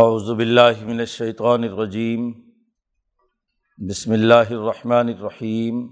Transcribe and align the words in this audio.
اعوذ 0.00 0.30
باللہ 0.36 0.84
من 0.84 1.00
الشیطان 1.00 1.64
الرجیم، 1.64 2.30
بسم 3.78 4.12
اللہ 4.12 4.50
الرحمن 4.50 5.08
الرحیم۔ 5.08 5.82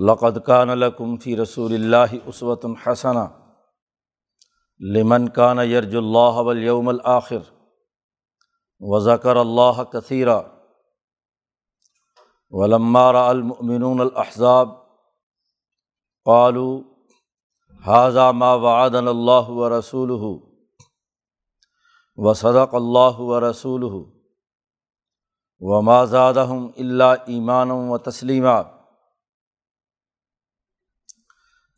لقد 0.00 0.38
کان 0.46 0.68
لکم 0.78 1.16
فی 1.24 1.36
رسول 1.36 1.74
اللہ 1.74 2.14
عصوۃ 2.28 2.68
الحسنہ 2.70 3.26
لمن 4.80 5.28
کان 5.40 5.58
یرج 5.58 5.96
اللہ 5.96 6.40
والیوم 6.50 6.88
الآخر 6.88 7.42
وذکر 8.80 9.36
اللہ 9.36 9.82
کثیرہ 9.92 10.40
ولما 12.52 13.12
را 13.12 13.28
المؤمنون 13.28 14.00
الاحزاب 14.00 14.68
قالوا، 16.26 16.80
هذا 17.84 18.30
ما 18.32 18.54
وعدنا 18.54 19.10
اللہ 19.10 19.50
و 19.50 19.78
رسول 19.78 20.20
و 22.18 22.32
صدق 22.34 22.74
اللہ 22.74 23.18
و 23.20 23.40
رسول 23.40 23.82
و 25.62 25.80
مازادہم 25.82 26.66
اللہ 26.76 27.14
ایمان 27.26 27.70
و 27.70 27.98
تسلیمہ 27.98 28.62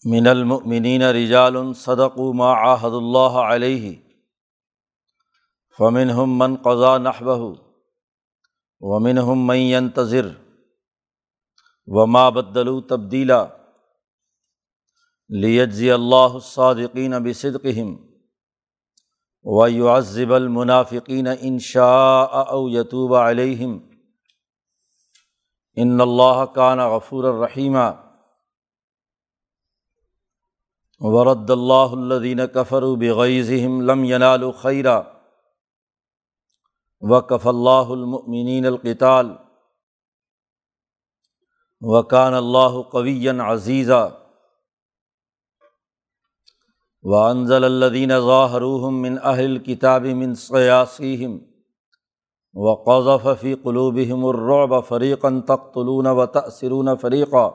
من 0.04 0.26
المؤمنین 0.26 1.02
رجال 1.02 1.56
صدق 1.76 2.18
ما 2.34 2.52
عاہد 2.54 2.94
اللہ 2.94 3.38
علیہ 3.44 3.94
فمن 5.78 6.10
ہم 6.10 6.38
من 6.38 6.56
قضا 6.56 6.96
نحبہ 6.98 7.38
ومن 8.82 9.18
ہم 9.18 9.46
من 9.46 9.56
ينتظر 9.56 10.28
وما 11.88 12.28
بدلو 12.30 12.80
تبدیلا 12.80 13.44
لیجزی 15.30 15.90
اللہ 15.90 16.34
الصادقین 16.34 17.18
بصدقہم 17.22 17.94
و 19.44 19.68
یعذب 19.70 20.32
المنافقین 20.32 21.26
انشاء 21.26 22.44
او 22.44 22.68
یتوب 22.68 23.14
علیہم 23.14 23.78
ان 25.76 26.00
اللہ 26.00 26.44
کان 26.54 26.78
غفور 26.78 27.24
الرحیمہ 27.24 27.90
ورد 31.00 31.50
اللہ 31.50 31.92
الدین 31.92 32.40
کفر 32.54 32.82
بغیظہم 32.96 33.80
لم 33.80 34.04
ینال 34.04 34.52
خیرہ 34.52 35.00
وکف 37.02 37.46
اللہ 37.46 37.90
المؤمنین 37.90 38.66
القتال 38.66 39.34
وکان 41.82 42.34
اللہ 42.34 42.82
قوی 42.82 43.28
عزیزہ 43.28 44.08
وانزل 47.04 47.64
الدین 47.64 48.10
ظاہروہم 48.20 49.02
من 49.02 49.16
اہل 49.22 49.58
کتاب 49.58 50.02
من 50.02 50.34
سیاسیم 50.34 51.38
و 52.54 52.74
قذف 52.74 53.40
فی 53.40 53.54
قلوبہم 53.54 54.26
الرعب 54.26 54.74
فریقاً 54.88 55.40
تقتلون 55.40 56.06
و 56.06 56.26
تأثرون 56.26 56.88
فریقہ 56.96 57.50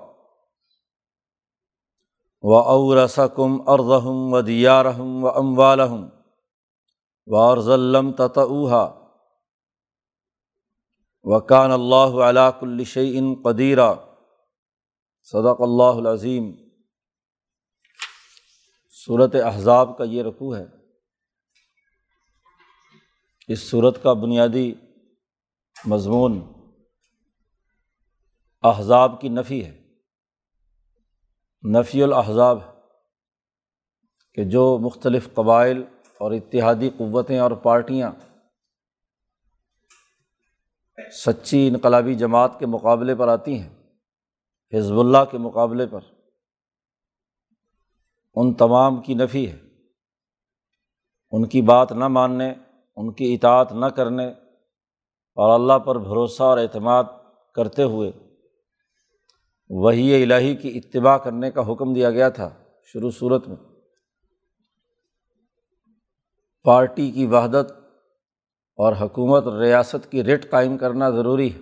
و 2.43 2.55
اورسکم 2.55 3.57
ارضہم 3.67 4.33
و 4.33 4.41
دیارہم 4.41 5.23
و 5.23 5.27
اموالہم 5.27 6.07
و 7.27 7.37
ارضلم 7.37 8.11
تتعوہا 8.11 8.89
وکان 11.23 11.71
اللہ 11.71 12.19
علاء 12.23 12.51
الشعین 12.61 13.35
قدیرہ 13.43 13.93
صدق 15.23 15.61
اللہ 15.61 15.97
العظیم 15.97 16.51
صورت 19.05 19.35
احزاب 19.35 19.97
کا 19.97 20.03
یہ 20.03 20.23
رقوع 20.23 20.57
ہے۔ 20.57 20.65
اس 23.47 23.69
صورت 23.69 24.03
کا 24.03 24.13
بنیادی 24.13 24.73
مضمون 25.85 26.53
احزاب 28.63 29.21
کی 29.21 29.29
نفی 29.29 29.65
ہے۔ 29.65 29.83
نفی 31.79 32.03
الحضاب 32.03 32.61
ہے 32.61 32.71
کہ 34.35 34.43
جو 34.43 34.77
مختلف 34.81 35.33
قبائل 35.33 35.83
اور 36.17 36.31
اتحادی 36.31 36.89
قوتیں 36.89 37.39
اور 37.39 37.51
پارٹیاں 37.51 38.11
سچی 41.25 41.67
انقلابی 41.67 42.15
جماعت 42.15 42.59
کے 42.59 42.65
مقابلے 42.65 43.15
پر 43.15 43.27
آتی 43.27 43.59
ہیں، 43.59 43.69
حزب 44.73 44.99
اللہ 44.99 45.25
کے 45.31 45.37
مقابلے 45.37 45.87
پر۔ 45.87 46.12
ان 48.35 48.53
تمام 48.53 49.01
کی 49.01 49.13
نفی 49.13 49.51
ہے۔ 49.51 49.59
ان 51.31 51.47
کی 51.47 51.61
بات 51.61 51.91
نہ 51.91 52.07
ماننے، 52.07 52.53
ان 52.95 53.13
کی 53.13 53.33
اطاعت 53.33 53.71
نہ 53.71 53.85
کرنے 53.85 54.27
اور 55.35 55.59
اللہ 55.59 55.79
پر 55.79 55.99
بھروسہ 55.99 56.43
اور 56.43 56.57
اعتماد 56.57 57.03
کرتے 57.55 57.83
ہوئے 57.83 58.11
وہی 59.69 60.23
الہی 60.23 60.55
کی 60.55 60.77
اتباع 60.77 61.17
کرنے 61.17 61.51
کا 61.51 61.71
حکم 61.71 61.93
دیا 61.93 62.11
گیا 62.11 62.29
تھا 62.29 62.49
شروع 62.83 63.11
صورت 63.11 63.47
میں۔ 63.47 63.55
پارٹی 66.63 67.11
کی 67.11 67.25
وحدت 67.25 67.71
اور 68.75 68.93
حکومت 69.01 69.47
ریاست 69.47 70.11
کی 70.11 70.23
ریٹ 70.23 70.51
قائم 70.51 70.77
کرنا 70.77 71.09
ضروری 71.09 71.53
ہے۔ 71.53 71.59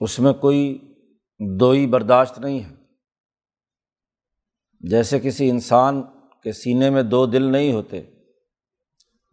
اس 0.00 0.20
میں 0.20 0.32
کوئی 0.32 0.92
دوئی 1.60 1.86
برداشت 1.86 2.38
نہیں 2.38 2.60
ہے۔ 2.60 2.83
جیسے 4.84 5.18
کسی 5.20 5.48
انسان 5.50 6.02
کے 6.44 6.52
سینے 6.52 6.88
میں 6.90 7.02
دو 7.02 7.24
دل 7.26 7.50
نہیں 7.52 7.72
ہوتے، 7.72 8.00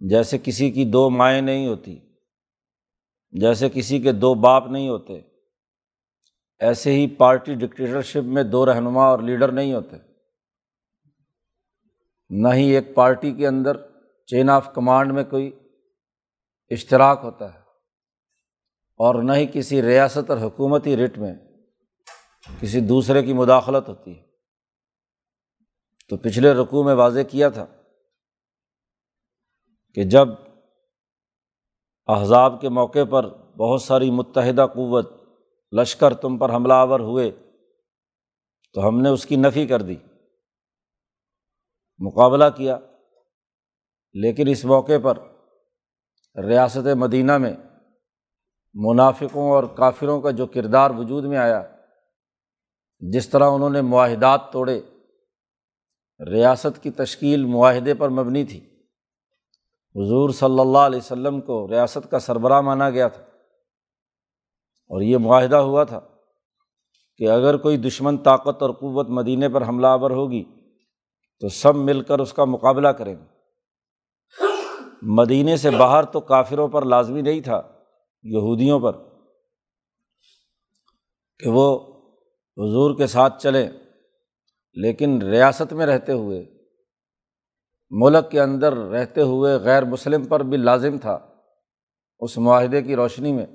جیسے 0.01 0.38
کسی 0.44 0.69
کی 0.72 0.85
دو 0.85 1.09
مائیں 1.09 1.41
نہیں 1.41 1.67
ہوتی، 1.67 1.97
جیسے 3.34 3.69
کسی 3.69 4.00
کے 4.01 4.11
دو 4.13 4.34
باپ 4.35 4.67
نہیں 4.67 4.88
ہوتے، 4.90 5.19
ایسے 6.61 6.91
ہی 6.91 7.07
پارٹی 7.16 7.56
ڈکٹیٹرشپ 7.56 8.25
میں 8.28 8.44
دو 8.44 8.66
رہنما 8.66 9.07
اور 9.07 9.19
لیڈر 9.19 9.51
نہیں 9.51 9.73
ہوتے۔ 9.73 9.97
نہ 12.31 12.53
ہی 12.53 12.69
ایک 12.69 12.94
پارٹی 12.95 13.31
کے 13.31 13.47
اندر 13.47 13.78
چین 14.29 14.50
آف 14.50 14.73
کمانڈ 14.73 15.13
میں 15.13 15.23
کوئی 15.23 15.51
اشتراک 16.72 17.19
ہوتا 17.23 17.53
ہے، 17.53 17.59
اور 19.00 19.23
نہ 19.23 19.34
ہی 19.34 19.45
کسی 19.53 19.81
ریاست 19.81 20.29
اور 20.29 20.38
حکومتی 20.38 20.97
رٹ 20.97 21.17
میں 21.17 21.34
کسی 22.61 22.79
دوسرے 22.88 23.23
کی 23.23 23.34
مداخلت 23.34 23.90
ہوتی 23.90 24.17
ہے۔ 24.17 24.31
تو 26.11 26.17
پچھلے 26.17 26.53
رقوع 26.53 26.83
میں 26.83 26.94
واضح 26.94 27.19
کیا 27.19 27.49
تھا 27.49 27.66
کہ 29.94 30.03
جب 30.03 30.27
احزاب 32.07 32.61
کے 32.61 32.69
موقع 32.69 33.03
پر 33.09 33.29
بہت 33.57 33.81
ساری 33.81 34.11
متحدہ 34.11 34.66
قوت 34.73 35.11
لشکر 35.72 36.13
تم 36.13 36.38
پر 36.38 36.55
حملہ 36.55 36.73
آور 36.73 36.99
ہوئے 36.99 37.31
تو 38.75 38.88
ہم 38.88 39.01
نے 39.01 39.09
اس 39.09 39.25
کی 39.25 39.35
نفی 39.35 39.67
کر 39.67 39.81
دی، 39.81 39.95
مقابلہ 41.99 42.49
کیا، 42.57 42.78
لیکن 44.13 44.47
اس 44.47 44.66
موقع 44.66 44.99
پر 45.03 45.17
ریاست 46.35 46.88
مدینہ 46.95 47.38
میں 47.38 47.55
منافقوں 48.73 49.51
اور 49.51 49.63
کافروں 49.63 50.22
کا 50.22 50.31
جو 50.31 50.45
کردار 50.45 50.91
وجود 50.91 51.25
میں 51.25 51.38
آیا، 51.38 51.61
جس 52.99 53.29
طرح 53.29 53.49
انہوں 53.49 53.69
نے 53.69 53.81
معاہدات 53.81 54.51
توڑے 54.51 54.81
ریاست 56.30 56.84
کی 56.84 56.92
تشکیل 56.92 57.46
معاہدے 57.46 57.94
پر 57.94 58.09
مبنی 58.09 58.44
تھی۔ 58.44 58.59
حضور 59.96 60.30
صلی 60.30 60.59
اللہ 60.59 60.78
علیہ 60.78 61.00
وسلم 61.00 61.42
کو 61.42 61.68
ریاست 61.68 62.12
کا 62.12 62.20
سربراہ 62.20 62.62
مانا 62.62 62.90
گیا 62.90 63.08
تھا۔ 63.08 63.24
اور 64.90 65.02
یہ 65.02 65.18
معاہدہ 65.18 65.56
ہوا 65.56 65.84
تھا 65.84 66.00
کہ 67.18 67.30
اگر 67.30 67.58
کوئی 67.58 67.78
دشمن 67.78 68.18
طاقت 68.18 68.62
اور 68.62 68.70
قوت 68.70 69.09
مدینے 69.09 69.50
پر 69.50 69.68
حملہ 69.68 69.88
آور 69.88 70.12
ہوگی 70.12 70.44
تو 71.40 71.50
سب 71.50 71.76
مل 71.76 72.02
کر 72.02 72.20
اس 72.20 72.34
کا 72.34 72.46
مقابلہ 72.46 72.88
کریں 72.88 73.16
گے۔ 73.16 73.26
مدینے 75.02 75.58
سے 75.58 75.70
باہر 75.70 76.03
تو 76.03 76.20
کافروں 76.20 76.67
پر 76.67 76.85
لازمی 76.85 77.22
نہیں 77.22 77.41
تھا، 77.41 77.62
یہودیوں 78.24 78.79
پر۔ 78.79 78.91
کہ 81.40 81.50
وہ 81.50 81.79
حضور 82.58 82.97
کے 82.97 83.08
ساتھ 83.08 83.44
چلیں۔ 83.44 83.70
لیکن 84.73 85.22
ریاست 85.22 85.73
میں 85.73 85.85
رہتے 85.85 86.12
ہوئے، 86.12 86.46
ملک 87.90 88.32
کے 88.32 88.41
اندر 88.41 88.78
رہتے 88.78 89.22
ہوئے 89.22 89.56
غیر 89.56 89.84
مسلم 89.84 90.26
پر 90.26 90.40
بھی 90.40 90.58
لازم 90.58 90.97
تھا 90.97 91.20
اس 92.20 92.38
معاہدے 92.38 92.82
کی 92.82 92.96
روشنی 92.96 93.34
میں 93.34 93.46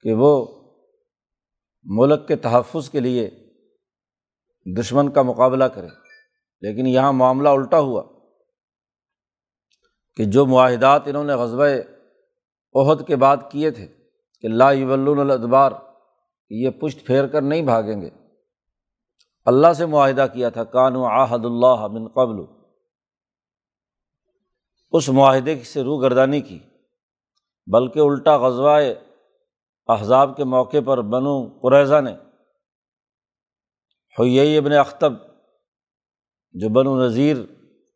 کہ 0.00 0.12
وہ 0.12 0.46
ملک 1.84 2.28
کے 2.28 2.36
تحفظ 2.36 2.90
کے 2.90 3.00
لیے 3.00 3.30
دشمن 4.80 5.10
کا 5.10 5.22
مقابلہ 5.22 5.64
کرے۔ 5.64 5.88
لیکن 6.60 6.86
یہاں 6.86 7.12
معاملہ 7.12 7.48
الٹا 7.48 7.78
ہوا 7.78 8.02
کہ 10.16 10.24
جو 10.24 10.46
معاہدات 10.46 11.02
انہوں 11.06 11.24
نے 11.24 11.34
غزبۂ 11.34 11.66
عہد 12.74 13.06
کے 13.06 13.16
بعد 13.16 13.36
کیے 13.50 13.70
تھے 13.70 13.88
کہ 14.40 14.48
لا 14.48 14.68
الادبار، 14.68 15.72
یہ 16.50 16.70
پشت 16.70 17.06
پھیر 17.06 17.26
کر 17.26 17.42
نہیں 17.42 17.62
بھاگیں 17.62 18.00
گے۔ 18.00 18.10
اللہ 19.46 19.72
سے 19.72 19.86
معاہدہ 19.86 20.26
کیا 20.32 20.50
تھا 20.50 20.64
کان 20.64 20.96
و 20.96 21.04
آحد 21.04 21.44
اللہ 21.44 21.86
من 21.86 22.08
قبل۔ 22.08 22.44
اس 24.92 25.08
معاہدے 25.08 25.62
سے 25.62 25.82
روگردانی 25.82 26.40
کی، 26.40 26.58
بلکہ 27.66 28.00
الٹا 28.00 28.36
غزوہ 28.36 28.80
احزاب 29.88 30.36
کے 30.36 30.44
موقع 30.44 30.76
پر 30.86 31.02
بنو 31.02 31.58
قریضہ 31.58 32.00
نے۔ 32.00 32.12
ہوئی 34.18 34.58
ابن 34.58 34.72
اختب، 34.72 35.12
جو 36.52 36.68
بنو 36.68 37.06
نذیر 37.06 37.36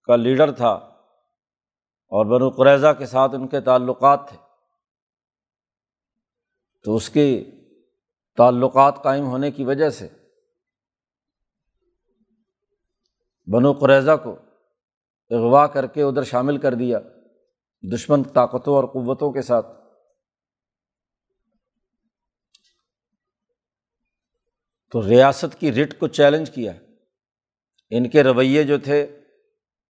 کا 0.04 0.16
لیڈر 0.16 0.52
تھا 0.52 0.72
اور 2.12 2.26
بنو 2.26 2.50
قریضہ 2.50 2.92
کے 2.98 3.06
ساتھ 3.06 3.34
ان 3.34 3.48
کے 3.48 3.60
تعلقات 3.60 4.28
تھے۔ 4.28 4.36
تو 6.84 6.96
اس 6.96 7.10
کے 7.10 7.44
تعلقات 8.36 9.02
قائم 9.02 9.26
ہونے 9.26 9.50
کی 9.50 9.64
وجہ 9.64 9.90
سے 9.90 10.08
بنو 13.52 13.72
قریضہ 13.72 14.10
کو 14.22 14.36
اغوا 15.30 15.66
کر 15.66 15.86
کے 15.86 16.02
ادھر 16.02 16.22
شامل 16.22 16.58
کر 16.58 16.74
دیا، 16.74 16.98
دشمن 17.94 18.22
طاقتوں 18.22 18.74
اور 18.74 18.84
قوتوں 18.84 19.32
کے 19.32 19.42
ساتھ۔ 19.42 19.66
تو 24.90 25.08
ریاست 25.08 25.60
کی 25.60 25.72
رٹ 25.72 25.98
کو 25.98 26.08
چیلنج 26.08 26.50
کیا۔ 26.50 26.72
ان 27.90 28.10
کے 28.10 28.22
رویے 28.22 28.64
جو 28.64 28.78
تھے، 28.78 29.20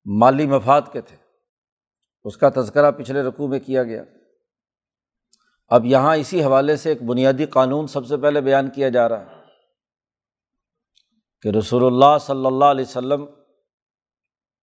مالی 0.04 0.46
مفاد 0.46 0.82
کے 0.92 1.00
تھے۔ 1.00 1.16
اس 2.24 2.36
کا 2.36 2.48
تذکرہ 2.48 2.90
پچھلے 2.90 3.22
رقوع 3.22 3.48
میں 3.48 3.60
کیا 3.60 3.82
گیا۔ 3.82 4.04
اب 5.68 5.84
یہاں 5.84 6.16
اسی 6.16 6.44
حوالے 6.44 6.76
سے 6.76 6.88
ایک 6.88 7.02
بنیادی 7.02 7.46
قانون 7.46 7.86
سب 7.86 8.06
سے 8.06 8.16
پہلے 8.16 8.40
بیان 8.40 8.70
کیا 8.70 8.88
جا 8.88 9.08
رہا 9.08 9.20
ہے 9.20 9.42
کہ 11.42 11.48
رسول 11.48 11.86
اللہ 11.86 12.18
صلی 12.20 12.46
اللہ 12.46 12.64
علیہ 12.64 12.84
وسلم 12.84 13.39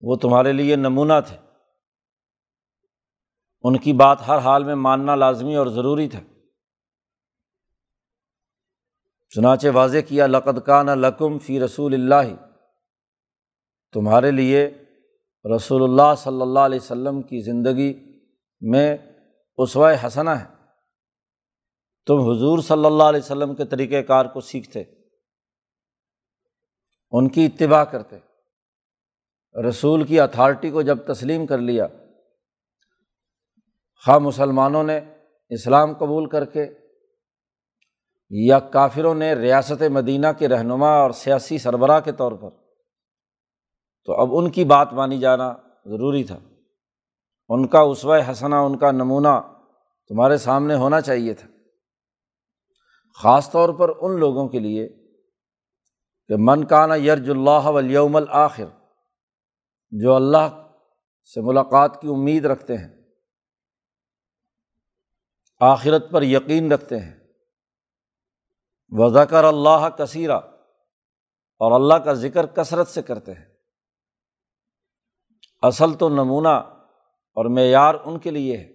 وہ 0.02 0.16
تمہارے 0.16 0.52
لیے 0.52 0.76
نمونہ 0.76 1.20
تھے۔ 1.26 1.36
ان 3.62 3.78
کی 3.78 3.92
بات 3.92 4.18
ہر 4.26 4.38
حال 4.38 4.64
میں 4.64 4.74
ماننا 4.74 5.14
لازمی 5.14 5.56
اور 5.56 5.66
ضروری 5.66 6.08
تھا 6.08 6.20
چنانچہ 9.28 9.68
واضح 9.74 9.98
کیا، 10.08 10.26
لقد 10.26 10.66
کا 10.66 10.82
نہ 10.82 10.90
لقم 10.90 11.38
فی 11.38 11.60
رسول 11.60 11.94
اللہ، 11.94 12.34
تمہارے 13.92 14.30
لیے 14.30 14.66
رسول 15.56 15.82
اللہ 15.82 16.14
صلی 16.18 16.42
اللہ 16.42 16.58
علیہ 16.58 16.78
وسلم 16.82 17.22
کی 17.22 17.40
زندگی 17.40 17.92
میں 18.60 18.96
اسوائے 19.56 19.96
حسنا 20.06 20.40
ہے۔ 20.40 20.46
تم 22.06 22.14
حضور 22.14 22.58
صلی 22.58 22.84
اللہ 22.84 23.02
علیہ 23.02 23.20
وسلم 23.20 23.54
کے 23.54 23.64
طریقۂ 23.64 24.06
کار 24.08 24.24
کو 24.24 24.40
سیکھتے، 24.40 24.82
ان 27.10 27.28
کی 27.28 27.46
اتباع 27.46 27.84
کرتے۔ 27.84 28.27
رسول 29.68 30.04
کی 30.04 30.20
اتھارٹی 30.20 30.70
کو 30.70 30.82
جب 30.82 30.98
تسلیم 31.12 31.46
کر 31.46 31.58
لیا، 31.58 31.86
خواہ 34.04 34.18
مسلمانوں 34.18 34.82
نے 34.82 35.00
اسلام 35.48 35.94
قبول 35.94 36.28
کر 36.28 36.44
کے 36.44 36.66
یا 38.30 38.58
کافروں 38.58 39.14
نے 39.14 39.34
ریاست 39.34 39.82
مدینہ 39.82 40.26
کے 40.38 40.48
رہنما 40.48 40.88
اور 40.88 41.10
سیاسی 41.10 41.58
سربراہ 41.58 42.00
کے 42.00 42.12
طور 42.12 42.32
پر، 42.32 42.50
تو 44.04 44.12
اب 44.12 44.28
ان 44.32 44.50
کی 44.50 44.64
بات 44.64 44.92
مانی 44.92 45.18
جانا 45.18 45.52
ضروری 45.84 46.24
تھا۔ 46.24 46.38
ان 47.48 47.66
کا 47.66 47.80
اسوۂ 47.80 48.20
حسنا 48.30 48.60
ان 48.60 48.78
کا 48.78 48.90
نمونہ 48.90 49.40
تمہارے 50.08 50.36
سامنے 50.36 50.74
ہونا 50.74 51.00
چاہیے 51.00 51.34
تھا۔ 51.34 51.48
خاص 53.22 53.50
طور 53.50 53.68
پر 53.68 53.90
ان 54.00 54.20
لوگوں 54.20 54.48
کے 54.48 54.58
لیے 54.58 54.88
کہ 56.26 56.34
من 56.38 56.64
کانا 56.64 56.94
یرج 56.94 57.30
اللہ 57.30 57.64
ولیوم 57.64 58.16
الآخر 58.16 58.64
جو 59.90 60.14
اللہ 60.14 60.72
سے 61.34 61.40
ملاقات 61.40 62.00
کی 62.00 62.08
امید 62.08 62.44
رکھتے 62.44 62.76
ہیں، 62.76 62.88
آخرت 65.60 66.10
پر 66.10 66.22
یقین 66.22 66.72
رکھتے 66.72 66.98
ہیں۔ 66.98 67.18
وزکر 68.90 69.44
اللہ 69.44 69.88
کثیرہ 69.98 70.40
اور 71.58 71.80
اللہ 71.80 71.94
کا 71.94 72.12
ذکر 72.12 72.46
کثرت 72.46 72.88
سے 72.88 73.02
کرتے 73.02 73.32
ہیں۔ 73.32 73.46
اصل 75.62 75.94
تو 75.94 76.08
نمونہ 76.08 76.48
اور 76.48 77.44
معیار 77.44 77.94
ان 78.04 78.18
کے 78.18 78.30
لیے 78.30 78.56
ہے 78.56 78.72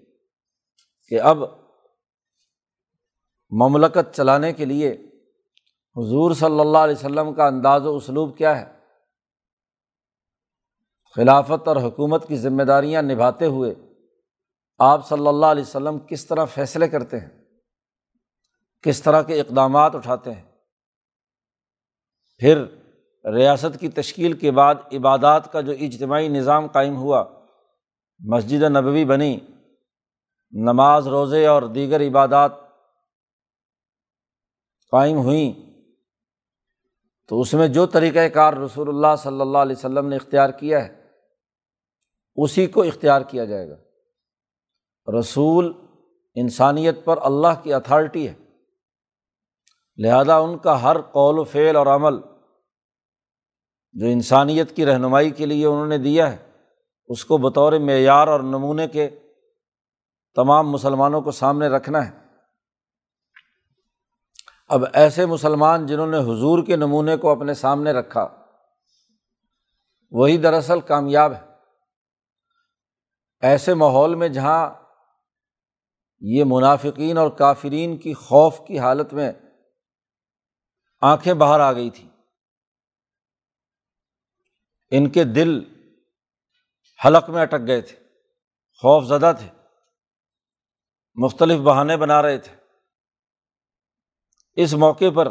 کہ 1.09 1.21
اب 1.21 1.37
مملکت 3.49 4.15
چلانے 4.15 4.53
کے 4.53 4.65
لیے 4.65 4.91
حضور 5.95 6.33
صلی 6.33 6.59
اللہ 6.59 6.77
علیہ 6.77 6.95
وسلم 6.95 7.33
کا 7.33 7.47
انداز 7.47 7.85
و 7.85 7.95
اسلوب 7.95 8.37
کیا 8.37 8.61
ہے۔ 8.61 8.82
خلافت 11.15 11.67
اور 11.67 11.75
حکومت 11.75 12.27
کی 12.27 12.35
ذمہ 12.35 12.63
داریاں 12.63 13.01
نبھاتے 13.01 13.45
ہوئے 13.45 13.75
آپ 14.79 15.09
صلی 15.09 15.27
اللہ 15.27 15.45
علیہ 15.45 15.63
وسلم 15.63 15.99
کس 15.99 16.25
طرح 16.25 16.45
فیصلے 16.45 16.87
کرتے 16.87 17.19
ہیں؟ 17.19 17.29
کس 18.81 19.01
طرح 19.01 19.21
کے 19.21 19.41
اقدامات 19.41 19.95
اٹھاتے 19.95 20.33
ہیں؟ 20.33 20.41
پھر 22.37 22.65
ریاست 23.33 23.79
کی 23.79 23.89
تشکیل 23.89 24.33
کے 24.33 24.51
بعد 24.51 24.75
عبادات 24.93 25.51
کا 25.51 25.61
جو 25.61 25.71
اجتماعی 25.71 26.27
نظام 26.27 26.67
قائم 26.67 26.95
ہوا، 26.95 27.25
مسجد 28.19 28.63
نبوی 28.63 29.05
بنی، 29.05 29.39
نماز، 30.51 31.07
روزے 31.07 31.47
اور 31.47 31.63
دیگر 31.63 32.01
عبادات 32.01 32.51
قائم 34.91 35.17
ہوئیں، 35.17 35.53
تو 37.27 37.41
اس 37.41 37.53
میں 37.53 37.67
جو 37.67 37.85
طریقۂ 37.85 38.33
کار 38.33 38.53
رسول 38.53 38.89
اللہ 38.89 39.15
صلی 39.17 39.41
اللہ 39.41 39.57
علیہ 39.57 39.75
وسلم 39.75 40.07
نے 40.07 40.15
اختیار 40.15 40.49
کیا 40.49 40.85
ہے 40.85 41.02
اسی 42.35 42.67
کو 42.67 42.83
اختیار 42.83 43.21
کیا 43.21 43.45
جائے 43.45 43.69
گا۔ 43.69 43.75
رسول 45.19 45.73
انسانیت 46.35 47.05
پر 47.05 47.19
اللہ 47.21 47.63
کی 47.63 47.73
اتھارٹی 47.73 48.29
ہے۔ 48.29 48.33
لہذا 49.97 50.37
ان 50.37 50.57
کا 50.57 50.83
ہر 50.83 51.01
قول 51.01 51.39
و 51.39 51.43
فعل 51.43 51.75
اور 51.75 51.87
عمل 51.87 52.21
جو 53.93 54.05
انسانیت 54.05 54.75
کی 54.75 54.85
رہنمائی 54.85 55.29
کے 55.29 55.45
لیے 55.45 55.65
انہوں 55.65 55.85
نے 55.85 55.97
دیا 55.97 56.31
ہے، 56.31 56.51
اس 57.07 57.25
کو 57.25 57.37
بطور 57.37 57.73
معیار 57.73 58.27
اور 58.27 58.39
نمونے 58.39 58.87
کے 58.87 59.09
تمام 60.35 60.69
مسلمانوں 60.69 61.21
کو 61.21 61.31
سامنے 61.31 61.67
رکھنا 61.67 62.07
ہے۔ 62.07 62.11
اب 64.67 64.83
ایسے 64.93 65.25
مسلمان 65.25 65.85
جنہوں 65.85 66.07
نے 66.07 66.17
حضور 66.17 66.65
کے 66.65 66.75
نمونے 66.75 67.17
کو 67.17 67.29
اپنے 67.29 67.53
سامنے 67.53 67.91
رکھا، 67.91 68.29
وہی 70.11 70.37
دراصل 70.37 70.79
کامیاب 70.79 71.33
ہے۔ 71.33 71.52
ایسے 73.43 73.73
ماحول 73.73 74.15
میں 74.15 74.29
جہاں 74.29 74.69
یہ 76.21 76.43
منافقین 76.47 77.17
اور 77.17 77.29
کافرین 77.29 77.97
کی 77.97 78.13
خوف 78.13 78.59
کی 78.67 78.79
حالت 78.79 79.13
میں 79.13 79.31
آنکھیں 81.01 81.33
باہر 81.33 81.59
آ 81.59 81.73
گئی 81.73 81.89
تھیں، 81.89 82.09
ان 84.91 85.09
کے 85.09 85.23
دل 85.23 85.49
حلق 87.05 87.29
میں 87.29 87.41
اٹک 87.41 87.67
گئے 87.67 87.81
تھے، 87.81 87.95
خوف 88.77 89.03
زدہ 89.03 89.31
تھے، 89.39 89.49
مختلف 91.15 91.59
بہانے 91.59 91.97
بنا 91.97 92.21
رہے 92.21 92.37
تھے۔ 92.37 92.55
اس 94.53 94.73
موقع 94.73 95.09
پر 95.15 95.27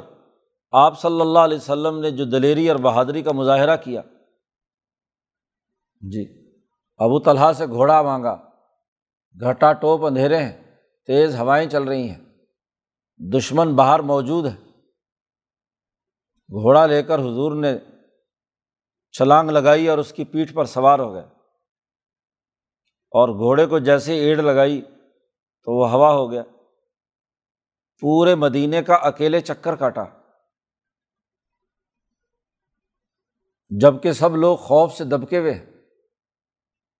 آپ 0.72 1.00
صلی 1.00 1.20
اللہ 1.20 1.38
علیہ 1.38 1.56
وسلم 1.56 2.00
نے 2.00 2.10
جو 2.10 2.24
دلیری 2.24 2.68
اور 2.68 2.78
بہادری 2.78 3.22
کا 3.22 3.32
مظاہرہ 3.32 3.76
کیا۔ 3.76 4.02
جی۔ 6.00 6.41
ابو 7.02 7.20
طلحہ 7.20 7.52
سے 7.52 7.66
گھوڑا 7.66 8.02
مانگا۔ 8.02 8.50
گھٹا 9.40 9.72
ٹوپ 9.72 10.04
اندھیرے 10.04 10.36
ہیں، 10.36 10.76
تیز 11.06 11.34
ہوائیں 11.36 11.70
چل 11.70 11.82
رہی 11.82 12.10
ہیں۔ 12.10 12.24
دشمن 13.36 13.76
باہر 13.76 14.00
موجود 14.00 14.46
ہے۔ 14.46 14.56
گھوڑا 16.50 16.86
لے 16.86 17.02
کر 17.02 17.18
حضور 17.18 17.52
نے 17.52 17.78
چھلانگ 19.12 19.50
لگائی 19.50 19.88
اور 19.88 19.98
اس 19.98 20.12
کی 20.12 20.24
پیٹھ 20.24 20.52
پر 20.54 20.64
سوار 20.64 20.98
ہو 20.98 21.14
گئے۔ 21.14 21.24
اور 23.10 23.28
گھوڑے 23.28 23.66
کو 23.66 23.78
جیسے 23.78 24.14
ایڑ 24.14 24.42
لگائی 24.42 24.82
تو 25.62 25.80
وہ 25.80 25.90
ہوا 25.90 26.12
ہو 26.12 26.30
گیا۔ 26.30 26.42
پورے 28.00 28.34
مدینے 28.34 28.82
کا 28.82 28.94
اکیلے 28.94 29.40
چکر 29.40 29.76
کاٹا۔ 29.76 30.04
جبکہ 33.70 34.12
سب 34.12 34.36
لوگ 34.36 34.56
خوف 34.56 34.94
سے 34.94 35.04
دبکے 35.04 35.38
ہوئے 35.38 35.71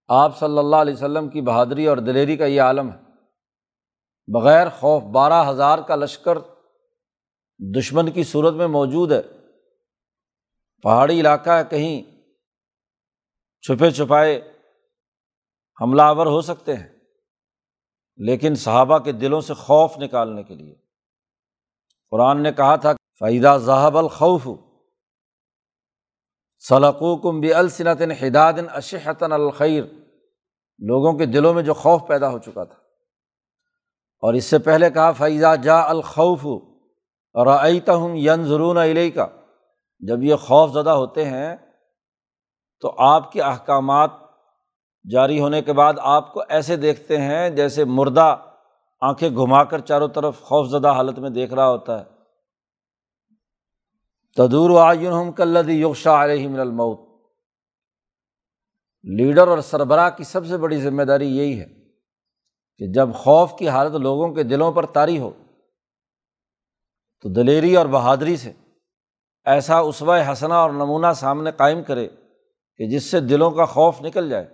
آپ 0.08 0.38
صلی 0.38 0.58
اللہ 0.58 0.76
علیہ 0.76 0.94
وسلم 0.94 1.28
کی 1.28 1.40
بہادری 1.40 1.86
اور 1.86 1.96
دلیری 1.96 2.36
کا 2.36 2.44
یہ 2.44 2.62
عالم 2.62 2.90
ہے۔ 2.90 2.98
بغیر 4.28 4.68
خوف 4.68 5.02
بارہ 5.02 5.50
ہزار 5.50 5.78
کا 5.78 5.96
لشکر 5.96 6.38
دشمن 7.58 8.10
کی 8.10 8.24
صورت 8.24 8.54
میں 8.54 8.66
موجود 8.66 9.12
ہے۔ 9.12 9.22
پہاڑی 10.82 11.20
علاقہ 11.20 11.50
ہے، 11.50 11.62
کہیں 11.70 12.02
چھپے 13.60 13.90
چھپائے 13.90 14.52
حملہ 15.80 16.02
آور 16.02 16.26
ہو 16.26 16.40
سکتے 16.40 16.74
ہیں، 16.74 16.88
لیکن 18.16 18.54
صحابہ 18.54 18.98
کے 18.98 19.12
دلوں 19.12 19.40
سے 19.40 19.54
خوف 19.54 19.98
نکالنے 19.98 20.42
کے 20.42 20.54
لیے۔ 20.54 20.74
قرآن 22.10 22.42
نے 22.42 22.52
کہا 22.52 22.76
تھا 22.76 22.92
فعدہ 23.18 23.56
ذہب 23.56 23.98
الخوف 23.98 24.48
سلقو 26.68 27.16
کم 27.16 27.40
بھی 27.40 27.54
الصنت 27.54 28.02
حداد 28.22 28.52
اشحتن 28.72 29.32
الخیر 29.32 29.84
لوگوں 30.78 31.12
کے 31.12 31.26
دلوں 31.26 31.54
میں 31.54 31.62
جو 31.62 31.74
خوف 31.74 32.06
پیدا 32.06 32.28
ہو 32.28 32.38
چکا 32.38 32.64
تھا۔ 32.64 32.76
اور 34.22 34.34
اس 34.34 34.44
سے 34.44 34.58
پہلے 34.58 34.90
کہا 34.90 35.12
فیضا 35.12 35.54
جا 35.54 35.80
الخوف 35.82 36.46
اور 37.34 37.46
ہوں 37.88 38.16
ین 38.16 38.44
ضرون 38.44 38.76
علیہ 38.76 39.10
کا 39.10 39.26
جب 40.00 40.22
یہ 40.22 40.34
خوف 40.34 40.72
زدہ 40.72 40.90
ہوتے 40.90 41.24
ہیں، 41.24 41.56
تو 42.80 42.94
آپ 42.98 43.32
کے 43.32 43.42
احکامات 43.42 44.10
جاری 45.10 45.40
ہونے 45.40 45.62
کے 45.62 45.72
بعد 45.72 45.94
آپ 46.00 46.32
کو 46.32 46.42
ایسے 46.48 46.76
دیکھتے 46.76 47.18
ہیں 47.18 47.50
جیسے 47.50 47.84
مردہ 47.84 48.36
آنکھیں 49.00 49.30
گھما 49.30 49.64
کر 49.64 49.78
چاروں 49.78 50.08
طرف 50.08 50.40
خوف 50.40 50.68
زدہ 50.68 50.88
حالت 50.88 51.18
میں 51.18 51.30
دیکھ 51.30 51.54
رہا 51.54 51.68
ہوتا 51.68 52.00
ہے۔ 52.00 52.11
تدور 54.36 54.80
آئین 54.80 55.32
کلدی 55.32 55.72
یوشا 55.72 56.24
علیہ 56.24 56.48
من 56.48 56.60
المعود 56.60 56.98
لیڈر 59.04 59.48
اور 59.48 59.58
سربراہ 59.58 60.10
کی 60.10 60.24
سب 60.24 60.46
سے 60.46 60.56
بڑی 60.56 60.80
ذمہ 60.80 61.02
داری 61.02 61.36
یہی 61.36 61.60
ہے 61.60 61.66
کہ 62.78 62.92
جب 62.92 63.08
خوف 63.14 63.58
کی 63.58 63.68
حالت 63.68 63.94
لوگوں 63.94 64.34
کے 64.34 64.42
دلوں 64.42 64.72
پر 64.72 64.86
طاری 64.86 65.18
ہو، 65.18 65.30
تو 67.20 67.28
دلیری 67.28 67.76
اور 67.76 67.86
بہادری 67.86 68.36
سے 68.36 68.52
ایسا 69.44 69.78
اسوہ 69.78 70.32
حسنا 70.32 70.56
اور 70.56 70.70
نمونہ 70.70 71.12
سامنے 71.16 71.50
قائم 71.52 71.82
کرے 71.82 72.08
کہ 72.76 72.90
جس 72.90 73.10
سے 73.10 73.20
دلوں 73.20 73.50
کا 73.50 73.64
خوف 73.64 74.00
نکل 74.02 74.30
جائے 74.30 74.46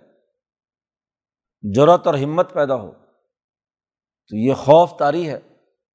جرت 1.75 2.07
اور 2.07 2.15
ہمت 2.15 2.53
پیدا 2.53 2.75
ہو۔ 2.75 2.91
تو 4.27 4.35
یہ 4.35 4.53
خوف 4.53 4.97
طاری 4.99 5.29
ہے 5.29 5.37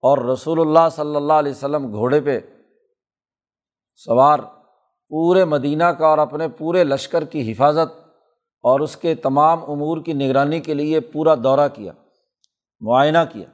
اور 0.03 0.19
رسول 0.33 0.61
اللہ 0.61 0.89
صلی 0.93 1.17
اللہ 1.17 1.33
علیہ 1.33 1.53
وسلم 1.53 1.93
گھوڑے 1.93 2.21
پہ 2.21 2.41
سوار 3.95 4.39
پورے 5.09 5.45
مدینہ 5.45 5.85
کا 5.85 6.07
اور 6.07 6.19
اپنے 6.19 6.49
پورے 6.49 6.85
لشکر 6.85 7.25
کی 7.25 7.53
حفاظت 7.53 7.99
اور 8.65 8.81
اس 8.81 8.97
کے 8.97 9.15
تمام 9.15 9.71
امور 9.71 10.01
کی 10.01 10.13
نگرانی 10.13 10.61
کے 10.61 10.75
لیے 10.75 11.01
پورا 11.01 11.35
دورہ 11.35 11.69
کیا، 11.75 11.93
معائنہ 12.81 13.19
کیا 13.33 13.49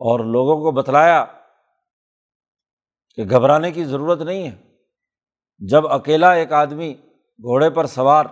اور 0.00 0.20
لوگوں 0.20 0.60
کو 0.60 0.70
بتلایا 0.70 1.24
کہ 3.14 3.24
گھبرانے 3.24 3.70
کی 3.72 3.84
ضرورت 3.84 4.20
نہیں 4.20 4.50
ہے۔ 4.50 4.56
جب 5.58 5.86
اکیلا 5.86 6.32
ایک 6.32 6.52
آدمی 6.52 6.94
گھوڑے 6.94 7.70
پر 7.70 7.86
سوار 7.86 8.26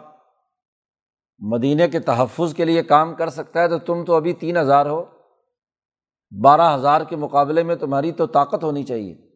مدینے 1.38 1.88
کے 1.88 2.00
تحفظ 2.00 2.54
کے 2.54 2.64
لیے 2.64 2.82
کام 2.82 3.14
کر 3.14 3.28
سکتا 3.28 3.62
ہے 3.62 3.68
تو 3.68 3.78
تم 3.78 4.04
تو 4.04 4.14
ابھی 4.14 4.32
تین 4.32 4.56
ہزار 4.56 4.86
ہو، 4.86 5.04
بارہ 6.42 6.74
ہزار 6.74 7.00
کے 7.00 7.16
مقابلے 7.16 7.62
میں 7.62 7.76
تمہاری 7.76 8.12
تو 8.12 8.26
طاقت 8.26 8.64
ہونی 8.64 8.82
چاہیے۔ 8.82 9.29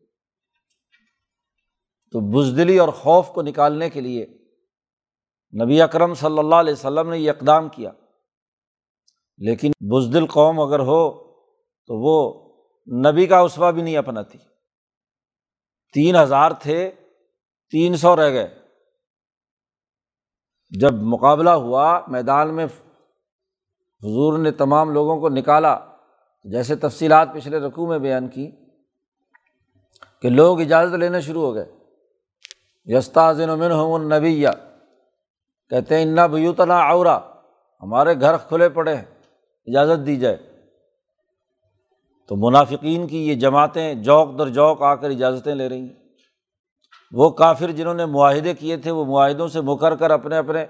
تو 2.14 2.20
بزدلی 2.20 2.78
اور 2.78 2.88
خوف 2.88 3.28
کو 3.28 3.42
نکالنے 3.42 3.90
کے 3.90 4.00
لیے 4.00 4.26
نبی 5.64 5.82
اکرم 5.82 6.14
صلی 6.14 6.38
اللہ 6.38 6.54
علیہ 6.54 6.72
وسلم 6.72 7.10
نے 7.10 7.18
یہ 7.18 7.30
اقدام 7.30 7.68
کیا۔ 7.68 7.90
لیکن 9.38 9.70
بزدل 9.80 10.26
قوم 10.26 10.60
اگر 10.60 10.78
ہو 10.80 11.32
تو 11.86 11.94
وہ 12.02 12.44
نبی 13.10 13.26
کا 13.26 13.38
اسوا 13.38 13.70
بھی 13.70 13.82
نہیں 13.82 13.96
اپناتی 13.96 14.38
تین 15.94 16.16
ہزار 16.16 16.50
تھے، 16.50 16.90
تین 17.70 17.96
سو 17.96 18.16
رہ 18.16 18.30
گئے۔ 18.30 18.58
جب 20.80 20.92
مقابلہ 20.92 21.50
ہوا، 21.50 22.00
میدان 22.08 22.56
میں 22.56 22.64
حضور 24.02 24.38
نے 24.38 24.50
تمام 24.50 24.90
لوگوں 24.90 25.20
کو 25.20 25.28
نکالا۔ 25.28 25.78
جیسے 26.44 26.76
تفصیلات 26.76 27.28
پچھلے 27.34 27.58
رقوع 27.58 27.88
میں 27.88 27.98
بیان 27.98 28.28
کی 28.28 28.50
کہ 30.22 30.30
لوگ 30.30 30.60
اجازت 30.60 30.94
لینے 30.94 31.20
شروع 31.20 31.42
ہو 31.42 31.54
گئے۔ 31.54 31.83
یستاذن 32.84 33.50
امن 33.50 33.70
ہوں 33.70 34.10
کہتے 35.70 35.96
ہیں 35.96 36.02
انا 36.02 36.26
بیوتنا 36.26 36.88
اورا 36.88 37.18
ہمارے 37.82 38.14
گھر 38.20 38.36
کھلے 38.36 38.68
پڑے 38.68 38.94
ہیں، 38.94 39.04
اجازت 39.66 40.06
دی 40.06 40.16
جائے۔ 40.16 40.36
تو 42.28 42.36
منافقین 42.36 43.06
کی 43.06 43.28
یہ 43.28 43.34
جماعتیں 43.34 43.94
جوک 43.94 44.38
در 44.38 44.48
جوک 44.48 44.82
آ 44.82 44.94
کر 44.94 45.10
اجازتیں 45.10 45.54
لے 45.54 45.68
رہی 45.68 45.80
ہیں۔ 45.80 46.04
وہ 47.12 47.30
کافر 47.30 47.70
جنہوں 47.70 47.94
نے 47.94 48.06
معاہدے 48.06 48.54
کیے 48.54 48.76
تھے، 48.76 48.90
وہ 48.90 49.04
معاہدوں 49.04 49.48
سے 49.48 49.60
مکر 49.60 49.96
کر 49.96 50.10
اپنے 50.10 50.36
اپنے 50.36 50.66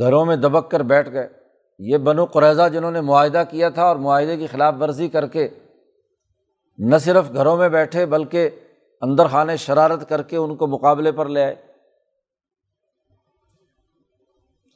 گھروں 0.00 0.24
میں 0.24 0.36
دبک 0.36 0.70
کر 0.70 0.80
بیٹھ 0.80 1.12
گئے۔ 1.12 1.28
یہ 1.78 1.98
بنو 1.98 2.24
قریضہ 2.24 2.68
جنہوں 2.72 2.90
نے 2.90 3.00
معاہدہ 3.00 3.42
کیا 3.50 3.68
تھا 3.68 3.82
اور 3.82 3.96
معاہدے 3.96 4.36
کی 4.36 4.46
خلاف 4.46 4.74
ورزی 4.80 5.08
کر 5.08 5.26
کے 5.26 5.48
نہ 6.78 6.96
صرف 6.96 7.32
گھروں 7.34 7.56
میں 7.56 7.68
بیٹھے 7.68 8.06
بلکہ 8.06 8.50
اندر 9.04 9.28
خانے 9.28 9.56
شرارت 9.56 10.08
کر 10.08 10.22
کے 10.22 10.36
ان 10.36 10.56
کو 10.56 10.66
مقابلے 10.66 11.12
پر 11.12 11.26
لے 11.26 11.44
آئے۔ 11.44 11.54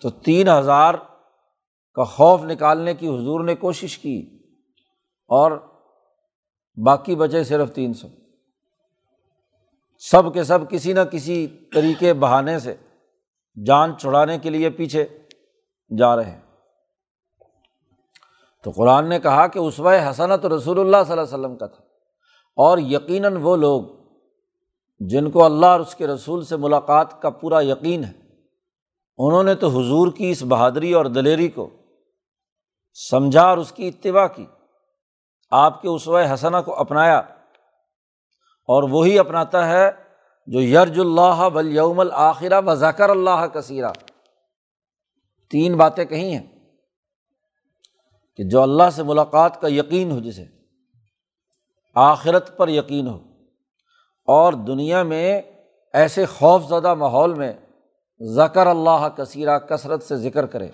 تو 0.01 0.11
تین 0.11 0.49
ہزار 0.49 0.95
کا 1.95 2.05
خوف 2.05 2.43
نکالنے 2.43 2.95
کی 2.95 3.09
حضور 3.09 3.45
نے 3.45 3.55
کوشش 3.55 3.99
کی 3.99 4.39
اور 5.29 5.53
باقی 6.77 7.17
بچے 7.17 7.45
صرف 7.45 7.73
تین 7.73 7.95
سو۔ 7.95 8.09
سب 9.99 10.35
کے 10.35 10.45
سب 10.45 10.71
کسی 10.71 10.93
نہ 10.93 11.01
کسی 11.01 11.47
طریقے 11.47 12.15
بہانے 12.15 12.59
سے 12.59 12.75
جان 13.67 13.99
چھڑانے 13.99 14.39
کے 14.39 14.51
لیے 14.51 14.71
پیچھے 14.71 15.19
جا 15.99 16.17
رہے 16.17 16.31
ہیں۔ 16.31 16.41
تو 18.65 18.71
قرآن 18.71 19.09
نے 19.09 19.21
کہا 19.21 19.47
کہ 19.47 19.59
اس 19.59 19.81
حسنت 19.81 20.47
رسول 20.47 20.81
اللہ 20.81 20.97
صلی 21.07 21.13
اللہ 21.13 21.13
علیہ 21.13 21.23
وسلم 21.23 21.57
کا 21.57 21.67
تھا 21.67 21.85
اور 22.57 22.79
یقیناً 22.79 23.37
وہ 23.37 23.57
لوگ 23.57 23.98
جن 25.01 25.31
کو 25.31 25.45
اللہ 25.45 25.67
اور 25.67 25.81
اس 25.81 25.95
کے 25.95 26.07
رسول 26.07 26.45
سے 26.45 26.57
ملاقات 26.57 27.23
کا 27.23 27.31
پورا 27.31 27.61
یقین 27.61 28.05
ہے، 28.05 28.13
انہوں 29.19 29.43
نے 29.43 29.55
تو 29.55 29.69
حضور 29.69 30.13
کی 30.13 30.31
اس 30.31 30.43
بہادری 30.49 30.93
اور 30.93 31.05
دلیری 31.05 31.49
کو 31.49 31.71
سمجھا 33.11 33.43
اور 33.43 33.59
اس 33.59 33.73
کی 33.73 33.89
اتباع 33.89 34.27
کی۔ 34.27 34.47
آپ 35.51 35.83
کے 35.83 35.89
اسوۂ 35.89 36.35
حسنہ 36.35 36.57
کو 36.65 36.75
اپنایا 36.75 37.19
اور 38.69 38.83
وہی 38.83 39.19
اپناتا 39.19 39.69
ہے 39.69 39.91
جو 40.47 40.61
یرج 40.61 41.01
اللہ 41.01 41.49
بل 41.53 41.77
یوم 41.77 42.01
الآخرہ 42.01 42.61
و 42.67 42.75
ذکر 42.75 43.11
اللہ 43.11 43.47
کثیرہ 43.47 43.93
تین 45.51 45.77
باتیں 45.77 46.05
کہی 46.05 46.35
ہیں 46.35 46.47
کہ 48.37 48.45
جو 48.45 48.63
اللہ 48.63 48.91
سے 48.93 49.03
ملاقات 49.03 49.61
کا 49.61 49.69
یقین 49.69 50.11
ہو، 50.11 50.21
جسے 50.21 50.45
آخرت 51.95 52.57
پر 52.57 52.69
یقین 52.69 53.09
ہو۔ 53.09 53.28
اور 54.29 54.53
دنیا 54.53 55.03
میں 55.03 55.43
ایسے 55.93 56.27
خوف 56.27 56.63
زدہ 56.69 56.95
ماحول 56.95 57.35
میں 57.35 57.53
ذکر 58.21 58.67
اللہ 58.67 59.09
کثیرہ 59.17 59.59
کثرت 59.59 60.03
سے 60.03 60.17
ذکر 60.17 60.47
کرے۔ 60.47 60.69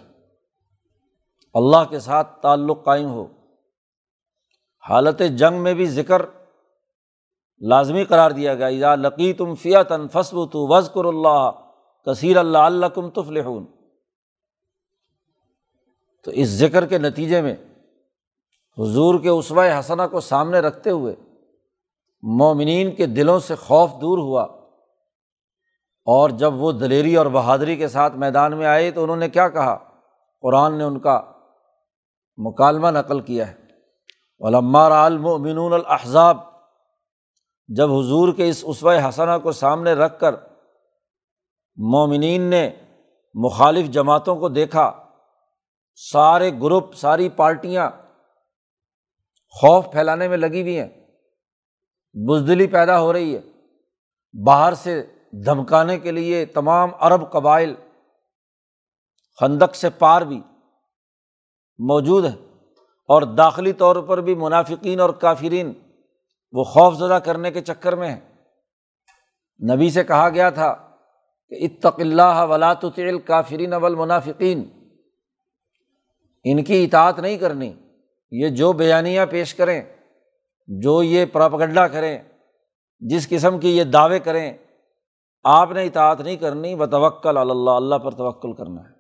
اللہ 1.55 1.85
کے 1.91 1.99
ساتھ 1.99 2.43
تعلق 2.43 2.85
قائم 2.85 3.11
ہو۔ 3.11 3.27
حالت 4.89 5.23
جنگ 5.39 5.63
میں 5.63 5.75
بھی 5.75 5.87
ذکر 5.87 6.23
لازمی 7.61 8.05
قرار 8.05 8.31
دیا 8.31 8.55
گیا۔ 8.55 8.69
یا 8.71 8.95
لقی 8.95 9.33
تم 9.33 9.55
فیات 9.55 9.89
فصب 10.13 10.53
تو 10.53 10.77
وزقر 10.77 11.05
اللہ 11.05 11.51
کثیر 12.07 12.37
اللہ 12.37 12.59
اللہ 12.59 12.87
کم 12.87 13.11
تفلحون۔ 13.11 13.67
تو 16.25 16.31
اس 16.31 16.49
ذکر 16.49 16.87
کے 16.87 16.99
نتیجے 16.99 17.43
میں 17.43 17.57
حضور 18.79 19.21
کے 19.21 19.29
اسوائے 19.29 19.79
حسنہ 19.79 20.03
کو 20.11 20.21
سامنے 20.21 20.61
رکھتے 20.61 20.91
ہوئے 20.91 21.15
مومنین 22.27 22.95
کے 22.95 23.07
دلوں 23.07 23.39
سے 23.39 23.55
خوف 23.55 23.91
دور 24.01 24.19
ہوا۔ 24.19 24.43
اور 26.05 26.31
جب 26.31 26.55
وہ 26.55 26.73
دلیری 26.73 27.17
اور 27.17 27.27
بہادری 27.27 27.77
کے 27.77 27.89
ساتھ 27.89 28.17
میدان 28.17 28.57
میں 28.57 28.67
آئے 28.67 28.91
تو 28.91 29.03
انہوں 29.03 29.17
نے 29.17 29.29
کیا 29.29 29.49
کہا؟ 29.49 29.79
قرآن 30.41 30.79
نے 30.79 30.85
ان 30.85 30.99
کا 30.99 31.23
مکالمہ 32.37 32.89
نقل 32.89 33.21
کیا 33.21 33.49
ہے۔ 33.49 33.65
علمار 34.49 34.91
عالمن 34.91 35.73
الحضاب 35.73 36.37
جب 37.69 37.93
حضور 37.93 38.33
کے 38.33 38.49
اس 38.49 38.65
اسوۂ 38.67 39.09
حسنہ 39.09 39.39
کو 39.43 39.53
سامنے 39.53 39.93
رکھ 39.93 40.21
کر 40.21 40.35
مومنین 41.77 42.41
نے 42.41 42.71
مخالف 43.35 43.87
جماعتوں 43.87 44.37
کو 44.37 44.49
دیکھا، 44.49 44.93
سارے 46.13 46.51
گروپ، 46.63 46.95
ساری 46.95 47.29
پارٹیاں 47.29 47.91
خوف 49.51 49.93
پھیلانے 49.93 50.29
میں 50.29 50.37
لگی 50.37 50.63
ہوئی 50.63 50.81
ہیں۔ 50.81 51.04
بزدلی 52.15 52.67
پیدا 52.67 53.01
ہو 53.01 53.13
رہی 53.13 53.37
ہے۔ 53.37 53.41
باہر 54.45 54.73
سے 54.73 55.03
دھمکانے 55.47 55.99
کے 55.99 56.11
لیے 56.11 56.45
تمام 56.47 56.91
عرب 57.01 57.33
قبائل 57.33 57.75
خندق 59.41 59.75
سے 59.75 59.91
پار 59.91 60.23
بھی 60.23 60.41
موجود 61.79 62.25
ہیں 62.25 62.37
اور 63.09 63.23
داخلی 63.23 63.73
طور 63.73 63.97
پر 63.97 64.21
بھی 64.21 64.35
منافقین 64.35 65.01
اور 65.01 65.11
کافرین 65.11 65.73
وہ 66.53 66.65
خوف 66.65 66.95
زدہ 66.95 67.19
کرنے 67.25 67.51
کے 67.51 67.61
چکر 67.61 67.97
میں 67.97 68.11
ہیں۔ 68.11 68.21
نبی 69.75 69.91
سے 69.91 70.05
کہا 70.05 70.29
گیا 70.29 70.51
تھا 70.51 70.75
کہ 71.49 71.55
اتق 71.55 72.01
اللہ 72.01 72.45
ولاۃ 72.49 72.85
کافرین 73.25 73.73
اول 73.73 73.95
منافقین 73.95 74.65
ان 76.45 76.65
کی 76.65 76.85
اطاعت 76.85 77.19
نہیں 77.19 77.39
کرنی، 77.39 77.73
یہ 78.31 78.49
جو 78.49 78.73
بیانیاں 78.73 79.27
پیش 79.27 79.55
کریں 79.55 79.83
جو 80.67 81.03
یہ 81.03 81.25
پراپگنڈا 81.25 81.89
کریں، 81.89 82.19
جس 82.99 83.29
قسم 83.29 83.59
کی 83.59 83.77
یہ 83.77 83.85
دعوے 83.85 84.19
کریں، 84.19 84.59
آپ 85.45 85.71
نے 85.71 85.85
اطاعت 85.85 86.21
نہیں 86.21 86.37
کرنی 86.37 86.75
و 86.75 86.87
توکل 86.87 87.37
اللہ 87.37 87.71
اللہ 87.71 87.95
پر 87.95 88.11
توکل 88.11 88.53
کرنا 88.53 88.83
ہے۔ 88.83 88.95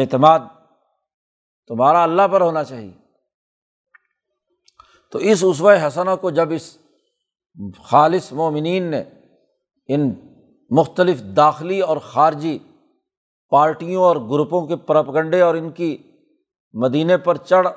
اعتماد 0.00 0.38
تمہارا 1.68 2.02
اللہ 2.02 2.28
پر 2.32 2.40
ہونا 2.40 2.64
چاہیے۔ 2.64 2.92
تو 5.12 5.18
اس 5.18 5.44
عصو 5.44 5.70
حسنہ 5.70 6.10
کو 6.20 6.30
جب 6.30 6.48
اس 6.50 6.78
خالص 7.82 8.32
مومنین 8.32 8.82
نے 8.82 9.04
ان 9.88 10.10
مختلف 10.70 11.22
داخلی 11.36 11.80
اور 11.80 11.96
خارجی 11.96 12.58
پارٹیوں 13.50 14.02
اور 14.02 14.16
گروپوں 14.16 14.66
کے 14.66 14.76
پرپگنڈے 14.76 15.40
اور 15.40 15.54
ان 15.54 15.70
کی 15.70 15.96
مدینے 16.72 17.16
پر 17.16 17.36
چڑھ 17.36 17.68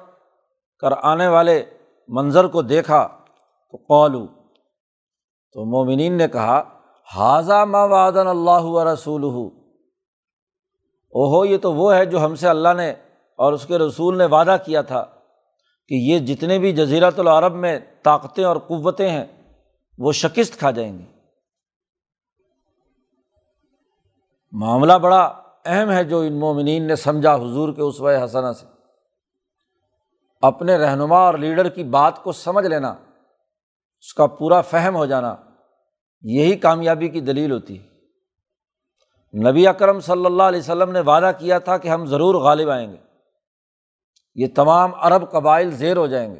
کر 0.80 0.92
آنے 1.04 1.28
والے 1.28 1.66
منظر 2.10 2.48
کو 2.48 2.62
دیکھا 2.62 3.08
تو 3.72 3.78
قولو 3.78 4.28
تو 5.54 5.66
مومنین 5.66 6.18
نے 6.18 6.28
کہا 6.28 6.64
حاضہ 7.16 7.66
ما 7.66 7.86
وعدن 7.86 8.28
اللہ 8.28 8.62
و 8.62 8.94
رسول 8.94 9.24
او 11.12 11.38
ہو 11.38 11.46
یہ 11.46 11.58
تو 11.58 11.74
وہ 11.74 11.96
ہے 11.96 12.06
جو 12.06 12.26
ہم 12.26 12.36
سے 12.36 12.48
اللہ 12.48 12.74
نے 12.78 12.90
اور 13.36 13.54
اس 13.54 13.66
کے 13.66 13.78
رسول 13.78 14.18
نے 14.18 14.26
وعدہ 14.26 14.58
کیا 14.66 14.82
تھا 14.82 15.06
کہ 15.88 15.96
یہ 15.96 16.20
جتنے 16.20 16.60
بھی 16.60 16.72
جزیرت 16.72 17.20
العرب 17.20 17.54
میں 17.54 17.80
طاقتیں 18.04 18.44
اور 18.44 18.56
قوتیں 18.58 19.10
ہیں، 19.10 19.26
وہ 19.98 20.12
شکست 20.12 20.60
کھا 20.60 20.72
جائیں 20.72 21.00
گی۔ 21.00 21.06
معاملہ 24.52 24.94
بڑا 24.94 25.42
اہم 25.66 25.92
ہے 25.92 26.04
جو 26.04 26.20
ان 26.20 26.40
مومنین 26.40 26.88
نے 26.88 26.96
سمجھا 26.96 27.36
حضور 27.36 27.74
کے 27.74 27.82
اس 27.82 28.02
حسنہ 28.24 28.52
سے۔ 28.52 28.79
اپنے 30.42 30.78
رہنما 30.78 31.18
اور 31.18 31.34
لیڈر 31.34 31.70
کی 31.70 31.84
بات 31.84 32.24
کو 32.24 32.32
سمجھ 32.32 32.68
لینا، 32.68 32.90
اس 34.00 34.14
کا 34.14 34.26
پورا 34.26 34.62
فہم 34.62 34.96
ہو 34.96 35.06
جانا، 35.06 35.36
یہی 36.22 36.56
کامیابی 36.56 37.08
کی 37.08 37.20
دلیل 37.20 37.52
ہوتی۔ 37.52 37.80
ہے 37.80 37.90
نبی 39.50 39.68
اکرم 39.68 40.00
صلی 40.00 40.26
اللہ 40.26 40.44
علیہ 40.44 40.60
وسلم 40.60 40.92
نے 40.92 41.00
وعدہ 41.00 41.32
کیا 41.40 41.60
تھا 41.60 41.78
کہ 41.78 41.88
ہم 41.88 42.06
ضرور 42.06 42.36
غالب 42.36 42.70
آئیں 42.70 42.92
گے۔ 42.92 42.98
یہ 44.36 44.48
تمام 44.56 44.92
عرب 44.96 45.32
قبائل 45.32 45.72
زیر 45.72 45.98
ہو 45.98 46.08
جائیں 46.08 46.36
گے۔ 46.36 46.40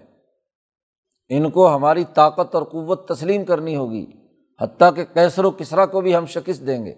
ان 1.30 1.52
کو 1.52 1.76
ہماری 1.76 2.04
طاقت 2.14 2.56
اور 2.56 2.64
قوت 2.64 3.08
تسلیم 3.08 3.46
کرنی 3.46 3.76
ہوگی، 3.76 4.06
حتیٰ 4.62 4.96
کہ 4.96 5.06
کیسر 5.06 5.46
و 5.46 5.52
کسرا 5.52 5.86
کو 5.86 6.02
بھی 6.02 6.16
ہم 6.16 6.26
شکست 6.26 6.68
دیں 6.68 6.86
گے۔ 6.86 6.94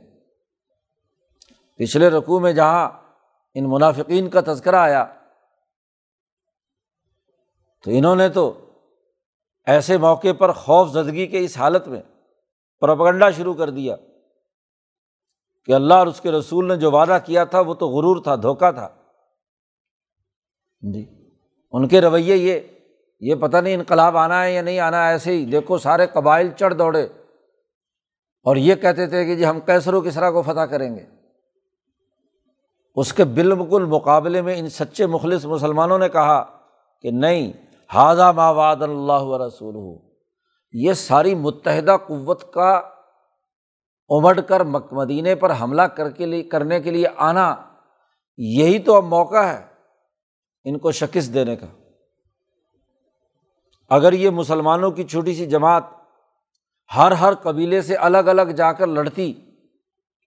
پچھلے 1.77 2.09
رقوع 2.09 2.39
میں 2.39 2.53
جہاں 2.53 2.89
ان 3.53 3.69
منافقین 3.69 4.29
کا 4.29 4.41
تذکرہ 4.41 4.75
آیا 4.75 5.05
تو 7.83 7.91
انہوں 7.93 8.15
نے 8.15 8.29
تو 8.29 8.71
ایسے 9.65 9.97
موقع 9.97 10.33
پر 10.37 10.51
خوف 10.51 10.89
زدگی 10.89 11.27
کے 11.27 11.39
اس 11.39 11.57
حالت 11.57 11.87
میں 11.87 12.01
پرپگنڈا 12.79 13.31
شروع 13.31 13.53
کر 13.53 13.69
دیا 13.69 13.95
کہ 15.65 15.71
اللہ 15.71 15.93
اور 15.93 16.07
اس 16.07 16.21
کے 16.21 16.31
رسول 16.31 16.67
نے 16.67 16.75
جو 16.75 16.91
وعدہ 16.91 17.17
کیا 17.25 17.43
تھا 17.43 17.59
وہ 17.59 17.73
تو 17.73 17.87
غرور 17.87 18.23
تھا 18.23 18.35
دھوکا 18.35 18.71
تھا۔ 18.71 18.89
جی 20.93 21.29
ان 21.71 21.87
کے 21.87 22.01
رویے 22.01 22.35
یہ 22.35 22.59
یہ 23.19 23.35
پتہ 23.35 23.57
نہیں 23.57 23.73
انقلاب 23.73 24.17
آنا 24.17 24.43
ہے 24.43 24.53
یا 24.53 24.61
نہیں 24.61 24.79
آنا 24.79 25.07
ہے 25.07 25.11
ایسے 25.11 25.31
ہی 25.31 25.45
دیکھو 25.45 25.77
سارے 25.77 26.07
قبائل 26.07 26.49
چڑھ 26.57 26.73
دوڑے۔ 26.73 27.03
اور 28.43 28.55
یہ 28.55 28.75
کہتے 28.75 29.07
تھے 29.07 29.25
کہ 29.25 29.35
جی 29.35 29.45
ہم 29.45 29.59
کیسر 29.59 29.93
و 29.93 30.01
کسرا 30.01 30.31
کو 30.31 30.41
فتح 30.41 30.59
کریں 30.59 30.95
گے۔ 30.95 31.05
اس 32.95 33.13
کے 33.13 33.23
بالکل 33.23 33.85
مقابلے 33.85 34.41
میں 34.41 34.57
ان 34.57 34.69
سچے 34.69 35.05
مخلص 35.05 35.45
مسلمانوں 35.45 35.97
نے 35.97 36.09
کہا 36.09 36.59
کہ 37.01 37.11
نہیں 37.11 37.53
ہاضا 37.93 38.31
ماواد 38.31 38.75
اللہ 38.75 39.21
و 39.21 39.47
رسول 39.47 39.75
ہو 39.75 40.09
یہ 40.71 40.93
ساری 40.93 41.35
متحدہ 41.35 41.97
قوت 42.07 42.53
کا 42.53 42.71
امڑ 44.09 44.39
کر 44.41 44.63
مک 44.63 44.93
مدینے 44.93 45.35
پر 45.35 45.53
حملہ 45.61 45.81
کر 45.81 46.09
کے 46.09 46.25
لیے 46.25 46.43
کرنے 46.43 46.81
کے 46.81 46.91
لیے 46.91 47.07
آنا، 47.17 47.55
یہی 48.37 48.79
تو 48.79 48.95
اب 48.95 49.03
موقع 49.03 49.43
ہے 49.43 49.65
ان 50.63 50.77
کو 50.77 50.91
شکست 50.91 51.33
دینے 51.33 51.55
کا۔ 51.55 51.67
اگر 53.89 54.13
یہ 54.13 54.29
مسلمانوں 54.29 54.91
کی 54.91 55.03
چھوٹی 55.03 55.35
سی 55.35 55.45
جماعت 55.45 55.83
ہر 56.97 57.11
ہر 57.11 57.33
قبیلے 57.33 57.81
سے 57.81 57.95
الگ 57.95 58.17
الگ 58.17 58.51
جا 58.57 58.73
کر 58.73 58.87
لڑتی، 58.87 59.33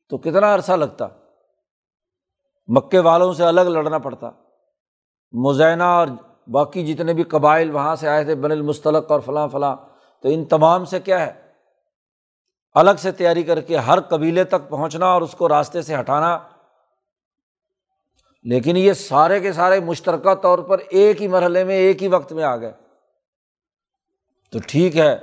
تو 0.09 0.19
کتنا 0.19 0.55
عرصہ 0.55 0.73
لگتا؟ 0.73 1.09
مکے 2.69 2.99
والوں 2.99 3.33
سے 3.33 3.45
الگ 3.45 3.61
لڑنا 3.61 3.99
پڑتا۔ 3.99 4.31
مزینہ 5.33 5.83
اور 5.83 6.09
باقی 6.47 6.95
جتنے 6.95 7.15
بھی 7.15 7.23
قبائل 7.23 7.71
وہاں 7.71 7.97
سے 7.97 8.09
آئے 8.09 8.25
تھے 8.25 8.35
بن 8.35 8.53
المستلق 8.53 9.11
اور 9.11 9.21
فلاں 9.21 9.49
فلاں، 9.49 9.77
تو 10.23 10.29
ان 10.29 10.45
تمام 10.45 10.85
سے 10.85 11.01
کیا 11.01 11.27
ہے؟ 11.27 11.33
الگ 12.75 12.91
سے 12.99 13.13
تیاری 13.13 13.43
کر 13.43 13.61
کے 13.61 13.77
ہر 13.77 14.01
قبیلے 14.01 14.45
تک 14.45 14.69
پہنچنا 14.69 15.07
اور 15.07 15.23
اس 15.23 15.33
کو 15.33 15.49
راستے 15.49 15.83
سے 15.83 15.97
ہٹانا۔ 15.97 16.39
لیکن 18.43 18.77
یہ 18.77 18.93
سارے 18.93 19.41
کے 19.41 19.53
سارے 19.53 19.81
مشترکہ 19.81 20.35
طور 20.35 20.59
پر 20.59 20.79
ایک 20.91 21.23
ہی 21.23 21.29
مرحلے 21.29 21.65
میں، 21.65 21.75
ایک 21.75 22.03
ہی 22.03 22.09
وقت 22.09 22.33
میں 22.33 22.45
آ 22.45 22.57
گئے۔ 22.57 22.73
تو 24.53 24.59
ٹھیک 24.67 24.97
ہے، 24.97 25.17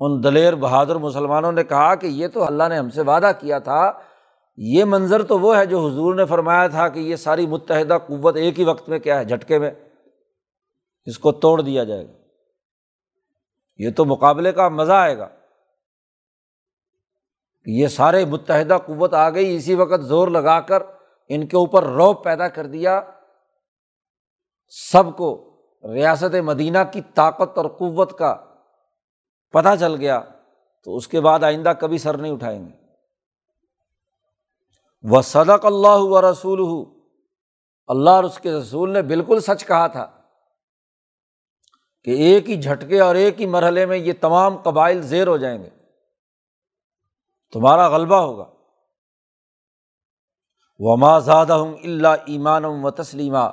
ان 0.00 0.24
دلیر 0.24 0.54
بہادر 0.54 0.96
مسلمانوں 0.96 1.52
نے 1.52 1.64
کہا 1.64 1.94
کہ 1.94 2.06
یہ 2.06 2.28
تو 2.28 2.44
اللہ 2.44 2.64
نے 2.68 2.76
ہم 2.76 2.90
سے 2.90 3.02
وعدہ 3.02 3.32
کیا 3.40 3.58
تھا۔ 3.58 3.92
یہ 4.56 4.84
منظر 4.84 5.22
تو 5.22 5.38
وہ 5.38 5.56
ہے 5.56 5.66
جو 5.66 5.86
حضور 5.86 6.14
نے 6.14 6.24
فرمایا 6.24 6.66
تھا 6.66 6.88
کہ 6.88 6.98
یہ 6.98 7.16
ساری 7.16 7.46
متحدہ 7.46 7.98
قوت 8.06 8.36
ایک 8.36 8.58
ہی 8.58 8.64
وقت 8.64 8.88
میں 8.88 8.98
کیا 8.98 9.18
ہے؟ 9.18 9.24
جھٹکے 9.24 9.58
میں۔ 9.58 9.70
اس 11.04 11.18
کو 11.18 11.32
توڑ 11.32 11.62
دیا 11.62 11.84
جائے 11.84 12.06
گا۔ 12.06 12.12
یہ 13.76 13.90
تو 13.90 14.04
مقابلے 14.04 14.52
کا 14.52 14.68
مزہ 14.68 14.92
آئے 14.92 15.18
گا۔ 15.18 15.28
یہ 17.66 17.86
سارے 17.86 18.24
متحدہ 18.24 18.78
قوت 18.86 19.14
آ 19.14 19.30
گئی، 19.30 19.56
اسی 19.56 19.74
وقت 19.74 20.02
زور 20.02 20.28
لگا 20.28 20.60
کر 20.60 20.82
ان 21.28 21.46
کے 21.46 21.56
اوپر 21.56 21.82
روب 21.82 22.24
پیدا 22.24 22.48
کر 22.48 22.66
دیا۔ 22.66 23.00
سب 24.68 25.16
کو 25.16 25.56
ریاست 25.92 26.34
مدینہ 26.34 26.78
کی 26.92 27.00
طاقت 27.14 27.58
اور 27.58 27.66
قوت 27.66 28.18
کا 28.18 28.34
پتہ 29.52 29.68
چل 29.80 29.94
گیا، 29.94 30.20
تو 30.84 30.96
اس 30.96 31.08
کے 31.08 31.20
بعد 31.20 31.42
آئندہ 31.42 31.72
کبھی 31.80 31.98
سر 31.98 32.16
نہیں 32.16 32.32
اٹھائیں 32.32 32.66
گے۔ 32.66 32.72
وہ 35.02 35.22
صدق 35.22 35.66
اللہ 35.66 35.98
و 35.98 36.30
رسول 36.30 36.88
اللہ 37.86 38.10
اور 38.10 38.24
اس 38.24 38.38
کے 38.38 38.52
رسول 38.52 38.92
نے 38.92 39.02
بالکل 39.02 39.40
سچ 39.40 39.66
کہا 39.66 39.86
تھا۔ 39.86 40.21
کہ 42.04 42.10
ایک 42.10 42.50
ہی 42.50 42.62
جھٹکے 42.62 43.00
اور 43.00 43.14
ایک 43.14 43.40
ہی 43.40 43.46
مرحلے 43.46 43.86
میں 43.86 43.96
یہ 43.96 44.12
تمام 44.20 44.56
قبائل 44.56 45.02
زیر 45.02 45.26
ہو 45.26 45.36
جائیں 45.36 45.62
گے۔ 45.62 45.68
تمہارا 47.52 47.88
غلبہ 47.88 48.16
ہوگا۔ 48.16 48.44
وما 50.78 51.18
زادہ 51.18 51.52
اللہ 51.52 52.08
ایمان 52.08 52.64
و 52.64 52.90
تسلیمہ 52.90 53.50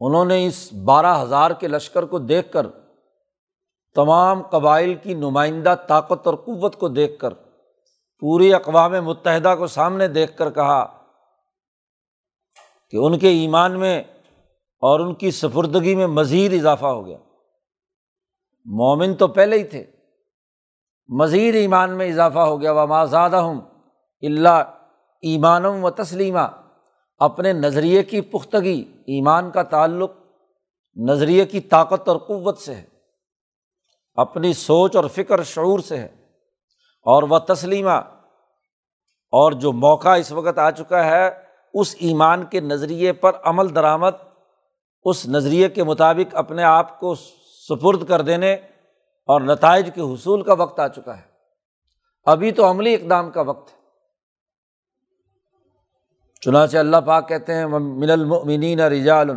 انہوں 0.00 0.24
نے 0.24 0.46
اس 0.46 0.72
بارہ 0.72 1.22
ہزار 1.22 1.50
کے 1.50 1.68
لشکر 1.68 2.02
کو 2.02 2.18
دیکھ 2.18 2.52
کر، 2.52 2.66
تمام 3.94 4.42
قبائل 4.42 4.94
کی 4.94 5.14
نمائندہ 5.14 5.74
طاقت 5.88 6.26
اور 6.26 6.34
قوت 6.34 6.76
کو 6.76 6.88
دیکھ 6.88 7.18
کر، 7.18 7.34
پوری 8.18 8.54
اقوام 8.54 8.92
متحدہ 8.92 9.54
کو 9.58 9.66
سامنے 9.66 10.08
دیکھ 10.08 10.36
کر 10.36 10.50
کہا 10.50 11.04
کہ 12.90 12.96
ان 12.96 13.18
کے 13.18 13.28
ایمان 13.28 13.80
میں 13.80 14.02
اور 14.80 15.00
ان 15.00 15.14
کی 15.14 15.30
سفردگی 15.30 15.94
میں 15.94 16.06
مزید 16.06 16.54
اضافہ 16.54 16.86
ہو 16.86 17.06
گیا۔ 17.06 17.18
مومن 18.64 19.14
تو 19.14 19.28
پہلے 19.28 19.58
ہی 19.58 19.64
تھے۔ 19.64 19.84
مزید 21.08 21.54
ایمان 21.54 21.90
میں 21.90 22.08
اضافہ 22.08 22.38
ہو 22.38 22.60
گیا، 22.60 22.72
وما 22.72 23.04
زیادہ 23.04 23.36
ہوں 23.36 23.60
اللہ 24.22 24.76
ایمانم 25.22 25.84
و 25.84 25.90
تسلیمہ 25.90 26.62
اپنے 27.18 27.52
نظریے 27.52 28.02
کی 28.02 28.20
پختگی 28.20 28.92
ایمان 29.06 29.50
کا 29.50 29.62
تعلق، 29.62 30.12
نظریے 30.96 31.46
کی 31.46 31.60
طاقت 31.60 32.08
اور 32.08 32.16
قوت 32.16 32.58
سے 32.58 32.74
ہے۔ 32.74 32.84
اپنی 34.14 34.52
سوچ 34.52 34.96
اور 34.96 35.04
فکر 35.04 35.42
شعور 35.42 35.78
سے 35.78 35.96
ہے۔ 35.96 36.08
اور 37.02 37.22
وہ 37.22 37.38
تسلیمہ 37.38 38.00
اور 39.30 39.52
جو 39.52 39.72
موقع 39.72 40.08
اس 40.08 40.32
وقت 40.32 40.58
آ 40.58 40.70
چکا 40.70 41.04
ہے، 41.04 41.30
اس 41.74 41.96
ایمان 41.98 42.44
کے 42.44 42.60
نظریے 42.60 43.12
پر 43.12 43.32
عمل 43.42 43.74
درآمد، 43.74 44.10
اس 45.04 45.28
نظریے 45.28 45.68
کے 45.68 45.84
مطابق 45.84 46.34
اپنے 46.34 46.62
آپ 46.62 47.00
کو 47.00 47.14
سپرد 47.70 48.08
کر 48.08 48.20
دینے 48.20 48.54
اور 49.26 49.40
نتائج 49.40 49.90
کے 49.94 50.00
حصول 50.00 50.42
کا 50.42 50.52
وقت 50.52 50.80
آ 50.80 50.88
چکا 50.88 51.16
ہے۔ 51.16 51.22
ابھی 52.24 52.52
تو 52.52 52.70
عملی 52.70 52.94
اقدام 52.94 53.30
کا 53.30 53.40
وقت 53.40 53.72
ہے۔ 53.72 53.78
چنانچہ 56.40 56.78
اللہ 56.78 56.96
پاک 56.96 57.28
کہتے 57.28 57.54
ہیں 57.54 57.66
من 57.66 58.10
المؤمنین 58.10 58.80
رجال 58.80 59.30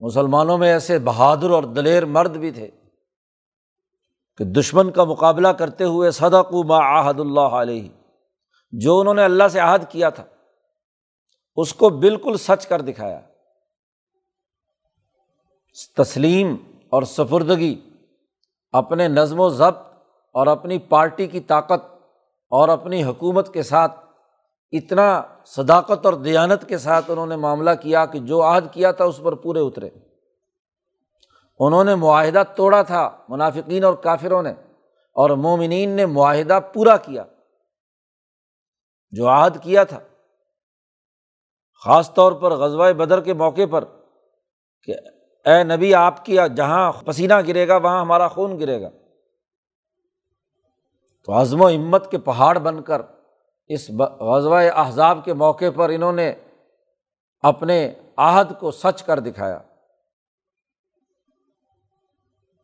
مسلمانوں 0.00 0.58
میں 0.58 0.72
ایسے 0.72 0.98
بہادر 0.98 1.50
اور 1.50 1.62
دلیر 1.62 2.04
مرد 2.04 2.36
بھی 2.36 2.50
تھے 2.50 2.70
کہ 4.38 4.44
دشمن 4.44 4.90
کا 4.90 5.04
مقابلہ 5.04 5.48
کرتے 5.48 5.84
ہوئے 5.84 6.10
صدق 6.10 6.54
ما 6.66 7.00
عہد 7.00 7.20
اللہ 7.20 7.56
علیہ، 7.62 7.88
جو 8.72 9.00
انہوں 9.00 9.14
نے 9.14 9.24
اللہ 9.24 9.48
سے 9.48 9.60
عہد 9.60 9.84
کیا 9.88 10.10
تھا۔ 10.10 10.24
اس 11.56 11.74
کو 11.74 11.88
بالکل 11.88 12.36
سچ 12.36 12.66
کر 12.66 12.80
دکھایا۔ 12.80 13.20
تسلیم 15.96 16.56
اور 16.92 17.02
سفردگی، 17.02 17.74
اپنے 18.74 19.08
نظم 19.08 19.40
و 19.40 19.48
ضبط 19.48 19.88
اور 20.34 20.46
اپنی 20.46 20.78
پارٹی 20.78 21.26
کی 21.26 21.40
طاقت 21.40 21.84
اور 22.52 22.68
اپنی 22.68 23.02
حکومت 23.04 23.52
کے 23.54 23.62
ساتھ، 23.62 23.98
اتنا 24.72 25.22
صداقت 25.46 26.06
اور 26.06 26.14
دیانت 26.14 26.68
کے 26.68 26.78
ساتھ 26.78 27.10
انہوں 27.10 27.26
نے 27.26 27.36
معاملہ 27.36 27.70
کیا 27.82 28.04
کہ 28.06 28.18
جو 28.18 28.42
عہد 28.42 28.72
کیا 28.72 28.92
تھا 28.92 29.04
اس 29.04 29.20
پر 29.22 29.34
پورے 29.34 29.60
اترے۔ 29.60 29.88
انہوں 31.60 31.84
نے 31.84 31.94
معاہدہ 31.94 32.42
توڑا 32.56 32.82
تھا 32.82 33.08
منافقین 33.28 33.84
اور 33.84 33.94
کافروں 33.94 34.42
نے، 34.42 34.50
اور 35.16 35.30
مومنین 35.36 35.90
نے 35.90 36.06
معاہدہ 36.06 36.58
پورا 36.74 36.96
کیا۔ 36.96 37.24
جو 39.12 39.28
عہد 39.28 39.62
کیا 39.62 39.84
تھا، 39.84 39.98
خاص 41.84 42.12
طور 42.14 42.32
پر 42.32 42.52
غزوہ 42.52 42.92
بدر 42.92 43.20
کے 43.20 43.34
موقع 43.34 43.66
پر 43.70 43.84
کہ 44.82 44.94
اے 45.44 45.64
نبی، 45.64 45.94
آپ 45.94 46.24
کی 46.24 46.36
جہاں 46.56 46.92
پسینہ 46.92 47.34
گرے 47.48 47.68
گا، 47.68 47.76
وہاں 47.76 48.00
ہمارا 48.00 48.28
خون 48.28 48.60
گرے 48.60 48.82
گا۔ 48.82 48.88
تو 51.24 51.40
عزم 51.40 51.60
و 51.60 51.68
ہمت 51.68 52.10
کے 52.10 52.18
پہاڑ 52.18 52.58
بن 52.58 52.82
کر 52.82 53.02
اس 53.68 53.90
غزوہ 54.20 54.60
احزاب 54.74 55.24
کے 55.24 55.34
موقع 55.34 55.64
پر 55.74 55.88
انہوں 55.88 56.12
نے 56.12 56.34
اپنے 57.40 57.94
عہد 58.16 58.52
کو 58.60 58.70
سچ 58.70 59.02
کر 59.02 59.18
دکھایا۔ 59.18 59.58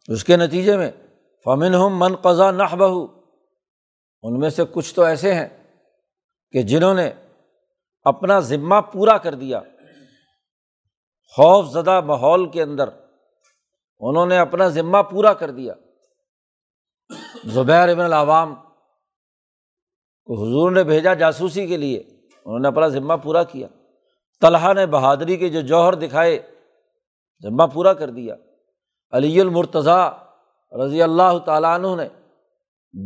اس 0.08 0.24
کے 0.24 0.36
نتیجے 0.36 0.76
میں 0.76 0.90
فمن 1.44 1.74
ہم 1.74 1.98
من 1.98 2.16
قزا 2.16 2.50
نہ 2.50 2.62
بہو 2.62 3.06
ان 4.22 4.38
میں 4.38 4.50
سے 4.50 4.62
کچھ 4.72 4.94
تو 4.94 5.02
ایسے 5.02 5.34
ہیں 5.34 5.48
کہ 6.52 6.62
جنہوں 6.62 6.94
نے 6.94 7.12
اپنا 8.04 8.40
ذمہ 8.40 8.80
پورا 8.92 9.18
کر 9.18 9.34
دیا۔ 9.34 9.60
خوف 11.36 11.66
زدہ 11.66 12.00
ماحول 12.00 12.50
کے 12.50 12.62
اندر 12.62 12.88
انہوں 14.00 14.26
نے 14.26 14.38
اپنا 14.38 14.68
ذمہ 14.68 14.98
پورا 15.10 15.32
کر 15.32 15.50
دیا۔ 15.50 15.74
زبیر 17.44 17.88
ابن 17.88 18.00
العوام 18.00 18.54
کو 20.24 20.34
حضور 20.34 20.70
نے 20.70 20.84
بھیجا 20.84 21.14
جاسوسی 21.14 21.66
کے 21.66 21.76
لیے۔ 21.76 21.98
انہوں 22.44 22.58
نے 22.58 22.68
اپنا 22.68 22.88
ذمہ 22.88 23.14
پورا 23.22 23.44
کیا۔ 23.44 23.68
طلحہ 24.40 24.72
نے 24.72 24.86
بہادری 24.86 25.36
کے 25.36 25.48
جو 25.48 25.60
جوہر 25.60 25.94
دکھائے، 25.94 26.38
ذمہ 27.42 27.62
پورا 27.72 27.92
کر 27.92 28.10
دیا۔ 28.10 28.34
علی 29.12 29.40
المرتضیٰ 29.40 30.12
رضی 30.84 31.02
اللہ 31.02 31.38
تعالیٰ 31.46 31.74
عنہ 31.74 32.02
نے 32.02 32.08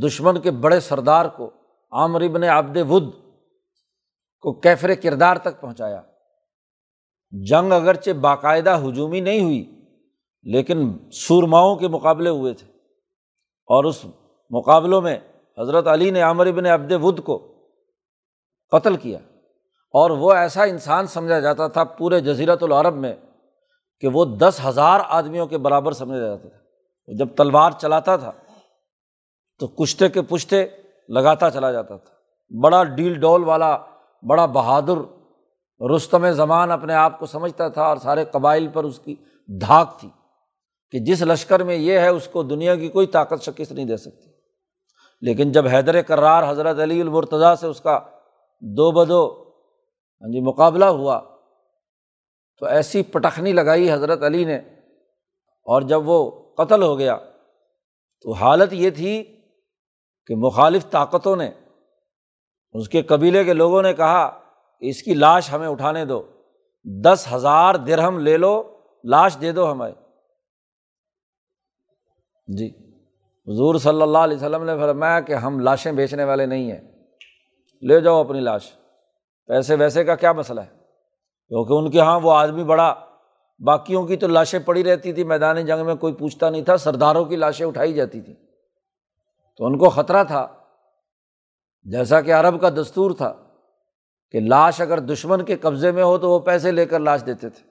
دشمن 0.07 0.41
کے 0.41 0.51
بڑے 0.51 0.81
سردار 0.81 1.27
کو 1.27 1.51
عامر 1.91 2.21
ابن 2.21 2.43
عبد 2.43 2.77
ود 2.89 3.05
کو 4.41 4.53
کیفر 4.53 4.95
کردار 4.95 5.37
تک 5.37 5.61
پہنچایا۔ 5.61 6.03
جنگ 7.31 7.73
اگرچہ 7.73 8.11
باقاعدہ 8.11 8.79
ہجومی 8.89 9.21
نہیں 9.21 9.41
ہوئی، 9.41 9.85
لیکن 10.43 10.93
سورماؤں 11.13 11.77
کے 11.77 11.89
مقابلے 11.89 12.31
ہوئے 12.31 12.55
تھے۔ 12.55 12.67
اور 13.67 13.85
اس 13.85 14.05
مقابلوں 14.51 15.01
میں 15.01 15.19
حضرت 15.59 15.87
علی 15.87 16.11
نے 16.11 16.21
عامر 16.21 16.47
ابن 16.47 16.67
عبد 16.67 16.93
ود 17.03 17.21
کو 17.25 17.55
قتل 18.71 18.97
کیا۔ 18.97 19.19
اور 19.93 20.11
وہ 20.11 20.33
ایسا 20.33 20.63
انسان 20.63 21.07
سمجھا 21.07 21.41
جاتا 21.41 21.69
تھا 21.69 21.85
پورے 21.85 22.21
جزیرت 22.21 22.63
العرب 22.63 22.95
میں 22.95 23.15
کہ 24.01 24.09
وہ 24.09 24.25
دس 24.25 24.61
ہزار 24.65 25.01
آدمیوں 25.09 25.47
کے 25.47 25.59
برابر 25.59 25.93
سمجھا 25.93 26.19
جاتا 26.19 26.49
تھا۔ 26.49 26.59
جب 27.19 27.29
تلوار 27.37 27.71
چلاتا 27.71 28.17
تھا 28.17 28.33
تو 29.59 29.67
کشتے 29.67 30.09
کے 30.09 30.23
پشتے 30.23 30.67
لگاتا 31.09 31.51
چلا 31.51 31.73
جاتا 31.73 31.97
تھا۔ 31.97 32.15
بڑا 32.63 32.85
ڈیل 32.85 33.21
ڈول 33.21 33.45
والا، 33.45 33.79
بڑا 34.23 34.47
بہادر 34.47 35.20
رستم 35.81 36.31
زمان 36.31 36.71
اپنے 36.71 36.95
آپ 36.95 37.19
کو 37.19 37.27
سمجھتا 37.27 37.69
تھا 37.69 37.83
اور 37.83 37.97
سارے 37.97 38.25
قبائل 38.25 38.69
پر 38.69 38.85
اس 38.85 38.99
کی 38.99 39.15
دھاک 39.47 40.01
تھی 40.01 40.09
کہ 40.91 40.99
جس 40.99 41.23
لشکر 41.23 41.63
میں 41.63 41.77
یہ 41.77 41.99
ہے، 41.99 42.09
اس 42.09 42.29
کو 42.29 42.43
دنیا 42.43 42.77
کی 42.77 42.89
کوئی 42.89 43.07
طاقت 43.07 43.43
شکست 43.43 43.73
نہیں 43.73 43.87
دے 43.87 43.97
سکتی۔ 43.97 44.31
لیکن 45.21 45.53
جب 45.53 45.67
حیدر 45.67 46.03
کرار 46.03 46.51
حضرت 46.51 46.79
علی 46.79 47.01
المرتضیٰ 47.01 47.55
سے 47.55 47.67
اس 47.67 47.81
کا 47.81 48.01
دو 48.61 48.91
بدو 48.91 49.43
ہاں 50.23 50.33
جی 50.33 50.41
مقابلہ 50.41 50.85
ہوا، 50.85 51.21
تو 52.59 52.67
ایسی 52.67 53.03
پٹخنی 53.03 53.53
لگائی 53.53 53.93
حضرت 53.93 54.23
علی 54.23 54.45
نے 54.45 54.57
اور 55.67 55.83
جب 55.83 56.09
وہ 56.09 56.31
قتل 56.55 56.83
ہو 56.83 56.99
گیا، 56.99 57.17
تو 58.23 58.33
حالت 58.33 58.73
یہ 58.73 58.91
تھی 58.91 59.23
کہ 60.27 60.35
مخالف 60.37 60.91
طاقتوں 60.91 61.37
نے، 61.37 61.51
اس 62.73 62.89
کے 62.89 63.03
قبیلے 63.03 63.45
کے 63.45 63.53
لوگوں 63.53 63.83
نے 63.83 63.93
کہا 63.95 64.41
اس 64.81 65.03
کی 65.03 65.15
لاش 65.15 65.53
ہمیں 65.53 65.69
اٹھانے 65.69 66.05
دو۔ 66.05 66.23
دس 66.85 67.29
ہزار 67.33 67.75
درہم 67.75 68.19
لے 68.19 68.37
لو، 68.37 68.81
لاش 69.05 69.41
دے 69.41 69.53
دو 69.53 69.73
ہمیں۔ 69.73 69.93
جی 72.47 72.67
حضور 73.47 73.75
صلی 73.75 74.03
اللہ 74.03 74.19
علیہ 74.19 74.37
وسلم 74.37 74.65
نے 74.65 74.79
فرمایا 74.79 75.21
کہ 75.21 75.33
ہم 75.33 75.61
لاشیں 75.61 75.93
بیچنے 75.93 76.25
والے 76.25 76.47
نہیں 76.47 76.73
ہیں۔ 76.73 76.81
لے 77.83 78.01
جاؤ 78.01 78.21
اپنی 78.21 78.41
لاش۔ 78.41 78.73
پیسے 79.47 79.75
ویسے 79.75 80.05
کا 80.05 80.15
کیا 80.15 80.33
مسئلہ 80.33 80.61
ہے؟ 80.61 80.77
کیونکہ 81.49 81.73
ان 81.73 81.91
کے 81.91 81.99
یہاں 81.99 82.21
وہ 82.21 82.33
آدمی 82.33 82.65
بڑا، 82.65 82.95
باقیوں 83.59 84.07
کی 84.07 84.17
تو 84.17 84.27
لاشیں 84.27 84.59
پڑی 84.59 84.85
رہتی 84.85 85.13
تھی، 85.13 85.25
میدان 85.25 85.67
جنگ 85.67 85.87
میں 85.87 85.95
کوئی 85.95 86.15
پوچھتا 86.15 86.51
نہیں 86.51 86.65
تھا، 86.65 86.77
سرداروں 86.77 87.25
کی 87.25 87.37
لاشیں 87.37 87.67
اٹھائی 87.67 87.93
جاتی 87.93 88.21
تھیں۔ 88.21 88.35
تو 89.57 89.67
ان 89.67 89.79
کو 89.79 89.91
خطرہ 89.91 90.25
تھا۔ 90.25 90.49
جیسا 91.83 92.21
کہ 92.21 92.35
عرب 92.35 92.61
کا 92.61 92.69
دستور 92.69 93.11
تھا۔ 93.11 93.50
کہ 94.33 94.41
لاش 94.41 94.81
اگر 94.81 94.99
دشمن 94.99 95.45
کے 95.45 95.57
قبضے 95.57 95.93
میں 95.93 96.03
ہو 96.03 96.19
تو 96.19 96.31
وہ 96.31 96.39
پیسے 96.39 96.71
لے 96.71 96.87
کر 96.87 96.99
لاش 96.99 97.27
دیتے 97.27 97.49
تھے۔ 97.49 97.71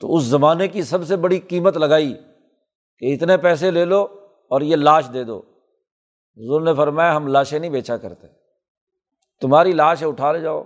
تو 0.00 0.14
اس 0.14 0.22
زمانے 0.22 0.68
کی 0.68 0.82
سب 0.82 1.06
سے 1.06 1.16
بڑی 1.16 1.40
قیمت 1.40 1.76
لگائی 1.76 2.14
کہ 2.98 3.14
اتنے 3.14 3.36
پیسے 3.36 3.70
لے 3.70 3.84
لو 3.84 4.02
اور 4.48 4.60
یہ 4.60 4.76
لاش 4.76 5.10
دے 5.12 5.24
دو۔ 5.24 5.38
حضور 6.36 6.60
نے 6.60 6.74
فرمایا، 6.74 7.16
ہم 7.16 7.26
لاشیں 7.26 7.58
نہیں 7.58 7.70
بیچا 7.70 7.96
کرتے۔ 7.96 8.26
تمہاری 9.40 9.72
لاش 9.72 10.02
ہے 10.02 10.08
اٹھا 10.08 10.32
لے 10.32 10.40
جاؤ۔ 10.40 10.62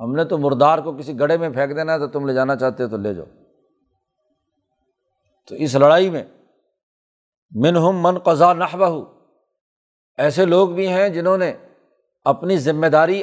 ہم 0.00 0.14
نے 0.14 0.24
تو 0.24 0.38
مردار 0.38 0.78
کو 0.78 0.92
کسی 0.92 1.18
گڑھے 1.18 1.36
میں 1.36 1.50
پھینک 1.50 1.76
دینا 1.76 1.92
ہے 1.92 1.98
تو 1.98 2.06
تم 2.06 2.26
لے 2.26 2.34
جانا 2.34 2.56
چاہتے 2.56 2.82
ہو 2.82 2.88
تو 2.88 2.96
لے 2.96 3.14
جاؤ۔ 3.14 3.26
تو 5.48 5.54
اس 5.54 5.74
لڑائی 5.74 6.10
میں 6.10 6.24
من 7.52 7.76
ہم 7.76 8.02
من 8.02 8.18
قزا 8.18 8.52
نہ 8.52 8.64
بہ 8.72 9.04
ایسے 10.16 10.44
لوگ 10.44 10.68
بھی 10.68 10.88
ہیں 10.88 11.08
جنہوں 11.08 11.38
نے 11.38 11.52
اپنی 12.24 12.56
ذمہ 12.56 12.86
داری 12.86 13.22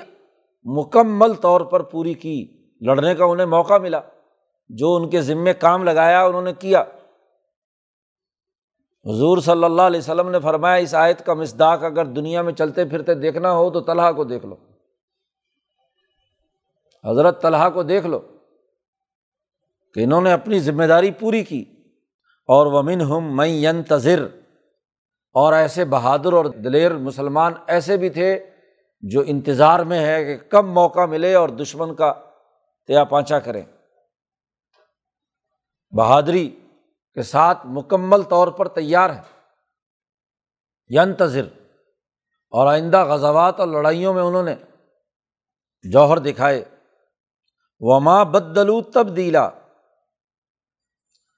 مکمل 0.66 1.34
طور 1.34 1.62
پر 1.62 1.80
پوری 1.80 2.14
کی، 2.14 2.58
لڑنے 2.82 3.16
کا 3.16 3.26
انہیں 3.26 3.48
موقع 3.48 3.78
ملا، 3.78 4.02
جو 4.70 4.96
ان 4.96 5.10
کے 5.10 5.22
ذمے 5.22 5.54
کام 5.54 5.84
لگایا، 5.84 6.24
انہوں 6.24 6.42
نے 6.42 6.54
کیا۔ 6.54 6.82
حضور 9.06 9.38
صلی 9.38 9.64
اللہ 9.64 9.82
علیہ 9.82 10.00
وسلم 10.00 10.30
نے 10.30 10.40
فرمایا، 10.40 10.76
اس 10.76 10.96
آیت 10.96 11.26
کا 11.26 11.34
مزداق 11.34 11.84
اگر 11.84 12.06
دنیا 12.06 12.42
میں 12.42 12.54
چلتے 12.54 12.86
پھرتے 12.86 13.14
دیکھنا 13.14 13.52
ہو 13.52 13.70
تو 13.70 13.82
طلحہ 13.82 14.12
کو 14.12 14.24
دیکھ 14.24 14.46
لو۔ 14.46 14.56
حضرت 17.04 17.42
طلحہ 17.42 17.70
کو 17.70 17.84
دیکھ 17.84 18.06
لو 18.06 18.20
کہ 19.96 20.04
انہوں 20.04 20.22
نے 20.22 20.32
اپنی 20.34 20.60
ذمہ 20.60 20.84
داری 20.84 21.12
پوری 21.12 21.44
کی۔ 21.44 21.66
اور 22.50 22.66
ومن 22.66 23.02
ہم 23.02 23.36
میں 23.36 23.48
ینتظر، 23.48 24.28
اور 25.36 25.54
ایسے 25.54 25.86
بہادر 25.86 26.34
اور 26.34 26.46
دلیر 26.46 26.98
مسلمان 26.98 27.54
ایسے 27.68 27.98
بھی 27.98 28.10
تھے 28.10 28.51
جو 29.02 29.24
انتظار 29.26 29.80
میں 29.80 30.06
ہے 30.06 30.26
کہ 30.26 30.50
کب 30.50 30.66
موقع 30.66 31.06
ملے 31.06 31.36
اور 31.36 31.50
دشمن 31.50 31.96
کا 31.96 32.14
تیا 32.88 33.04
پانچا 33.04 33.40
کریں۔ 33.40 33.62
بہادری 35.98 36.60
کے 37.14 37.22
ساتھ 37.22 37.60
مکمل 37.66 38.24
طور 38.24 38.48
پر 38.48 38.68
تیار 38.68 39.10
ہے۔ 39.10 39.22
ینتظر۔ 40.88 41.46
اور 42.50 42.68
آئندہ 42.68 43.06
غزوات 43.06 43.60
اور 43.60 43.68
لڑائیوں 43.68 44.14
میں 44.14 44.22
انہوں 44.22 44.44
نے 44.44 44.56
جوہر 45.92 46.18
دکھائے۔ 46.18 46.66
وما 47.80 48.24
بدلو 48.24 48.82
تبدیلا 48.82 49.46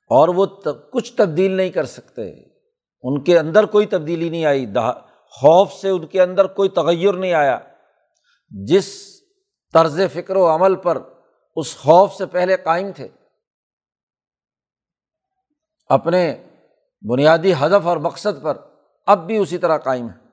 اور 0.09 0.27
وہ 0.27 0.45
کچھ 0.91 1.13
تبدیل 1.15 1.51
نہیں 1.51 1.69
کر 1.69 1.85
سکتے۔ 1.85 2.31
ان 3.01 3.23
کے 3.23 3.39
اندر 3.39 3.63
کوئی 3.63 3.85
تبدیلی 3.85 4.29
نہیں 4.29 4.45
آئی۔ 4.45 4.65
خوف 5.41 5.73
سے 5.73 5.89
ان 5.89 6.07
کے 6.07 6.21
اندر 6.21 6.47
کوئی 6.47 6.69
تغیر 6.69 7.13
نہیں 7.13 7.33
آیا۔ 7.33 7.59
جس 8.49 9.17
طرز 9.73 10.01
فکر 10.13 10.35
و 10.35 10.55
عمل 10.55 10.75
پر 10.75 10.97
اس 11.55 11.77
خوف 11.77 12.13
سے 12.13 12.25
پہلے 12.25 12.57
قائم 12.57 12.91
تھے۔ 12.91 13.07
اپنے 15.89 16.43
بنیادی 17.09 17.53
ہدف 17.53 17.87
اور 17.87 17.97
مقصد 17.97 18.43
پر 18.43 18.57
اب 19.05 19.27
بھی 19.27 19.37
اسی 19.37 19.57
طرح 19.57 19.77
قائم 19.77 20.09
ہے 20.09 20.23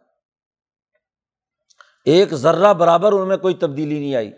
ایک 2.05 2.35
ذرہ 2.35 2.73
برابر 2.73 3.13
ان 3.13 3.29
میں 3.29 3.37
کوئی 3.37 3.55
تبدیلی 3.55 3.99
نہیں 3.99 4.15
آئی۔ 4.15 4.33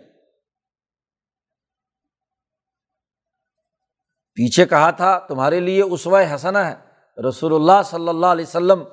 پیچھے 4.33 4.65
کہا 4.65 4.91
تھا، 4.91 5.19
تمہارے 5.19 5.59
لیے 5.59 5.81
اسوہ 5.81 6.35
حسنا 6.35 6.71
ہے۔ 6.71 6.75
رسول 7.29 7.55
اللہ 7.55 7.83
صلی 7.85 8.09
اللہ 8.09 8.25
علیہ 8.25 8.45
وسلم 8.47 8.83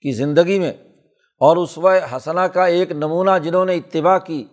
کی 0.00 0.12
زندگی 0.12 0.58
میں۔ 0.58 0.72
اور 1.40 1.56
اسوہ 1.56 1.90
حسنا 2.16 2.48
کا 2.48 2.66
ایک 2.66 2.92
نمونہ 2.92 3.30
جنہوں 3.42 3.64
نے 3.64 3.74
اتباع 3.74 4.18
کی، 4.18 4.44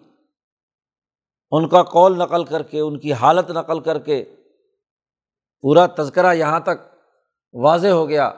ان 1.52 1.70
کا 1.70 1.84
کال 1.84 2.18
نقل 2.18 2.44
کر 2.44 2.64
کے، 2.64 2.80
ان 2.80 3.00
کی 3.00 3.14
حالت 3.14 3.52
نقل 3.52 3.80
کر 3.80 4.00
کے 4.00 4.26
پورا 5.62 5.86
تذکرہ 5.98 6.34
یہاں 6.34 6.60
تک 6.60 6.96
واضح 7.54 7.88
ہو 7.88 8.10
گیا 8.10 8.30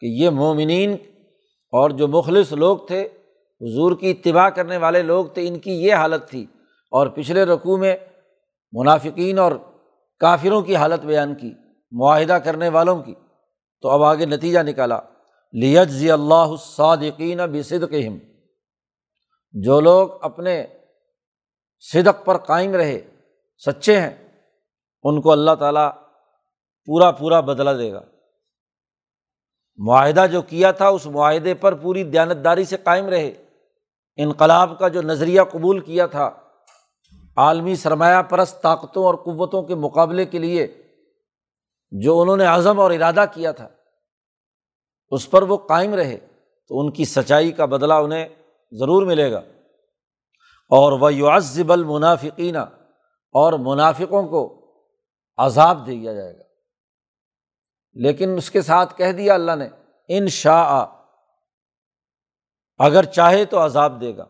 کہ 0.00 0.06
یہ 0.06 0.30
مومنین 0.30 0.96
اور 1.72 1.90
جو 1.90 2.08
مخلص 2.08 2.52
لوگ 2.52 2.76
تھے، 2.76 3.08
حضور 3.60 3.96
کی 3.96 4.10
اتباع 4.10 4.48
کرنے 4.48 4.76
والے 4.76 5.02
لوگ 5.02 5.26
تھے، 5.26 5.48
ان 5.48 5.58
کی 5.58 5.72
یہ 5.72 5.94
حالت 5.94 6.28
تھی۔ 6.28 6.46
اور 6.90 7.06
پچھلے 7.06 7.44
رقوع 7.44 7.76
میں 7.76 7.96
منافقین 8.72 9.38
اور 9.38 9.52
کافروں 10.20 10.62
کی 10.62 10.76
حالت 10.76 11.04
بیان 11.04 11.34
کی، 11.34 11.52
معاہدہ 11.92 12.32
کرنے 12.32 12.68
والوں 12.68 13.02
کی۔ 13.02 13.14
تو 13.80 13.88
اب 13.88 14.02
آگے 14.02 14.26
نتیجہ 14.26 14.58
نکالا۔ 14.58 14.98
لیت 15.52 15.88
ضی 15.88 16.10
اللہ 16.10 16.56
صادقین 16.60 17.38
بصدقہم۔ 17.38 18.18
جو 19.52 19.80
لوگ 19.80 20.08
اپنے 20.20 20.66
صدق 21.80 22.24
پر 22.24 22.36
قائم 22.38 22.74
رہے، 22.74 23.00
سچے 23.66 24.00
ہیں، 24.00 24.44
ان 25.02 25.20
کو 25.20 25.32
اللہ 25.32 25.54
تعالیٰ 25.58 25.90
پورا 26.84 27.10
پورا 27.10 27.40
بدلا 27.40 27.72
دے 27.72 27.92
گا۔ 27.92 28.00
معاہدہ 29.76 30.26
جو 30.32 30.42
کیا 30.42 30.72
تھا، 30.72 30.88
اس 30.88 31.06
معاہدے 31.06 31.54
پر 31.54 31.74
پوری 31.74 32.04
دیانتداری 32.04 32.64
سے 32.64 32.76
قائم 32.76 33.06
رہے۔ 33.06 33.32
انقلاب 34.16 34.78
کا 34.78 34.88
جو 34.88 35.02
نظریہ 35.02 35.40
قبول 35.42 35.80
کیا 35.80 36.06
تھا، 36.06 36.30
عالمی 37.36 37.76
سرمایہ 37.76 38.22
پرست 38.22 38.62
طاقتوں 38.62 39.04
اور 39.04 39.14
قوتوں 39.14 39.62
کے 39.62 39.74
مقابلے 39.74 40.24
کے 40.24 40.38
لیے 40.38 40.82
جو 41.90 42.20
انہوں 42.20 42.36
نے 42.36 42.44
عزم 42.44 42.80
اور 42.80 42.90
ارادہ 42.90 43.24
کیا 43.34 43.52
تھا۔ 43.52 43.68
اس 45.12 45.30
پر 45.30 45.42
وہ 45.42 45.56
قائم 45.56 45.94
رہے 45.94 46.18
تو 46.68 46.80
ان 46.80 46.90
کی 46.90 47.04
سچائی 47.04 47.52
کا 47.52 47.64
بدلہ 47.64 47.94
انہیں 47.94 48.28
ضرور 48.72 49.06
ملے 49.06 49.32
گا۔ 49.32 49.40
اور 50.70 50.92
وہ 50.92 51.14
یعزب 51.14 51.72
المنافقین 51.72 52.56
اور 52.56 53.52
منافقوں 53.52 54.28
کو 54.28 54.74
عذاب 55.36 55.86
دیا 55.86 56.12
جائے 56.12 56.38
گا۔ 56.38 56.42
لیکن 57.92 58.34
اس 58.36 58.50
کے 58.50 58.62
ساتھ 58.62 58.98
کہہ 58.98 59.12
دیا 59.12 59.34
اللہ 59.34 59.52
نے 59.52 59.68
ان 60.08 60.28
شاء 60.28 60.86
اگر 62.78 63.04
چاہے 63.04 63.44
تو 63.44 63.64
عذاب 63.64 64.00
دے 64.00 64.16
گا۔ 64.16 64.24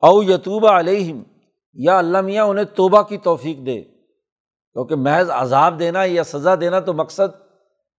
او 0.00 0.22
یتوبہ 0.22 0.78
علیہم، 0.78 1.22
یا 1.72 1.98
اللہ 1.98 2.20
میاں، 2.20 2.44
انہیں 2.44 2.64
توبہ 2.64 3.02
کی 3.02 3.16
توفیق 3.18 3.66
دے۔ 3.66 3.82
کیونکہ 4.72 4.96
محض 4.96 5.30
عذاب 5.30 5.78
دینا 5.78 6.04
یا 6.04 6.24
سزا 6.24 6.54
دینا 6.60 6.80
تو 6.80 6.92
مقصد 6.92 7.36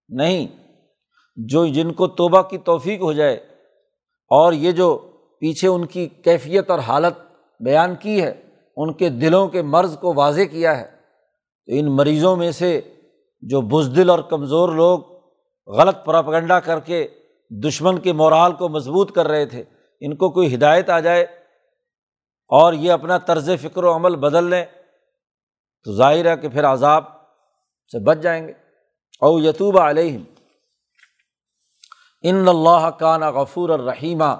نہیں۔ 0.08 0.65
جو 1.36 1.66
جن 1.66 1.92
کو 1.92 2.06
توبہ 2.06 2.42
کی 2.42 2.58
توفیق 2.58 3.02
ہو 3.02 3.12
جائے 3.12 3.34
اور 4.30 4.52
یہ 4.52 4.72
جو 4.72 4.96
پیچھے 5.40 5.68
ان 5.68 5.86
کی 5.86 6.06
کیفیت 6.06 6.70
اور 6.70 6.78
حالت 6.78 7.18
بیان 7.60 7.94
کی 7.94 8.22
ہے، 8.22 8.42
ان 8.76 8.92
کے 8.92 9.08
دلوں 9.08 9.48
کے 9.48 9.62
مرض 9.62 9.98
کو 9.98 10.14
واضح 10.14 10.42
کیا 10.42 10.80
ہے، 10.80 10.84
تو 11.66 11.72
ان 11.78 11.96
مریضوں 11.96 12.36
میں 12.36 12.50
سے 12.50 12.80
جو 13.40 13.60
بزدل 13.60 14.10
اور 14.10 14.18
کمزور 14.18 14.68
لوگ 14.68 15.00
غلط 15.66 15.96
پراپگنڈا 16.04 16.60
کر 16.60 16.80
کے 16.80 17.08
دشمن 17.50 17.98
کے 17.98 18.12
مورال 18.12 18.52
کو 18.52 18.68
مضبوط 18.68 19.12
کر 19.12 19.28
رہے 19.28 19.46
تھے، 19.46 19.64
ان 20.00 20.16
کو 20.16 20.30
کوئی 20.30 20.54
ہدایت 20.54 20.90
آ 20.90 21.00
جائے 21.00 21.22
اور 22.48 22.72
یہ 22.72 22.92
اپنا 22.92 23.18
طرز 23.18 23.50
فکر 23.60 23.84
و 23.84 23.94
عمل 23.94 24.16
بدل 24.16 24.44
لیں، 24.44 24.64
تو 25.84 25.92
ظاہر 25.92 26.30
ہے 26.30 26.36
کہ 26.36 26.48
پھر 26.48 26.66
عذاب 26.66 27.04
سے 27.92 28.04
بچ 28.04 28.18
جائیں 28.18 28.48
گے۔ 28.48 28.52
او 29.20 29.38
یتوبہ 29.38 29.80
علیہم۔ 29.80 30.22
ان 32.22 32.48
اللہ 32.48 32.90
کا 32.90 33.16
نا 33.16 33.30
غفور 33.30 33.68
الرحیمہ 33.68 34.34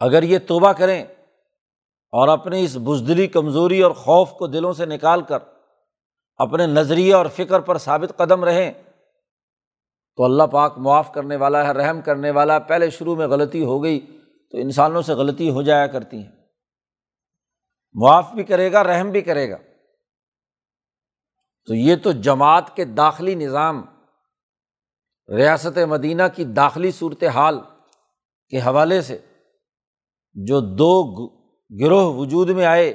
اگر 0.00 0.22
یہ 0.22 0.38
توبہ 0.38 0.72
کریں 0.72 1.02
اور 2.12 2.28
اپنی 2.28 2.64
اس 2.64 2.76
بزدلی، 2.76 3.26
کمزوری 3.26 3.80
اور 3.80 3.92
خوف 3.92 4.30
کو 4.30 4.46
دلوں 4.46 4.72
سے 4.72 4.86
نکال 4.86 5.22
کر 5.22 5.38
اپنے 6.36 6.66
نظریے 6.66 7.14
اور 7.14 7.26
فکر 7.26 7.60
پر 7.60 7.78
ثابت 7.78 8.16
قدم 8.16 8.44
رہیں، 8.44 8.72
تو 10.16 10.24
اللہ 10.24 10.42
پاک 10.42 10.78
معاف 10.78 11.12
کرنے 11.12 11.36
والا 11.36 11.66
ہے، 11.66 11.72
رحم 11.72 12.00
کرنے 12.00 12.30
والا 12.30 12.54
ہے۔ 12.54 12.60
پہلے 12.60 12.90
شروع 12.90 13.16
میں 13.16 13.26
غلطی 13.26 13.64
ہو 13.64 13.82
گئی 13.82 14.20
تو 14.50 14.58
انسانوں 14.58 15.02
سے 15.02 15.12
غلطی 15.12 15.50
ہو 15.50 15.62
جایا 15.62 15.86
کرتی 15.86 16.16
ہیں۔ 16.16 16.32
معاف 17.92 18.32
بھی 18.34 18.42
کرے 18.42 18.72
گا، 18.72 18.84
رحم 18.84 19.10
بھی 19.10 19.20
کرے 19.20 19.50
گا۔ 19.50 19.56
تو 21.66 21.74
یہ 21.74 21.96
تو 21.96 22.12
جماعت 22.12 22.76
کے 22.76 22.84
داخلی 22.84 23.34
نظام 23.34 23.84
ریاست 25.36 25.78
مدینہ 25.78 26.22
کی 26.34 26.44
داخلی 26.44 26.90
صورت 26.90 27.24
حال 27.24 27.60
کے 28.48 28.58
حوالے 28.58 29.02
سے 29.02 29.18
جو 30.34 30.60
دو 30.60 31.02
گروہ 31.70 32.14
وجود 32.14 32.50
میں 32.50 32.64
آئے، 32.64 32.92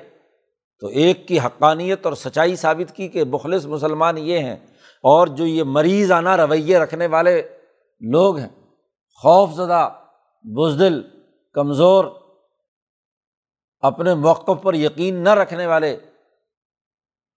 تو 0.79 0.87
ایک 0.87 1.27
کی 1.27 1.39
حقانیت 1.39 2.05
اور 2.05 2.13
سچائی 2.13 2.55
ثابت 2.55 2.95
کی 2.95 3.07
کہ 3.07 3.23
مخلص 3.23 3.65
مسلمان 3.65 4.17
یہ 4.17 4.39
ہیں 4.39 4.55
اور 5.03 5.27
جو 5.27 5.45
یہ 5.45 5.63
مریض 5.63 6.11
آنا 6.11 6.37
رویے 6.37 6.79
رکھنے 6.79 7.07
والے 7.07 7.41
لوگ 7.99 8.37
ہیں 8.37 8.49
خوف 9.21 9.53
زدہ 9.53 9.89
بزدل، 10.43 11.01
کمزور، 11.53 12.05
اپنے 13.79 14.13
موقف 14.13 14.63
پر 14.63 14.73
یقین 14.73 15.15
نہ 15.15 15.29
رکھنے 15.29 15.65
والے، 15.65 15.97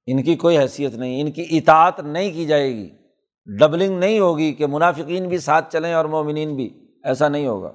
ان 0.07 0.23
کی 0.23 0.37
کوئی 0.37 0.59
حیثیت 0.59 0.95
نہیں، 0.95 1.21
ان 1.21 1.33
کی 1.33 1.47
اطاعت 1.51 2.01
نہیں 2.01 2.33
کی 2.33 2.47
جائے 2.47 2.71
گی۔ 2.71 3.00
ڈبلنگ 3.45 3.99
نہیں 3.99 4.21
ہوگی 4.21 4.53
کہ 4.53 4.67
منافقین 4.67 5.29
بھی 5.29 5.39
ساتھ 5.39 5.73
چلیں 5.73 5.95
اور 5.95 6.05
مومنین 6.05 6.57
بھی، 6.57 6.97
ایسا 7.05 7.29
نہیں 7.29 7.47
ہوگا۔ 7.47 7.73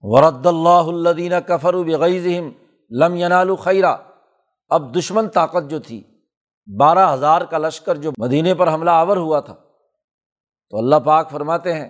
ورد 0.00 0.46
اللہ 0.46 1.08
الدین 1.08 1.32
کفر 1.46 1.74
بغیظہم 1.74 2.50
لم 2.90 3.14
ینال 3.14 3.56
خیرہ 3.56 3.96
اب 4.68 4.98
دشمن 4.98 5.28
طاقت 5.28 5.70
جو 5.70 5.78
تھی، 5.78 6.02
بارہ 6.78 7.14
ہزار 7.14 7.42
کا 7.42 7.58
لشکر 7.58 7.96
جو 7.96 8.10
مدینے 8.18 8.54
پر 8.54 8.74
حملہ 8.74 8.90
آور 8.90 9.16
ہوا 9.16 9.40
تھا۔ 9.40 9.54
تو 10.70 10.78
اللہ 10.78 10.96
پاک 11.04 11.30
فرماتے 11.30 11.72
ہیں 11.72 11.88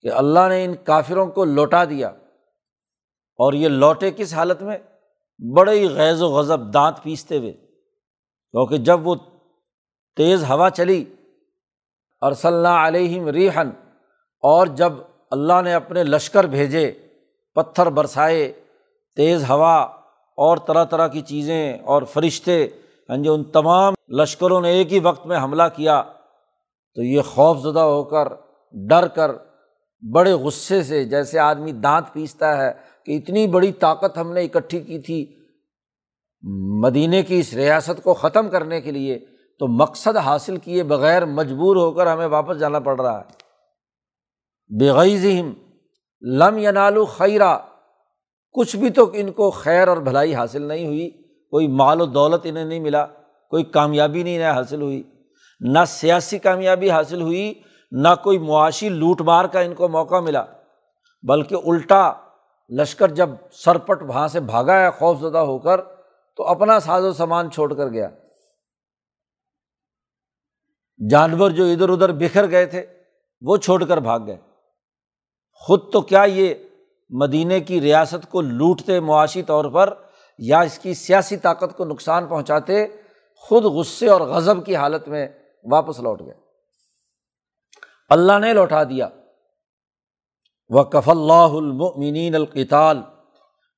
کہ 0.00 0.12
اللہ 0.12 0.48
نے 0.48 0.64
ان 0.64 0.74
کافروں 0.74 1.26
کو 1.26 1.44
لوٹا 1.44 1.84
دیا۔ 1.84 2.08
اور 3.36 3.52
یہ 3.52 3.68
لوٹے 3.68 4.10
کس 4.10 4.34
حالت 4.34 4.62
میں؟ 4.62 4.78
بڑے 5.56 5.80
ہی 5.80 5.88
غیض 5.88 6.22
و 6.22 6.28
غضب 6.28 6.74
دانت 6.74 7.02
پیستے 7.02 7.38
ہوئے۔ 7.38 7.52
کیونکہ 7.52 8.76
جب 8.76 9.06
وہ 9.06 9.14
تیز 10.16 10.44
ہوا 10.44 10.70
چلی۔ 10.70 11.04
اور 12.20 12.32
صلی 12.32 12.54
اللہ 12.54 12.68
علیہم 12.68 13.28
ریحن 13.28 13.70
اور 14.42 14.66
جب 14.66 14.92
اللہ 15.30 15.62
نے 15.64 15.74
اپنے 15.74 16.04
لشکر 16.04 16.44
بھیجے، 16.44 16.92
پتھر 17.54 17.90
برسائے، 17.90 18.52
تیز 19.16 19.50
ہوا، 19.50 19.76
اور 20.38 20.56
طرح 20.56 20.84
طرح 20.84 21.08
کی 21.08 21.20
چیزیں 21.20 21.78
اور 21.78 22.02
فرشتے 22.02 22.66
ہاں 23.08 23.16
جی 23.16 23.28
ان 23.28 23.44
تمام 23.44 23.94
لشکروں 24.08 24.60
نے 24.60 24.70
ایک 24.70 24.92
ہی 24.92 25.00
وقت 25.00 25.26
میں 25.26 25.38
حملہ 25.38 25.62
کیا، 25.76 26.02
تو 26.94 27.02
یہ 27.02 27.20
خوف 27.20 27.58
زدہ 27.62 27.80
ہو 27.80 28.04
کر، 28.04 28.28
ڈر 28.88 29.06
کر، 29.06 29.30
بڑے 30.12 30.32
غصے 30.32 30.82
سے 30.82 31.04
جیسے 31.04 31.38
آدمی 31.38 31.72
دانت 31.72 32.12
پیستا 32.12 32.56
ہے 32.56 32.72
کہ 33.06 33.16
اتنی 33.16 33.46
بڑی 33.46 33.72
طاقت 33.72 34.18
ہم 34.18 34.32
نے 34.32 34.40
اکٹھی 34.40 34.80
کی 34.80 34.98
تھی۔ 34.98 35.34
مدینے 36.80 37.22
کی 37.22 37.38
اس 37.38 37.54
ریاست 37.54 38.02
کو 38.02 38.14
ختم 38.14 38.50
کرنے 38.50 38.80
کے 38.80 38.90
لیے 38.90 39.18
تو 39.62 39.68
مقصد 39.68 40.16
حاصل 40.16 40.56
کیے 40.56 40.82
بغیر 40.82 41.24
مجبور 41.24 41.76
ہو 41.76 41.92
کر 41.92 42.06
ہمیں 42.06 42.26
واپس 42.26 42.58
جانا 42.58 42.78
پڑ 42.78 43.00
رہا 43.00 43.20
ہے۔ 43.20 43.24
بےغیزم 44.78 45.52
لم 46.20 46.58
ینالو 46.58 47.04
خیرہ 47.04 47.58
کچھ 48.52 48.76
بھی 48.76 48.90
تو 48.90 49.10
ان 49.14 49.32
کو 49.32 49.50
خیر 49.50 49.88
اور 49.88 49.96
بھلائی 49.96 50.34
حاصل 50.34 50.62
نہیں 50.62 50.86
ہوئی، 50.86 51.10
کوئی 51.50 51.68
مال 51.68 52.00
و 52.00 52.06
دولت 52.06 52.40
انہیں 52.44 52.64
نہیں 52.64 52.80
ملا، 52.80 53.06
کوئی 53.50 53.64
کامیابی 53.64 54.22
نہیں 54.22 54.36
انہیں 54.36 54.52
حاصل 54.52 54.82
ہوئی۔ 54.82 55.02
نہ 55.60 55.78
سیاسی 55.86 56.38
کامیابی 56.38 56.90
حاصل 56.90 57.22
ہوئی، 57.22 57.54
نہ 57.92 58.08
کوئی 58.22 58.38
معاشی 58.38 58.88
لوٹ 58.88 59.20
مار 59.20 59.44
کا 59.44 59.60
ان 59.60 59.74
کو 59.74 59.88
موقع 59.88 60.20
ملا، 60.20 60.44
بلکہ 61.22 61.54
الٹا 61.54 62.12
لشکر 62.80 63.08
جب 63.08 63.30
سرپٹ 63.52 64.02
وہاں 64.02 64.28
سے 64.28 64.40
بھاگا 64.40 64.78
ہے 64.78 64.90
خوف 64.90 65.20
زدہ 65.20 65.38
ہو 65.38 65.58
کر 65.58 65.80
تو 66.36 66.46
اپنا 66.46 66.80
ساز 66.80 67.04
و 67.04 67.12
سامان 67.12 67.50
چھوڑ 67.50 67.74
کر 67.74 67.88
گیا۔ 67.88 68.08
جانور 71.10 71.50
جو 71.50 71.64
ادھر 71.64 71.88
ادھر 71.88 72.12
بکھر 72.12 72.50
گئے 72.50 72.66
تھے، 72.66 72.86
وہ 73.40 73.56
چھوڑ 73.56 73.84
کر 73.84 73.96
بھاگ 73.96 74.20
گئے۔ 74.26 74.36
خود 75.52 75.92
تو 75.92 76.00
کیا 76.00 76.22
یہ 76.22 76.54
مدینے 77.10 77.60
کی 77.60 77.80
ریاست 77.80 78.30
کو 78.30 78.40
لوٹتے 78.40 79.00
معاشی 79.00 79.42
طور 79.42 79.64
پر 79.64 79.94
یا 80.38 80.60
اس 80.60 80.78
کی 80.78 80.94
سیاسی 80.94 81.36
طاقت 81.36 81.76
کو 81.76 81.84
نقصان 81.84 82.26
پہنچاتے، 82.26 82.86
خود 83.36 83.64
غصے 83.64 84.08
اور 84.08 84.20
غضب 84.20 84.66
کی 84.66 84.76
حالت 84.76 85.08
میں 85.08 85.28
واپس 85.70 86.00
لوٹ 86.00 86.20
گئے۔ 86.20 86.34
اللہ 88.08 88.38
نے 88.38 88.52
لوٹا 88.52 88.84
دیا۔ 88.84 89.08
وہ 90.68 90.82
کف 90.82 91.08
اللہ 91.08 91.32
المنین 91.32 92.34
القطال 92.34 92.98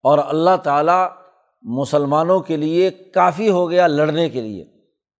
اور 0.02 0.18
اللہ 0.18 0.56
تعالیٰ 0.64 1.08
مسلمانوں 1.62 2.40
کے 2.40 2.56
لیے 2.56 2.90
کافی 2.90 3.50
ہو 3.50 3.70
گیا 3.70 3.86
لڑنے 3.86 4.28
کے 4.28 4.40
لیے۔ 4.40 4.64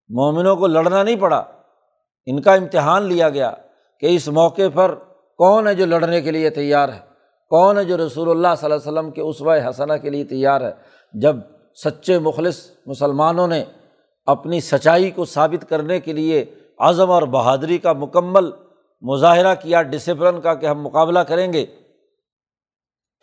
مومنوں 0.09 0.57
کو 0.57 0.67
لڑنا 0.67 1.03
نہیں 1.03 1.17
پڑا۔ 1.17 1.54
ان 2.27 2.43
کا 2.43 2.55
امتحان 2.55 3.03
لیا 3.03 3.29
گیا 3.29 3.53
کہ 4.01 4.07
اس 4.07 4.29
موقع 4.29 4.63
پر 4.75 4.95
کون 5.39 5.67
ہے 5.67 5.75
جو 5.75 5.87
لڑنے 5.87 6.21
کے 6.21 6.31
لیے 6.31 6.51
تیار 6.51 6.89
ہے؟ 6.89 6.99
کون 7.49 7.79
ہے 7.79 7.85
جو 7.85 7.97
رسول 7.97 8.31
اللہ 8.31 8.49
صلی 8.57 8.73
اللہ 8.73 8.89
علیہ 8.89 8.93
وسلم 8.93 9.11
کے 9.11 9.21
اسوۂ 9.21 9.71
حسنہ 9.71 9.93
کے 10.03 10.11
لیے 10.11 10.25
تیار 10.25 10.61
ہے؟ 10.61 10.71
جب 11.15 11.37
سچے 11.85 12.19
مخلص 12.19 12.71
مسلمانوں 12.87 13.49
نے 13.49 13.65
اپنی 14.27 14.61
سچائی 14.61 15.11
کو 15.11 15.25
ثابت 15.25 15.69
کرنے 15.69 16.01
کے 16.01 16.13
لیے 16.13 16.45
عزم 16.79 17.11
اور 17.11 17.23
بہادری 17.23 17.79
کا 17.79 17.93
مکمل 17.93 18.51
مظاہرہ 19.03 19.55
کیا 19.55 19.83
ڈسپلن 19.83 20.41
کا 20.41 20.55
کہ 20.55 20.67
ہم 20.67 20.83
مقابلہ 20.83 21.19
کریں 21.19 21.53
گے، 21.53 21.67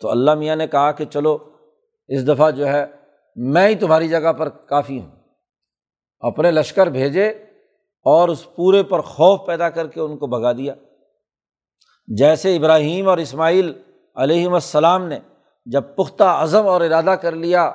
تو 0.00 0.10
اللہ 0.10 0.34
میاں 0.34 0.56
نے 0.56 0.66
کہا 0.66 0.92
کہ 0.92 1.04
چلو، 1.04 1.38
اس 2.08 2.28
دفعہ 2.28 2.50
جو 2.50 2.66
ہے 2.66 2.86
میں 3.36 3.68
ہی 3.68 3.74
تمہاری 3.74 4.08
جگہ 4.08 4.32
پر 4.32 4.48
کافی 4.48 5.00
ہوں۔ 5.00 5.10
اپنے 6.20 6.50
لشکر 6.50 6.86
بھیجے 6.86 7.32
اور 8.04 8.28
اس 8.28 8.54
پورے 8.56 8.82
پر 8.82 9.00
خوف 9.00 9.46
پیدا 9.46 9.70
کر 9.70 9.86
کے 9.86 10.00
ان 10.00 10.16
کو 10.16 10.26
بھگا 10.26 10.52
دیا۔ 10.52 10.74
جیسے 12.06 12.56
ابراہیم 12.56 13.08
اور 13.08 13.18
اسماعیل 13.18 13.72
علیہم 14.16 14.54
السلام 14.54 15.06
نے 15.06 15.18
جب 15.66 15.82
پختہ 15.96 16.24
عزم 16.24 16.66
اور 16.66 16.80
ارادہ 16.80 17.10
کر 17.10 17.32
لیا 17.32 17.72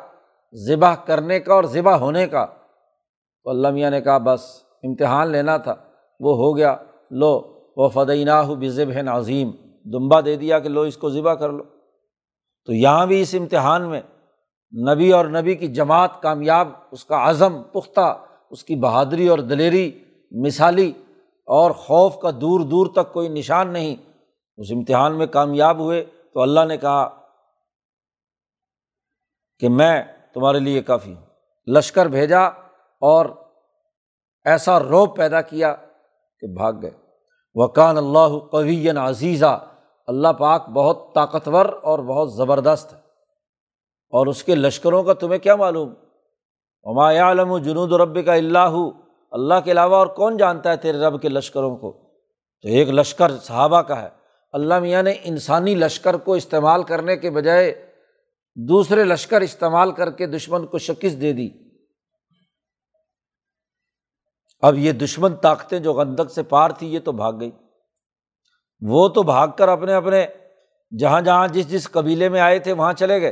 ذبح 0.53 0.95
کرنے 1.05 1.39
کا 1.39 1.53
اور 1.53 1.63
ذبح 1.63 1.93
ہونے 1.93 2.27
کا، 2.27 2.45
تو 3.43 3.49
اللہ 3.49 3.67
میاں 3.67 3.91
نے 3.91 4.01
کہا، 4.01 4.17
بس، 4.17 4.63
امتحان 4.83 5.31
لینا 5.31 5.57
تھا، 5.57 5.75
وہ 6.19 6.35
ہو 6.35 6.57
گیا۔ 6.57 6.75
لو 7.11 7.59
وہ 7.77 7.89
فدینہ 7.89 8.53
بذب 8.59 9.09
عظیم۔ 9.11 9.51
دمبا 9.85 10.21
دے 10.21 10.35
دیا 10.35 10.59
کہ 10.59 10.69
لو، 10.69 10.81
اس 10.81 10.97
کو 10.97 11.09
ذبح 11.09 11.33
کر 11.33 11.49
لو۔ 11.49 11.63
تو 12.65 12.73
یہاں 12.73 13.05
بھی 13.05 13.21
اس 13.21 13.35
امتحان 13.39 13.89
میں 13.89 14.01
نبی 14.93 15.11
اور 15.11 15.25
نبی 15.25 15.55
کی 15.55 15.67
جماعت 15.67 16.21
کامیاب، 16.21 16.67
اس 16.91 17.05
کا 17.05 17.29
عزم، 17.29 17.63
پختہ، 17.63 18.17
اس 18.49 18.63
کی 18.63 18.75
بہادری 18.75 19.27
اور 19.27 19.39
دلیری 19.39 19.99
مثالی 20.31 20.91
اور 21.45 21.71
خوف 21.71 22.19
کا 22.19 22.31
دور 22.31 22.59
دور 22.59 22.87
تک 22.87 23.13
کوئی 23.13 23.29
نشان 23.29 23.73
نہیں۔ 23.73 23.95
اس 24.57 24.67
امتحان 24.75 25.17
میں 25.17 25.27
کامیاب 25.27 25.79
ہوئے 25.79 26.05
تو 26.33 26.41
اللہ 26.41 26.65
نے 26.65 26.77
کہا 26.77 27.21
کہ 29.59 29.69
میں 29.69 30.03
تمہارے 30.33 30.59
لیے 30.59 30.81
کافی 30.81 31.13
ہوں۔ 31.13 31.25
لشکر 31.67 32.05
بھیجا 32.05 32.39
اور 33.01 33.25
ایسا 34.43 34.79
روب 34.79 35.17
پیدا 35.17 35.41
کیا 35.41 35.75
کہ 36.39 36.47
بھاگ 36.47 36.73
گئے۔ 36.81 36.91
وکان 37.55 37.97
اللہ 37.97 38.39
قوی 38.51 38.89
عزیزہ 38.89 39.65
اللہ 40.07 40.27
پاک 40.27 40.69
بہت 40.69 41.13
طاقتور 41.15 41.65
اور 41.65 41.99
بہت 41.99 42.33
زبردست 42.33 42.93
ہے۔ 42.93 42.97
اور 44.09 44.27
اس 44.27 44.43
کے 44.43 44.55
لشکروں 44.55 45.03
کا 45.03 45.13
تمہیں 45.13 45.39
کیا 45.39 45.55
معلوم؟ 45.55 45.93
عما 46.83 47.13
عالم 47.19 47.51
و 47.51 47.59
جنود 47.59 47.91
و 47.91 47.97
رب 47.97 48.25
کا 48.25 48.33
اللہ 48.33 48.75
اللہ 49.38 49.54
کے 49.65 49.71
علاوہ 49.71 49.95
اور 49.95 50.08
کون 50.08 50.38
جانتا 50.38 50.71
ہے 50.71 50.78
تیرے 50.78 50.97
رب 50.97 51.21
کے 51.21 51.30
لشکروں 51.30 51.78
کو؟ 51.78 51.91
تو 52.62 52.67
ایک 52.67 52.89
لشکر 52.89 53.38
صحابہ 53.38 53.82
کا 53.82 54.02
ہے۔ 54.02 54.10
اللہ 54.52 54.80
میاں 54.80 55.04
نے 55.04 55.13
انسانی 55.23 55.76
لشکر 55.76 56.17
کو 56.17 56.34
استعمال 56.34 56.84
کرنے 56.84 57.17
کے 57.17 57.30
بجائے 57.30 57.93
دوسرے 58.56 59.04
لشکر 59.04 59.41
استعمال 59.41 59.91
کر 59.91 60.12
کے 60.12 60.26
دشمن 60.26 60.67
کو 60.67 60.78
شکست 60.78 61.21
دے 61.21 61.34
دی۔ 61.34 61.50
اب 64.60 64.78
یہ 64.78 64.91
دشمن 64.91 65.36
طاقتیں 65.36 65.80
جو 65.80 65.93
گندک 65.93 66.32
سے 66.32 66.43
پار 66.43 66.69
تھی، 66.69 66.93
یہ 66.93 67.00
تو 67.00 67.12
بھاگ 67.12 67.34
گئی۔ 67.39 67.52
وہ 68.82 69.08
تو 69.08 69.23
بھاگ 69.23 69.47
کر 69.58 69.69
اپنے 69.69 69.93
اپنے 69.93 70.28
جہاں 71.00 71.21
جہاں 71.21 71.47
جس 71.47 71.69
جس 71.69 71.91
قبیلے 71.91 72.30
میں 72.30 72.39
آئے 72.39 72.60
تھے، 72.60 72.71
وہاں 72.71 72.93
چلے 72.93 73.21
گئے۔ 73.21 73.32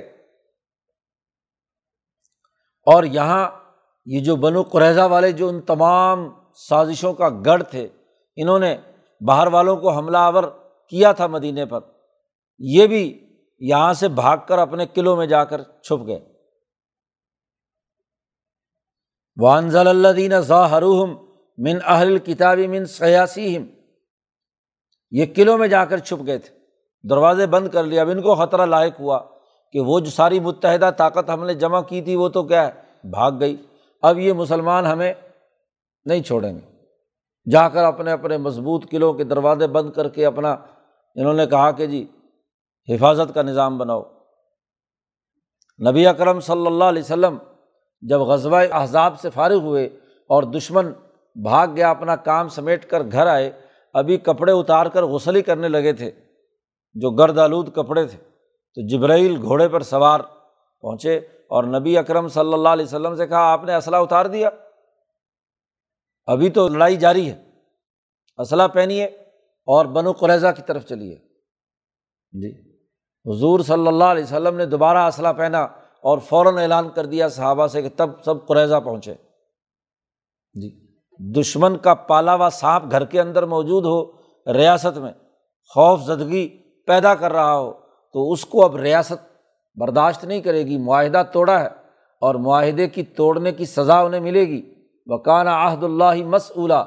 اور 2.86 3.04
یہاں 3.04 3.64
یہ 4.06 4.20
جو 4.20 4.36
بنو 4.36 4.63
قریضہ 4.63 5.08
والے 5.10 5.32
جو 5.32 5.48
ان 5.48 5.62
تمام 5.62 6.30
سازشوں 6.70 7.13
کا 7.13 7.30
گڑھ 7.46 7.63
تھے، 7.63 7.88
انہوں 8.36 8.60
نے 8.60 8.76
باہر 9.22 9.48
والوں 9.48 9.78
کو 9.78 9.91
حملہ 9.91 10.18
آور 10.18 10.44
کیا 10.91 11.12
تھا 11.12 11.28
مدینے 11.28 11.65
پر، 11.65 11.80
یہ 12.60 12.88
بھی 12.88 13.04
یہاں 13.60 13.94
سے 13.94 14.08
بھاگ 14.08 14.38
کر 14.48 14.58
اپنے 14.58 14.86
قلعوں 14.86 15.15
میں 15.15 15.26
جا 15.28 15.44
کر 15.44 15.62
چھپ 15.62 16.08
گئے۔ 16.08 16.20
وانزل 19.38 19.88
اللہ 19.88 20.08
دین 20.08 20.39
ظاہرحم 20.39 21.15
من 21.58 21.78
اہل 21.86 22.18
کتابی 22.18 22.68
من 22.68 22.86
سیاسی 22.86 23.58
یہ 25.12 25.26
قلعوں 25.36 25.58
میں 25.58 25.68
جا 25.68 25.86
کر 25.86 25.98
چھپ 25.98 26.26
گئے 26.28 26.38
تھے۔ 26.38 26.54
دروازے 27.10 27.48
بند 27.48 27.68
کر 27.70 27.84
لیا 27.84 28.02
اب 28.02 28.10
ان 28.10 28.22
کو 28.22 28.36
خطرہ 28.36 28.65
لاحق 28.65 29.00
ہوا 29.00 29.20
کہ 29.74 29.80
وہ 29.80 30.00
جو 30.00 30.12
ساری 30.12 30.39
متحدہ 30.39 30.89
طاقت 30.98 31.30
ہم 31.30 31.46
نے 31.46 31.54
جمع 31.54 31.82
کی 31.82 32.02
تھی، 32.02 32.15
وہ 32.15 32.30
تو 32.30 32.44
کیا 32.44 32.68
ہے، 32.68 32.72
بھاگ 33.10 33.32
گئی۔ 33.39 33.56
اب 34.06 34.20
یہ 34.20 34.34
مسلمان 34.34 34.86
ہمیں 34.86 35.13
نہیں 36.06 36.24
چھوڑیں 36.24 36.56
گے۔ 36.56 36.72
جا 37.52 37.70
کر 37.70 37.84
اپنے 37.84 38.12
اپنے 38.12 38.38
مضبوط 38.38 38.89
قلعوں 38.89 39.13
کے 39.13 39.24
دروازے 39.24 39.68
بند 39.68 39.91
کر 39.91 40.10
کے 40.10 40.26
اپنا، 40.26 40.52
انہوں 41.15 41.34
نے 41.34 41.46
کہا 41.46 41.72
کہ 41.72 41.86
جی 41.86 42.08
حفاظت 42.89 43.34
کا 43.34 43.41
نظام 43.41 43.78
بناؤ۔ 43.78 44.04
نبی 45.89 46.08
اکرم 46.08 46.39
صلی 46.39 46.68
اللہ 46.68 46.84
علیہ 46.84 47.02
وسلم 47.02 47.38
جب 48.02 48.20
غزبۂ 48.20 48.65
احزاب 48.72 49.20
سے 49.20 49.30
فارغ 49.30 49.56
ہوئے 49.56 49.86
اور 50.28 50.44
دشمن 50.44 50.91
بھاگ 51.36 51.68
گیا، 51.76 51.89
اپنا 51.89 52.15
کام 52.15 52.48
سمیٹ 52.48 52.86
کر 52.86 53.02
گھر 53.12 53.28
آئے، 53.28 53.52
ابھی 53.94 54.18
کپڑے 54.18 54.52
اتار 54.52 54.86
کر 54.86 55.04
غسلی 55.04 55.41
کرنے 55.41 55.68
لگے 55.68 55.94
تھے، 55.94 56.12
جو 56.94 57.12
گرد 57.12 57.38
آلود 57.38 57.76
کپڑے 57.76 58.06
تھے۔ 58.06 58.18
تو 58.76 58.88
جبرائیل 58.88 59.41
گھوڑے 59.41 59.68
پر 59.68 59.82
سوار 59.82 60.20
پہنچے۔ 60.82 61.20
اور 61.49 61.63
نبی 61.63 61.97
اکرم 61.97 62.27
صلی 62.27 62.53
اللہ 62.53 62.69
علیہ 62.69 62.86
وسلم 62.86 63.15
سے 63.15 63.27
کہا، 63.27 63.51
آپ 63.51 63.63
نے 63.63 63.75
اسلحہ 63.75 63.99
اتار 63.99 64.25
دیا۔ 64.25 64.49
ابھی 66.25 66.49
تو 66.49 66.67
لڑائی 66.67 66.95
جاری 66.95 67.31
ہے۔ 67.31 67.49
اسلحہ 68.38 68.67
پہنیے 68.67 69.05
اور 69.65 69.86
بنو 69.86 70.12
قریضہ 70.12 70.47
کی 70.55 70.62
طرف 70.65 70.86
چلیے 70.86 71.15
جی۔ 72.31 72.75
حضور 73.25 73.60
صلی 73.60 73.88
اللہ 73.88 74.03
علیہ 74.03 74.23
وسلم 74.23 74.55
نے 74.55 74.65
دوبارہ 74.65 74.97
اسلحہ 74.97 75.34
پہنا 75.34 75.62
اور 76.01 76.17
فوراً 76.17 76.58
اعلان 76.58 76.89
کر 76.89 77.05
دیا 77.05 77.29
صحابہ 77.29 77.67
سے 77.67 77.81
کہ 77.81 77.89
تب 77.97 78.10
سب 78.25 78.47
قریضہ 78.47 78.75
پہنچے۔ 78.86 79.13
جی۔ 80.53 80.86
دشمن 81.39 81.77
کا 81.77 81.93
پالا 81.93 82.36
ہوا 82.36 82.49
سانپ 82.49 82.91
گھر 82.91 83.05
کے 83.05 83.21
اندر 83.21 83.45
موجود 83.45 83.86
ہو، 83.86 84.12
ریاست 84.53 84.97
میں 84.97 85.13
خوف 85.73 86.01
زدگی 86.01 86.58
پیدا 86.84 87.15
کر 87.15 87.31
رہا 87.31 87.58
ہو، 87.58 87.73
تو 88.13 88.31
اس 88.31 88.45
کو 88.45 88.65
اب 88.65 88.75
ریاست 88.75 89.35
برداشت 89.76 90.26
نہیں 90.26 90.42
کرے 90.42 90.66
گی، 90.66 90.78
معاہدہ 90.78 91.24
توڑا 91.32 91.60
ہے 91.60 91.68
اور 92.22 92.36
معاہدے 92.36 92.88
کی 92.88 93.04
توڑنے 93.04 93.52
کی 93.52 93.66
سزا 93.66 94.00
انہیں 94.00 94.22
ملے 94.22 94.42
گی۔ 94.42 94.74
وکانہ 95.06 95.50
عہد 95.50 95.84
اللہ 95.84 96.26
مسعلا 96.26 96.84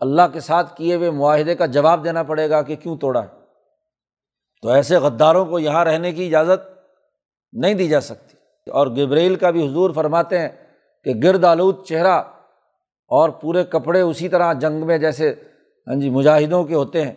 اللہ 0.00 0.22
کے 0.32 0.40
ساتھ 0.40 0.76
کیے 0.76 0.94
ہوئے 0.94 1.10
معاہدے 1.10 1.54
کا 1.54 1.66
جواب 1.66 2.04
دینا 2.04 2.22
پڑے 2.22 2.50
گا 2.50 2.62
کہ 2.62 2.76
کیوں 2.76 2.96
توڑا 2.96 3.22
ہے۔ 3.22 3.28
تو 4.62 4.68
ایسے 4.68 4.96
غداروں 4.96 5.44
کو 5.44 5.58
یہاں 5.58 5.84
رہنے 5.84 6.12
کی 6.12 6.26
اجازت 6.26 6.78
نہیں 7.52 7.74
دی 7.74 7.88
جا 7.88 8.00
سکتی۔ 8.00 8.36
اور 8.70 8.86
گبریل 8.86 9.34
کا 9.34 9.50
بھی 9.50 9.68
حضور 9.68 9.90
فرماتے 9.90 10.38
ہیں 10.38 10.48
کہ 11.04 11.12
گرد 11.24 11.44
آلود 11.44 11.84
چہرہ 11.84 12.22
اور 13.08 13.30
پورے 13.30 13.64
کپڑے 13.64 14.00
اسی 14.00 14.28
طرح 14.28 14.52
جنگ 14.52 14.86
میں 14.86 14.98
جیسے 14.98 15.34
ہاں 15.86 15.94
جی 15.94 16.10
مجاہدوں 16.10 16.64
کے 16.64 16.74
ہوتے 16.74 17.02
ہیں۔ 17.02 17.12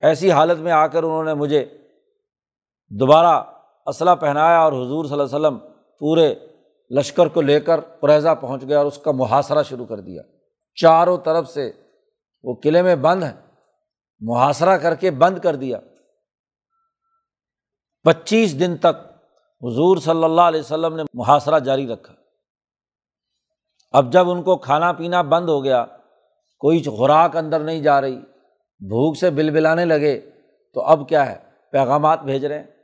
ایسی 0.00 0.32
حالت 0.32 0.58
میں 0.58 0.72
آ 0.72 0.86
کر 0.86 1.02
انہوں 1.02 1.24
نے 1.24 1.34
مجھے 1.34 1.66
دوبارہ 2.90 3.44
اسلحہ 3.88 4.14
پہنایا 4.14 4.58
اور 4.58 4.72
حضور 4.72 5.04
صلی 5.04 5.12
اللہ 5.12 5.36
علیہ 5.36 5.36
وسلم 5.36 5.58
پورے 5.98 6.34
لشکر 6.90 7.28
کو 7.28 7.40
لے 7.40 7.60
کر 7.60 7.80
قریضہ 7.80 8.34
پہنچ 8.40 8.62
گیا 8.62 8.78
اور 8.78 8.86
اس 8.86 8.98
کا 8.98 9.10
محاصرہ 9.10 9.62
شروع 9.62 9.86
کر 9.86 10.00
دیا۔ 10.00 10.22
چاروں 10.74 11.18
طرف 11.18 11.50
سے 11.50 11.72
وہ 12.42 12.54
قلعے 12.62 12.82
میں 12.82 12.96
بند 12.96 13.22
ہے 13.22 13.32
محاصرہ 14.20 14.76
کر 14.76 14.94
کے 14.94 15.10
بند 15.10 15.38
کر 15.38 15.56
دیا۔ 15.56 15.78
پچیس 18.02 18.60
دن 18.60 18.76
تک 18.76 19.08
حضور 19.62 19.96
صلی 19.96 20.24
اللہ 20.24 20.40
علیہ 20.40 20.60
وسلم 20.60 20.96
نے 20.96 21.02
محاصرہ 21.14 21.58
جاری 21.58 21.88
رکھا۔ 21.88 22.14
اب 23.90 24.12
جب 24.12 24.30
ان 24.30 24.42
کو 24.42 24.56
کھانا 24.56 24.92
پینا 24.92 25.22
بند 25.22 25.48
ہو 25.48 25.64
گیا، 25.64 25.86
کوئی 26.58 26.82
خوراک 26.82 27.36
اندر 27.36 27.60
نہیں 27.60 27.80
جا 27.80 28.00
رہی، 28.00 28.18
بھوک 28.80 29.16
سے 29.16 29.30
بل 29.30 29.50
بلانے 29.50 29.84
لگے، 29.84 30.20
تو 30.74 30.80
اب 30.80 31.08
کیا 31.08 31.32
ہے؟ 31.32 31.36
پیغامات 31.70 32.22
بھیج 32.22 32.46
رہے 32.46 32.58
ہیں۔ 32.58 32.77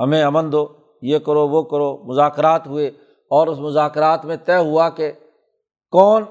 ہمیں 0.00 0.24
امن 0.24 0.52
دو، 0.52 0.68
یہ 1.02 1.18
کرو، 1.18 1.48
وہ 1.48 1.62
کرو، 1.62 1.96
مذاکرات 1.96 2.66
ہوئے 2.66 2.86
اور 3.30 3.46
اس 3.46 3.58
مذاکرات 3.58 4.24
میں 4.24 4.36
طے 4.44 4.56
ہوا 4.56 4.90
کہ 4.90 5.12
کون 5.90 6.24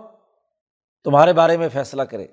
تمہارے 1.04 1.34
بارے 1.34 1.58
میں 1.58 1.70
فیصلہ 1.70 2.02
کرے۔ 2.02 2.28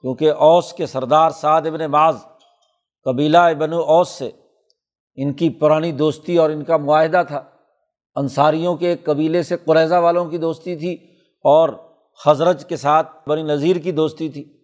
کیونکہ 0.00 0.30
اوس 0.30 0.72
کے 0.72 0.86
سردار 0.86 1.30
سعد 1.30 1.62
ابن 1.66 1.90
معاذ، 1.90 2.16
قبیلہ 3.04 3.38
ابن 3.38 3.72
اوس 3.72 4.08
سے 4.08 4.30
ان 5.14 5.32
کی 5.32 5.50
پرانی 5.50 5.92
دوستی 5.92 6.36
اور 6.36 6.50
ان 6.50 6.64
کا 6.64 6.76
معاہدہ 6.76 7.22
تھا۔ 7.28 7.44
انصاریوں 8.14 8.76
کے 8.76 8.88
ایک 8.88 9.04
قبیلے 9.04 9.42
سے 9.42 9.56
قریضہ 9.56 9.94
والوں 9.94 10.24
کی 10.24 10.38
دوستی 10.38 10.76
تھی 10.76 10.94
اور 11.44 11.68
حضرت 12.26 12.68
کے 12.68 12.76
ساتھ 12.76 13.28
بنی 13.28 13.42
نذیر 13.42 13.76
کی 13.76 13.92
دوستی 13.92 14.28
تھی۔ 14.28 14.58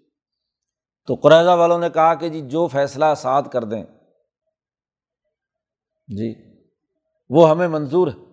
تو 1.06 1.14
قریضہ 1.14 1.50
والوں 1.50 1.78
نے 1.78 1.90
کہا 1.90 2.14
کہ 2.14 2.28
جی 2.28 2.40
جو 2.40 2.66
فیصلہ 2.66 3.04
سعد 3.16 3.42
کر 3.42 3.64
دیں 3.64 3.84
جی۔ 6.08 6.34
وہ 7.28 7.50
ہمیں 7.50 7.68
منظور 7.68 8.08
ہے۔ 8.08 8.28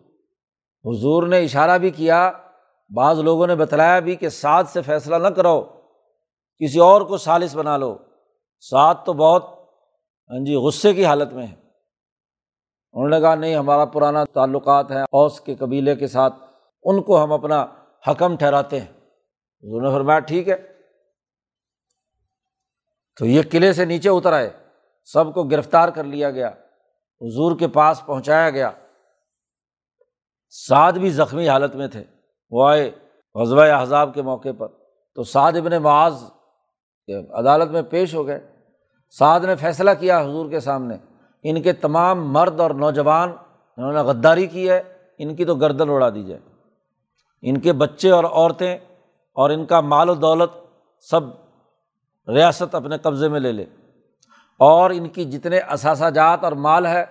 حضور 0.86 1.28
نے 1.28 1.44
اشارہ 1.44 1.78
بھی 1.78 1.90
کیا، 1.90 2.32
بعض 2.96 3.20
لوگوں 3.20 3.48
نے 3.48 3.56
بتلایا 3.56 4.00
بھی 4.00 4.16
کہ 4.16 4.30
سعد 4.30 4.64
سے 4.68 4.82
فیصلہ 4.82 5.16
نہ 5.16 5.28
کرو 5.28 5.62
کسی 6.60 6.80
اور 6.80 7.02
کو 7.02 7.18
سالس 7.18 7.56
بنا 7.56 7.78
لو۔ 7.78 7.98
سعد 8.60 8.96
تو 9.06 9.14
بہت 9.14 9.44
ہاں 10.30 10.46
جی 10.46 10.56
غصے 10.56 10.94
کی 10.94 11.06
حالت 11.06 11.34
میں 11.34 11.48
ہے۔ 11.48 11.56
انہوں 12.94 13.10
نے 13.10 13.22
کہا، 13.22 13.36
نہیں، 13.36 13.56
ہمارا 13.56 13.86
پرانا 13.86 14.24
تعلقات 14.24 14.92
ہے 14.92 15.02
اوس 15.02 15.42
کے 15.42 15.56
قبیلے 15.56 15.96
کے 15.96 16.08
ساتھ، 16.08 16.34
ان 16.84 17.02
کو 17.02 17.24
ہم 17.24 17.32
اپنا 17.32 17.66
حکم 18.08 18.38
ٹھہراتے 18.38 18.80
ہیں۔ 18.80 18.88
حضور 19.64 19.82
نے 19.82 19.90
فرمایا، 19.90 20.20
ٹھیک 20.20 20.50
ہے۔ 20.50 20.56
تو 23.20 23.26
یہ 23.26 23.42
قلعے 23.52 23.74
سے 23.74 23.86
نیچے 23.86 24.10
اتر 24.10 24.34
آئے، 24.34 24.50
سب 25.04 25.34
کو 25.34 25.44
گرفتار 25.44 25.90
کر 25.90 26.04
لیا 26.04 26.32
گیا۔ 26.32 26.52
حضور 27.22 27.60
کے 27.60 27.68
پاس 27.68 28.06
پہنچایا 28.06 28.50
گیا۔ 28.50 28.72
سعد 30.50 30.94
بھی 30.94 31.10
زخمی 31.10 31.50
حالت 31.50 31.76
میں 31.76 31.88
تھے۔ 31.88 32.04
وہ 32.50 32.70
آئے 32.70 32.92
غزوہ 33.36 33.62
احزاب 33.62 34.14
کے 34.14 34.22
موقع 34.22 34.50
پر۔ 34.58 34.68
تو 35.16 35.24
سعد 35.24 35.54
ابن 35.54 35.84
معاذ 35.84 36.24
عدالت 37.30 37.72
میں 37.72 37.82
پیش 37.82 38.16
ہو 38.16 38.28
گئے۔ 38.28 38.56
سعد 39.10 39.40
نے 39.40 39.56
فیصلہ 39.56 39.92
کیا 40.00 40.22
حضور 40.22 40.50
کے 40.50 40.60
سامنے۔ 40.60 40.98
ان 41.44 41.62
کے 41.62 41.74
تمام 41.74 42.34
مرد 42.34 42.60
اور 42.60 42.72
نوجوان، 42.72 43.32
انہوں 43.78 43.94
نے 43.94 44.00
غداری 44.00 44.48
کی 44.48 44.70
ہے، 44.70 44.84
ان 45.18 45.36
کی 45.36 45.46
تو 45.46 45.56
گردن 45.56 45.90
اڑا 45.90 46.10
دی 46.10 46.24
جائے۔ 46.24 46.42
ان 47.42 47.60
کے 47.60 47.74
بچے 47.74 48.12
اور 48.12 48.24
عورتیں 48.24 48.78
اور 49.34 49.50
ان 49.50 49.66
کا 49.66 49.82
مال 49.82 50.10
و 50.10 50.14
دولت 50.14 50.52
سب 51.00 51.22
ریاست 52.28 52.76
اپنے 52.76 52.98
قبضے 52.98 53.28
میں 53.28 53.40
لے 53.40 53.52
لے۔ 53.52 53.66
اور 54.60 54.90
ان 54.90 55.08
کی 55.08 55.26
جتنے 55.26 55.60
اثاثہ 55.60 56.10
جات 56.10 56.44
اور 56.44 56.52
مال 56.52 56.86
ہے، 56.86 57.06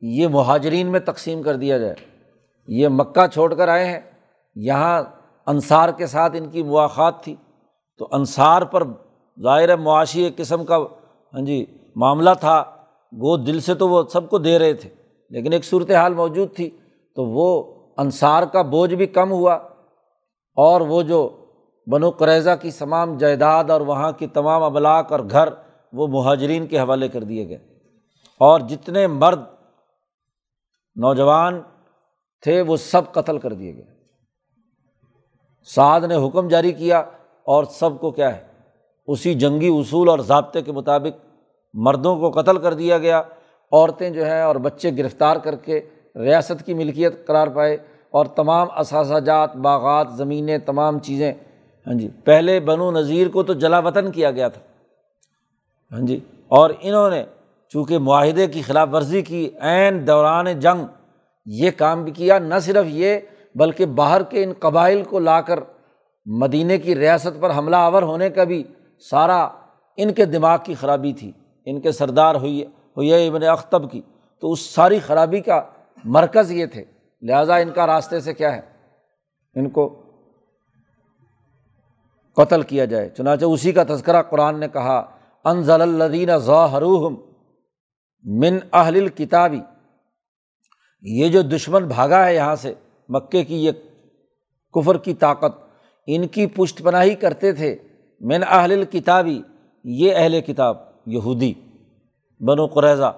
یہ 0.00 0.28
مہاجرین 0.28 0.86
میں 0.86 1.00
تقسیم 1.00 1.42
کر 1.42 1.56
دیا 1.56 1.78
جائے۔ 1.78 1.94
یہ 2.68 2.88
مکہ 2.88 3.26
چھوڑ 3.26 3.54
کر 3.54 3.68
آئے 3.68 3.84
ہیں۔ 3.84 4.00
یہاں 4.54 5.02
انصار 5.46 5.88
کے 5.88 6.06
ساتھ 6.06 6.36
ان 6.36 6.48
کی 6.48 6.62
مواقعات 6.62 7.22
تھی۔ 7.22 7.36
تو 7.98 8.08
انصار 8.12 8.62
پر 8.62 8.82
ظاہر 9.42 9.76
معاشی 9.76 10.22
ایک 10.22 10.36
قسم 10.36 10.64
کا 10.64 10.76
ہاں 11.34 11.40
جی 11.40 11.66
معاملہ 11.96 12.30
تھا۔ 12.40 12.64
وہ 13.12 13.36
دل 13.36 13.60
سے 13.60 13.74
تو 13.74 13.88
وہ 13.88 14.02
سب 14.12 14.30
کو 14.30 14.38
دے 14.38 14.58
رہے 14.58 14.72
تھے، 14.72 14.90
لیکن 15.30 15.52
ایک 15.52 15.64
صورت 15.64 15.90
حال 15.90 16.14
موجود 16.14 16.56
تھی۔ 16.56 16.70
تو 17.14 17.24
وہ 17.24 17.74
انصار 17.96 18.42
کا 18.42 18.62
بوجھ 18.62 18.94
بھی 18.94 19.06
کم 19.06 19.30
ہوا۔ 19.30 19.54
اور 20.54 20.80
وہ 20.80 21.02
جو 21.02 21.44
بنو 21.86 22.10
قریضہ 22.10 22.50
کی 22.60 22.70
تمام 22.70 23.16
جائیداد 23.16 23.64
اور 23.70 23.80
وہاں 23.80 24.12
کی 24.12 24.26
تمام 24.26 24.62
ابلاک 24.62 25.12
اور 25.12 25.20
گھر 25.30 25.48
وہ 25.92 26.06
مہاجرین 26.06 26.66
کے 26.66 26.78
حوالے 26.78 27.08
کر 27.08 27.24
دیے 27.24 27.48
گئے۔ 27.48 27.58
اور 28.38 28.60
جتنے 28.60 29.06
مرد 29.06 29.40
نوجوان 30.96 31.62
تھے 32.40 32.62
وہ 32.62 32.76
سب 32.76 33.12
قتل 33.12 33.38
کر 33.38 33.52
دیے 33.52 33.76
گئے۔ 33.76 33.84
سعد 35.64 36.00
نے 36.00 36.14
حکم 36.14 36.48
جاری 36.48 36.72
کیا 36.72 36.98
اور 37.44 37.64
سب 37.64 38.00
کو 38.00 38.10
کیا 38.10 38.36
ہے، 38.36 38.42
اسی 39.06 39.34
جنگی 39.34 39.68
اصول 39.68 40.08
اور 40.08 40.18
ضابطے 40.18 40.62
کے 40.62 40.72
مطابق 40.72 41.26
مردوں 41.74 42.20
کو 42.20 42.30
قتل 42.30 42.58
کر 42.58 42.74
دیا 42.74 42.98
گیا۔ 42.98 43.22
عورتیں 43.72 44.10
جو 44.10 44.24
ہیں 44.24 44.42
اور 44.42 44.56
بچے 44.56 44.90
گرفتار 44.98 45.36
کر 45.36 45.56
کے 45.56 45.80
ریاست 46.16 46.66
کی 46.66 46.74
ملکیت 46.74 47.26
قرار 47.26 47.46
پائے 47.46 47.74
اور 48.10 48.26
تمام 48.26 48.68
اثاثہ 48.70 49.20
جات 49.20 49.56
باغات، 49.56 50.06
زمینیں، 50.16 50.58
تمام 50.58 50.98
چیزیں۔ 50.98 51.32
ہاں 51.86 51.94
جی 51.94 52.08
پہلے 52.24 52.60
بنو 52.60 52.90
نذیر 52.90 53.28
کو 53.28 53.42
تو 53.42 53.52
جلا 53.52 53.78
وطن 53.78 54.12
کیا 54.12 54.30
گیا 54.30 54.48
تھا۔ 54.48 54.71
ہاں 55.92 56.00
جی 56.00 56.20
اور 56.48 56.70
انہوں 56.80 57.10
نے 57.10 57.24
چونکہ 57.68 57.98
معاہدے 57.98 58.46
کی 58.46 58.62
خلاف 58.62 58.88
ورزی 58.92 59.22
کی 59.22 59.50
عین 59.60 60.06
دوران 60.06 60.60
جنگ 60.60 60.86
یہ 61.46 61.70
کام 61.76 62.04
بھی 62.04 62.12
کیا، 62.12 62.38
نہ 62.38 62.54
صرف 62.62 62.84
یہ، 62.88 63.18
بلکہ 63.54 63.86
باہر 63.86 64.22
کے 64.22 64.44
ان 64.44 64.52
قبائل 64.58 65.04
کو 65.04 65.18
لا 65.18 65.40
کر 65.40 65.60
مدینہ 66.26 66.72
کی 66.82 66.94
ریاست 66.94 67.40
پر 67.40 67.56
حملہ 67.56 67.76
آور 67.76 68.02
ہونے 68.02 68.30
کا 68.30 68.44
بھی 68.44 68.64
سارا 69.10 69.48
ان 69.96 70.12
کے 70.12 70.24
دماغ 70.24 70.58
کی 70.64 70.74
خرابی 70.74 71.12
تھی۔ 71.12 71.32
ان 71.66 71.80
کے 71.80 71.92
سردار 71.92 72.34
ہوئی 72.34 72.64
ہوئی 72.64 73.26
ابن 73.26 73.42
اختب 73.42 73.90
کی۔ 73.90 74.00
تو 74.40 74.52
اس 74.52 74.60
ساری 74.60 74.98
خرابی 74.98 75.40
کا 75.40 75.62
مرکز 76.04 76.52
یہ 76.52 76.66
تھے۔ 76.66 76.84
لہٰذا 77.22 77.56
ان 77.56 77.70
کا 77.70 77.86
راستے 77.86 78.20
سے 78.20 78.34
کیا 78.34 78.56
ہے؟ 78.56 78.60
ان 79.54 79.70
کو 79.70 80.02
قتل 82.36 82.62
کیا 82.62 82.84
جائے۔ 82.84 83.08
چنانچہ 83.08 83.44
اسی 83.44 83.72
کا 83.72 83.84
تذکرہ 83.84 84.22
قرآن 84.22 84.60
نے 84.60 84.68
کہا 84.68 85.06
انضل 85.44 85.82
الدین 85.82 86.36
ظاہروہم 86.38 87.14
من 88.24 88.58
اہل 88.72 89.08
کتابی 89.08 89.60
یہ 91.02 91.28
جو 91.28 91.42
دشمن 91.42 91.86
بھاگا 91.88 92.26
ہے 92.26 92.34
یہاں 92.34 92.56
سے، 92.56 92.74
مکے 93.08 93.44
کی 93.44 93.64
یہ 93.64 93.72
کفر 94.74 94.98
کی 94.98 95.14
طاقت، 95.14 95.54
ان 96.06 96.26
کی 96.28 96.46
پشت 96.46 96.82
پناہی 96.82 97.14
کرتے 97.14 97.52
تھے 97.52 97.76
من 98.20 98.42
اہل 98.46 98.84
کتابی 98.84 99.42
یہ 99.84 100.14
اہل 100.14 100.40
کتاب، 100.40 100.76
یہودی 101.06 101.52
بن 102.40 102.58
و 102.58 102.66
قریضہ 102.66 103.12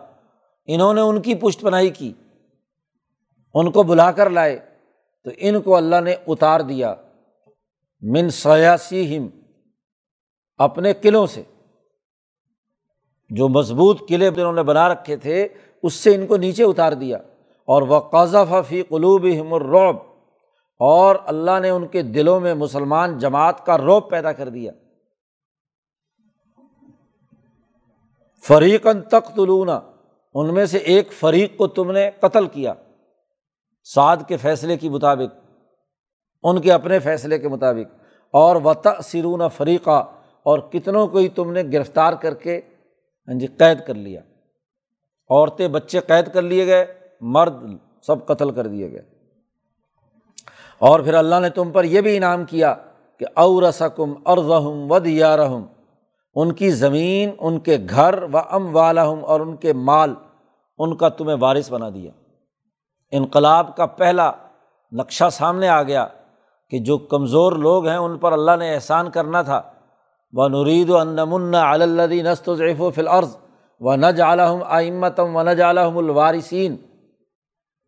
انہوں 0.66 0.94
نے 0.94 1.00
ان 1.00 1.22
کی 1.22 1.34
پشت 1.34 1.60
پناہی 1.60 1.90
کی، 1.90 2.12
ان 3.54 3.70
کو 3.70 3.82
بلا 3.82 4.10
کر 4.12 4.30
لائے، 4.30 4.58
تو 5.22 5.30
ان 5.38 5.60
کو 5.62 5.76
اللہ 5.76 6.00
نے 6.04 6.14
اتار 6.26 6.60
دیا۔ 6.60 6.94
من 8.02 8.30
سیاسی 8.30 9.18
ہم 9.18 9.28
اپنے 10.56 10.92
قلعوں 10.92 11.26
سے۔ 11.26 11.42
جو 13.34 13.48
مضبوط 13.48 14.08
قلعے 14.08 14.28
انہوں 14.28 14.52
نے 14.52 14.62
بنا 14.62 14.88
رکھے 14.88 15.16
تھے، 15.16 15.48
اس 15.82 15.94
سے 15.94 16.14
ان 16.14 16.26
کو 16.26 16.36
نیچے 16.36 16.64
اتار 16.64 16.92
دیا۔ 16.92 17.18
اور 17.64 17.82
وہ 17.82 18.00
قذف 18.00 18.68
فی 18.68 18.82
قلوب 18.82 19.26
الرعب، 19.50 19.96
اور 20.78 21.16
اللہ 21.26 21.60
نے 21.62 21.70
ان 21.70 21.86
کے 21.86 22.02
دلوں 22.02 22.40
میں 22.40 22.54
مسلمان 22.54 23.18
جماعت 23.18 23.66
کا 23.66 23.78
روب 23.78 24.10
پیدا 24.10 24.32
کر 24.32 24.48
دیا۔ 24.48 24.72
فریقن 28.42 29.02
تخت 29.02 29.40
ان 30.34 30.54
میں 30.54 30.66
سے 30.66 30.78
ایک 30.78 31.12
فریق 31.12 31.56
کو 31.56 31.66
تم 31.66 31.90
نے 31.90 32.10
قتل 32.20 32.46
کیا۔ 32.46 32.74
سعد 33.84 34.16
کے 34.28 34.36
فیصلے 34.36 34.76
کے 34.76 34.88
مطابق، 34.88 35.50
ان 36.42 36.60
کے 36.60 36.72
اپنے 36.72 36.98
فیصلے 36.98 37.38
کے 37.38 37.48
مطابق۔ 37.48 38.04
اور 38.30 38.56
وط 38.56 38.86
سرون 39.04 39.42
فریقہ 39.56 40.04
اور 40.42 40.58
کتنوں 40.58 41.06
کو 41.06 41.18
ہی 41.18 41.28
تم 41.28 41.52
نے 41.52 41.62
گرفتار 41.72 42.12
کر 42.12 42.34
کے 42.34 42.60
ہاں 43.28 43.38
جی 43.38 43.46
قید 43.46 43.86
کر 43.86 43.94
لیا۔ 43.94 44.20
عورتیں 45.30 45.68
بچے 45.68 46.00
قید 46.00 46.32
کر 46.32 46.42
لیے 46.42 46.66
گئے، 46.66 46.86
مرد 47.20 47.54
سب 48.06 48.26
قتل 48.26 48.50
کر 48.50 48.66
دیے 48.66 48.92
گئے۔ 48.92 49.02
اور 50.78 51.00
پھر 51.00 51.14
اللہ 51.14 51.34
نے 51.40 51.50
تم 51.50 51.70
پر 51.70 51.84
یہ 51.84 52.00
بھی 52.00 52.16
انعام 52.16 52.44
کیا 52.44 52.74
کہ 53.18 53.26
اور 53.34 53.62
رسکم 53.62 54.14
ارزہم 54.26 54.90
و 54.90 54.98
رحم 54.98 55.64
ان 56.34 56.52
کی 56.52 56.70
زمین، 56.70 57.30
ان 57.38 57.60
کے 57.60 57.78
گھر 57.90 58.22
و 58.22 58.38
ام 58.50 58.76
والم 58.76 59.24
اور 59.24 59.40
ان 59.40 59.56
کے 59.56 59.72
مال، 59.72 60.14
ان 60.78 60.96
کا 60.96 61.08
تمہیں 61.08 61.36
وارث 61.40 61.72
بنا 61.72 61.88
دیا۔ 61.94 62.10
انقلاب 63.12 63.76
کا 63.76 63.86
پہلا 63.86 64.32
نقشہ 64.92 65.24
سامنے 65.32 65.68
آ 65.68 65.82
گیا 65.82 66.06
کہ 66.70 66.78
جو 66.78 66.98
کمزور 66.98 67.52
لوگ 67.52 67.86
ہیں، 67.86 67.96
ان 67.96 68.18
پر 68.18 68.32
اللہ 68.32 68.56
نے 68.58 68.74
احسان 68.74 69.10
کرنا 69.10 69.42
تھا۔ 69.42 69.62
و 70.36 70.48
نرید 70.48 70.90
و 70.90 70.96
انمن 70.96 71.54
علدی 71.54 72.22
نست 72.22 72.48
و 72.48 72.54
ضعیف 72.54 72.80
و 72.80 72.90
فلعرض 72.90 73.36
و 73.80 73.96
نج 73.96 74.20
عالم 74.20 74.62
آئمتم 74.66 75.36
و 75.36 75.42
نج 75.42 75.60
عالم 75.60 75.98
الوارثین 75.98 76.76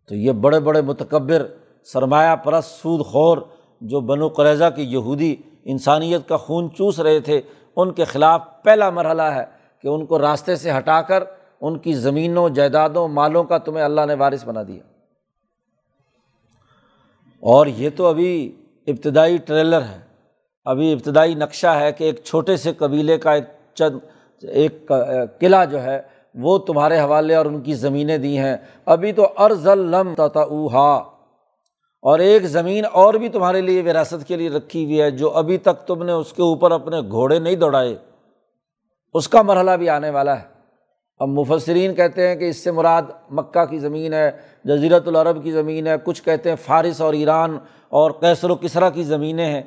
تو 0.09 0.15
یہ 0.15 0.33
بڑے 0.33 0.61
بڑے 0.61 0.81
متکبر، 0.81 1.47
سرمایہ 1.85 2.37
پرس 2.37 2.65
سود 2.65 3.07
خور 3.07 3.39
جو 3.81 4.01
بن 4.01 4.23
و 4.23 4.29
قریضہ 4.29 4.65
کی 4.77 4.83
یہودی 4.83 5.37
انسانیت 5.65 6.29
کا 6.29 6.37
خون 6.37 6.71
چوس 6.71 7.01
رہے 7.01 7.21
تھے، 7.21 7.41
ان 7.77 7.93
کے 7.93 8.05
خلاف 8.05 8.43
پہلا 8.63 8.91
مرحلہ 8.91 9.23
ہے 9.23 9.45
کہ 9.83 9.89
ان 9.89 10.07
کو 10.07 10.19
راستے 10.19 10.57
سے 10.57 10.73
ہٹا 10.73 11.03
کر 11.03 11.25
ان 11.61 11.79
کی 11.79 11.93
زمینوں، 11.93 12.49
جائیدادوں، 12.49 13.09
مالوں 13.09 13.45
کا 13.45 13.59
تمہیں 13.59 13.85
اللہ 13.85 14.01
نے 14.07 14.15
وارث 14.15 14.45
بنا 14.45 14.63
دیا۔ 14.63 14.83
اور 17.41 17.67
یہ 17.67 17.91
تو 17.97 18.07
ابھی 18.07 18.57
ابتدائی 18.87 19.37
ٹریلر 19.37 19.83
ہے۔ 19.83 20.06
ابھی 20.67 20.93
ابتدائی 20.93 21.35
نقشہ 21.35 21.67
ہے 21.67 21.93
کہ 21.93 22.05
ایک 22.05 22.21
چھوٹے 22.25 22.57
سے 22.57 22.73
قبیلے 22.73 23.19
کا 23.19 23.33
ایک 23.33 23.45
چند، 23.75 23.99
ایک، 24.43 24.93
قلعہ 25.41 25.65
جو 25.65 25.83
ہے، 25.83 26.01
وہ 26.35 26.59
تمہارے 26.59 27.01
حوالے 27.01 27.35
اور 27.35 27.47
ان 27.47 27.61
کی 27.61 27.75
زمینیں 27.75 28.19
دی 28.19 28.39
ہیں۔ 28.39 28.57
ابھی 28.87 29.13
تو 29.13 29.27
ارض 29.39 29.67
الم 29.67 30.15
اوہا 30.35 30.95
اور 32.03 32.19
ایک 32.19 32.43
زمین 32.43 32.85
اور 32.93 33.15
بھی 33.15 33.29
تمہارے 33.29 33.61
لیے 33.61 33.83
وراثت 33.83 34.27
کے 34.29 34.37
لیے 34.37 34.49
رکھی 34.49 34.85
ہوئی 34.85 35.01
ہے، 35.01 35.11
جو 35.11 35.31
ابھی 35.31 35.59
تک 35.59 35.87
تم 35.87 36.03
نے 36.03 36.13
اس 36.13 36.33
کے 36.33 36.43
اوپر 36.43 36.71
اپنے 36.71 37.01
گھوڑے 37.11 37.39
نہیں 37.39 37.57
دوڑائے۔ 37.57 37.97
اس 39.15 39.29
کا 39.29 39.43
مرحلہ 39.43 39.71
بھی 39.71 39.89
آنے 39.89 40.11
والا 40.11 40.39
ہے۔ 40.39 40.45
اب 41.19 41.29
مفسرین 41.29 41.95
کہتے 41.95 42.29
ہیں 42.29 42.37
کہ 42.37 42.45
اس 42.45 42.65
سے 42.65 42.71
مراد 42.71 43.03
مکہ 43.31 43.65
کی 43.65 43.79
زمین 43.79 44.13
ہے 44.13 44.31
جزیرت 44.65 45.09
العرب 45.09 45.43
کی 45.43 45.53
زمین 45.53 45.87
ہے، 45.87 45.95
کچھ 46.05 46.23
کہتے 46.23 46.49
ہیں 46.49 46.57
فارس 46.57 47.01
اور 47.01 47.15
ایران 47.15 47.59
اور 47.89 48.11
کیسر 48.11 48.51
و 48.51 48.55
کسرا 48.55 48.91
کی 48.91 49.03
زمینیں 49.03 49.47
ہیں۔ 49.47 49.63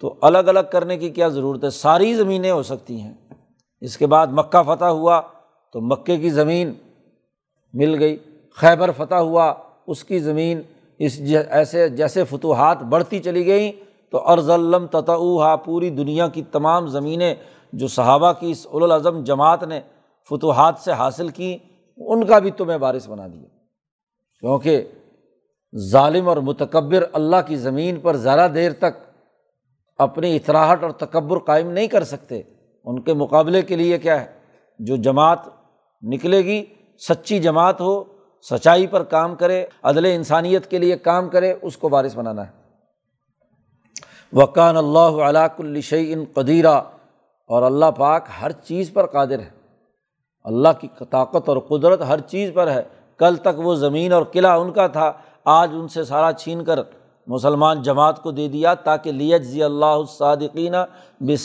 تو 0.00 0.14
الگ 0.22 0.38
الگ 0.38 0.60
کرنے 0.72 0.96
کی 0.96 1.10
کیا 1.10 1.28
ضرورت 1.28 1.64
ہے؟ 1.64 1.70
ساری 1.70 2.14
زمینیں 2.14 2.50
ہو 2.50 2.62
سکتی 2.62 3.00
ہیں۔ 3.00 3.14
اس 3.80 3.96
کے 3.96 4.06
بعد 4.06 4.26
مکہ 4.26 4.62
فتح 4.62 4.84
ہوا 4.84 5.20
تو 5.72 5.80
مکے 5.80 6.16
کی 6.16 6.30
زمین 6.30 6.72
مل 7.72 7.98
گئی۔ 7.98 8.16
خیبر 8.54 8.90
فتح 8.96 9.14
ہوا، 9.14 9.54
اس 9.86 10.04
کی 10.04 10.18
زمین 10.18 10.62
اس 10.98 11.20
ایسے 11.50 11.88
جیسے 11.88 12.24
فتوحات 12.24 12.82
بڑھتی 12.82 13.18
چلی 13.18 13.46
گئیں 13.46 13.72
تو 14.10 14.30
ارض 14.30 14.50
علم 14.50 14.86
تتعا 14.86 15.56
پوری 15.56 15.90
دنیا 15.90 16.28
کی 16.28 16.42
تمام 16.42 16.86
زمینیں 16.86 17.34
جو 17.72 17.88
صحابہ 17.88 18.32
کی 18.32 18.50
اس 18.50 18.66
الاظم 18.72 19.24
جماعت 19.24 19.62
نے 19.62 19.80
فتوحات 20.30 20.74
سے 20.78 20.92
حاصل 20.92 21.28
کیں، 21.28 21.58
ان 21.96 22.26
کا 22.26 22.38
بھی 22.38 22.50
تمہیں 22.50 22.78
بارش 22.78 23.08
بنا 23.08 23.26
دیا۔ 23.26 23.48
کیونکہ 24.40 24.84
ظالم 25.76 26.28
اور 26.28 26.36
متکبر 26.36 27.04
اللہ 27.12 27.36
کی 27.46 27.56
زمین 27.56 28.00
پر 28.00 28.16
ذرا 28.16 28.46
دیر 28.54 28.72
تک 28.72 29.07
اپنی 29.98 30.36
اطراہٹ 30.36 30.82
اور 30.82 30.90
تکبر 30.90 31.38
قائم 31.38 31.70
نہیں 31.70 31.86
کر 31.86 32.04
سکتے۔ 32.04 32.42
ان 32.84 33.00
کے 33.00 33.14
مقابلے 33.14 33.62
کے 33.62 33.76
لیے 33.76 33.98
کیا 33.98 34.20
ہے؟ 34.20 34.26
جو 34.78 34.96
جماعت 34.96 35.38
نکلے 36.02 36.38
گی، 36.38 36.64
سچی 37.08 37.38
جماعت 37.38 37.80
ہو، 37.80 38.04
سچائی 38.50 38.86
پر 38.86 39.02
کام 39.02 39.34
کرے، 39.34 39.66
عدل 39.82 40.04
انسانیت 40.04 40.66
کے 40.66 40.78
لیے 40.78 40.96
کام 40.96 41.28
کرے، 41.28 41.54
اس 41.62 41.76
کو 41.76 41.88
وارث 41.90 42.16
بنانا 42.16 42.46
ہے۔ 42.46 42.52
وقان 44.32 44.76
اللہ 44.76 44.98
علاق 44.98 45.54
الشعی 45.58 46.12
ان 46.12 46.24
قدیرہ 46.34 46.80
اور 47.46 47.62
اللہ 47.62 47.90
پاک 47.96 48.26
ہر 48.42 48.52
چیز 48.52 48.92
پر 48.92 49.06
قادر 49.06 49.38
ہے۔ 49.38 49.50
اللہ 50.44 50.68
کی 50.80 50.88
طاقت 51.10 51.48
اور 51.48 51.56
قدرت 51.56 52.00
ہر 52.00 52.20
چیز 52.20 52.50
پر 52.54 52.70
ہے۔ 52.70 52.82
کل 53.16 53.36
تک 53.36 53.58
وہ 53.58 53.74
زمین 53.74 54.12
اور 54.12 54.22
قلعہ 54.22 54.60
ان 54.60 54.72
کا 54.72 54.86
تھا، 54.86 55.12
آج 55.44 55.70
ان 55.72 55.88
سے 55.88 56.04
سارا 56.04 56.32
چھین 56.32 56.64
کر 56.64 56.82
مسلمان 57.28 57.82
جماعت 57.82 58.22
کو 58.22 58.30
دے 58.30 58.48
دیا 58.48 58.74
تاکہ 58.74 59.12
لیت 59.12 59.42
ضی 59.42 59.62
اللہ 59.62 59.84
الصادقینہ 59.84 60.76
بے 61.20 61.36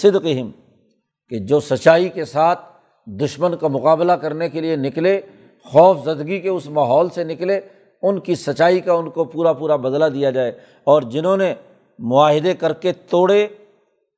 کہ 1.30 1.40
جو 1.40 1.60
سچائی 1.60 2.10
کے 2.10 2.26
ساتھ 2.26 2.60
دشمن 3.06 3.56
کا 3.56 3.68
مقابلہ 3.68 4.12
کرنے 4.12 4.50
کے 4.50 4.62
لیے 4.62 4.76
نکلے، 4.76 5.22
خوف 5.66 5.98
زدگی 6.06 6.40
کے 6.40 6.50
اس 6.50 6.70
ماحول 6.70 7.10
سے 7.10 7.24
نکلے، 7.24 7.60
ان 8.02 8.20
کی 8.20 8.36
سچائی 8.36 8.80
کا 8.80 8.94
ان 8.94 9.10
کو 9.10 9.24
پورا 9.24 9.54
پورا 9.54 9.76
بدلہ 9.76 10.06
دیا 10.06 10.30
جائے۔ 10.30 10.52
اور 10.84 11.02
جنہوں 11.02 11.38
نے 11.38 11.54
معاہدے 12.00 12.54
کر 12.54 12.74
کے 12.74 12.94
توڑے، 12.94 13.48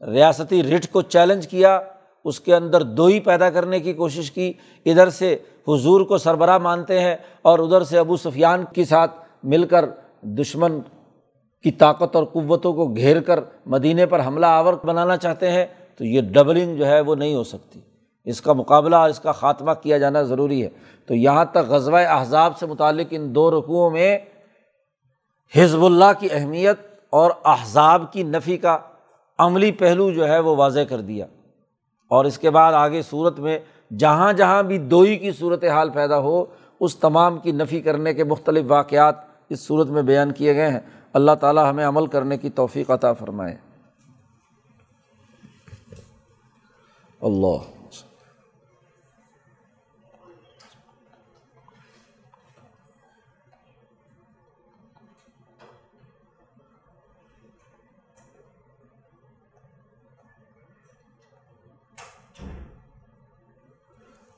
ریاستی 0.07 0.63
رٹ 0.63 0.91
کو 0.91 1.01
چیلنج 1.01 1.47
کیا، 1.47 1.81
اس 2.25 2.39
کے 2.39 2.55
اندر 2.55 2.81
دوئی 2.81 3.19
پیدا 3.19 3.49
کرنے 3.49 3.79
کی 3.79 3.93
کوشش 3.93 4.31
کی۔ 4.31 4.53
ادھر 4.85 5.09
سے 5.09 5.37
حضور 5.67 6.01
کو 6.01 6.17
سربراہ 6.17 6.57
مانتے 6.57 6.99
ہیں 6.99 7.15
اور 7.41 7.59
ادھر 7.59 7.83
سے 7.83 7.97
ابو 7.97 8.17
سفیان 8.17 8.63
کے 8.73 8.85
ساتھ 8.85 9.11
مل 9.43 9.67
کر 9.67 9.85
دشمن 10.23 10.79
کی 11.65 11.71
طاقت 11.71 12.15
اور 12.15 12.23
قوتوں 12.23 12.73
کو 12.73 12.87
گھیر 12.87 13.21
کر 13.21 13.39
مدینے 13.65 14.05
پر 14.05 14.25
حملہ 14.25 14.45
آور 14.45 14.73
بنانا 14.85 15.17
چاہتے 15.17 15.51
ہیں، 15.51 15.65
تو 15.97 16.05
یہ 16.05 16.21
ڈبلنگ 16.21 16.77
جو 16.77 16.85
ہے 16.85 17.01
وہ 17.01 17.15
نہیں 17.15 17.35
ہو 17.35 17.43
سکتی۔ 17.43 17.79
اس 18.25 18.41
کا 18.41 18.53
مقابلہ 18.53 18.95
اس 18.95 19.19
کا 19.19 19.31
خاتمہ 19.31 19.71
کیا 19.83 19.97
جانا 19.97 20.21
ضروری 20.21 20.63
ہے۔ 20.63 20.69
تو 21.05 21.15
یہاں 21.15 21.45
تک 21.45 21.57
غزوہ 21.57 21.97
احزاب 21.97 22.57
سے 22.57 22.65
متعلق 22.65 23.07
ان 23.11 23.35
دو 23.35 23.51
رقوؤں 23.51 23.89
میں 23.89 24.17
حزب 25.55 25.85
اللہ 25.85 26.19
کی 26.19 26.27
اہمیت 26.31 26.77
اور 27.09 27.31
احزاب 27.45 28.13
کی 28.13 28.23
نفی 28.23 28.57
کا 28.57 28.77
عملی 29.39 29.71
پہلو 29.71 30.11
جو 30.11 30.27
ہے 30.27 30.39
وہ 30.39 30.55
واضح 30.55 30.79
کر 30.79 31.01
دیا۔ 31.01 31.25
اور 32.07 32.25
اس 32.25 32.37
کے 32.37 32.49
بعد 32.49 32.73
آگے 32.73 33.01
صورت 33.01 33.39
میں 33.39 33.59
جہاں 33.99 34.33
جہاں 34.33 34.63
بھی 34.63 34.77
دوئی 34.77 35.17
کی 35.17 35.31
صورت 35.31 35.63
حال 35.63 35.89
پیدا 35.89 36.19
ہو، 36.19 36.45
اس 36.79 36.95
تمام 36.95 37.37
کی 37.37 37.51
نفی 37.51 37.81
کرنے 37.81 38.13
کے 38.13 38.23
مختلف 38.23 38.65
واقعات 38.67 39.15
اس 39.49 39.59
صورت 39.59 39.87
میں 39.87 40.01
بیان 40.01 40.31
کیے 40.31 40.55
گئے 40.55 40.69
ہیں۔ 40.69 40.79
اللہ 41.15 41.31
تعالیٰ 41.41 41.69
ہمیں 41.69 41.85
عمل 41.85 42.07
کرنے 42.07 42.37
کی 42.37 42.49
توفیق 42.49 42.91
عطا 42.91 43.13
فرمائے۔ 43.13 43.57
اللہ۔ 47.21 47.91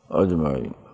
اجمعین۔ 0.10 0.87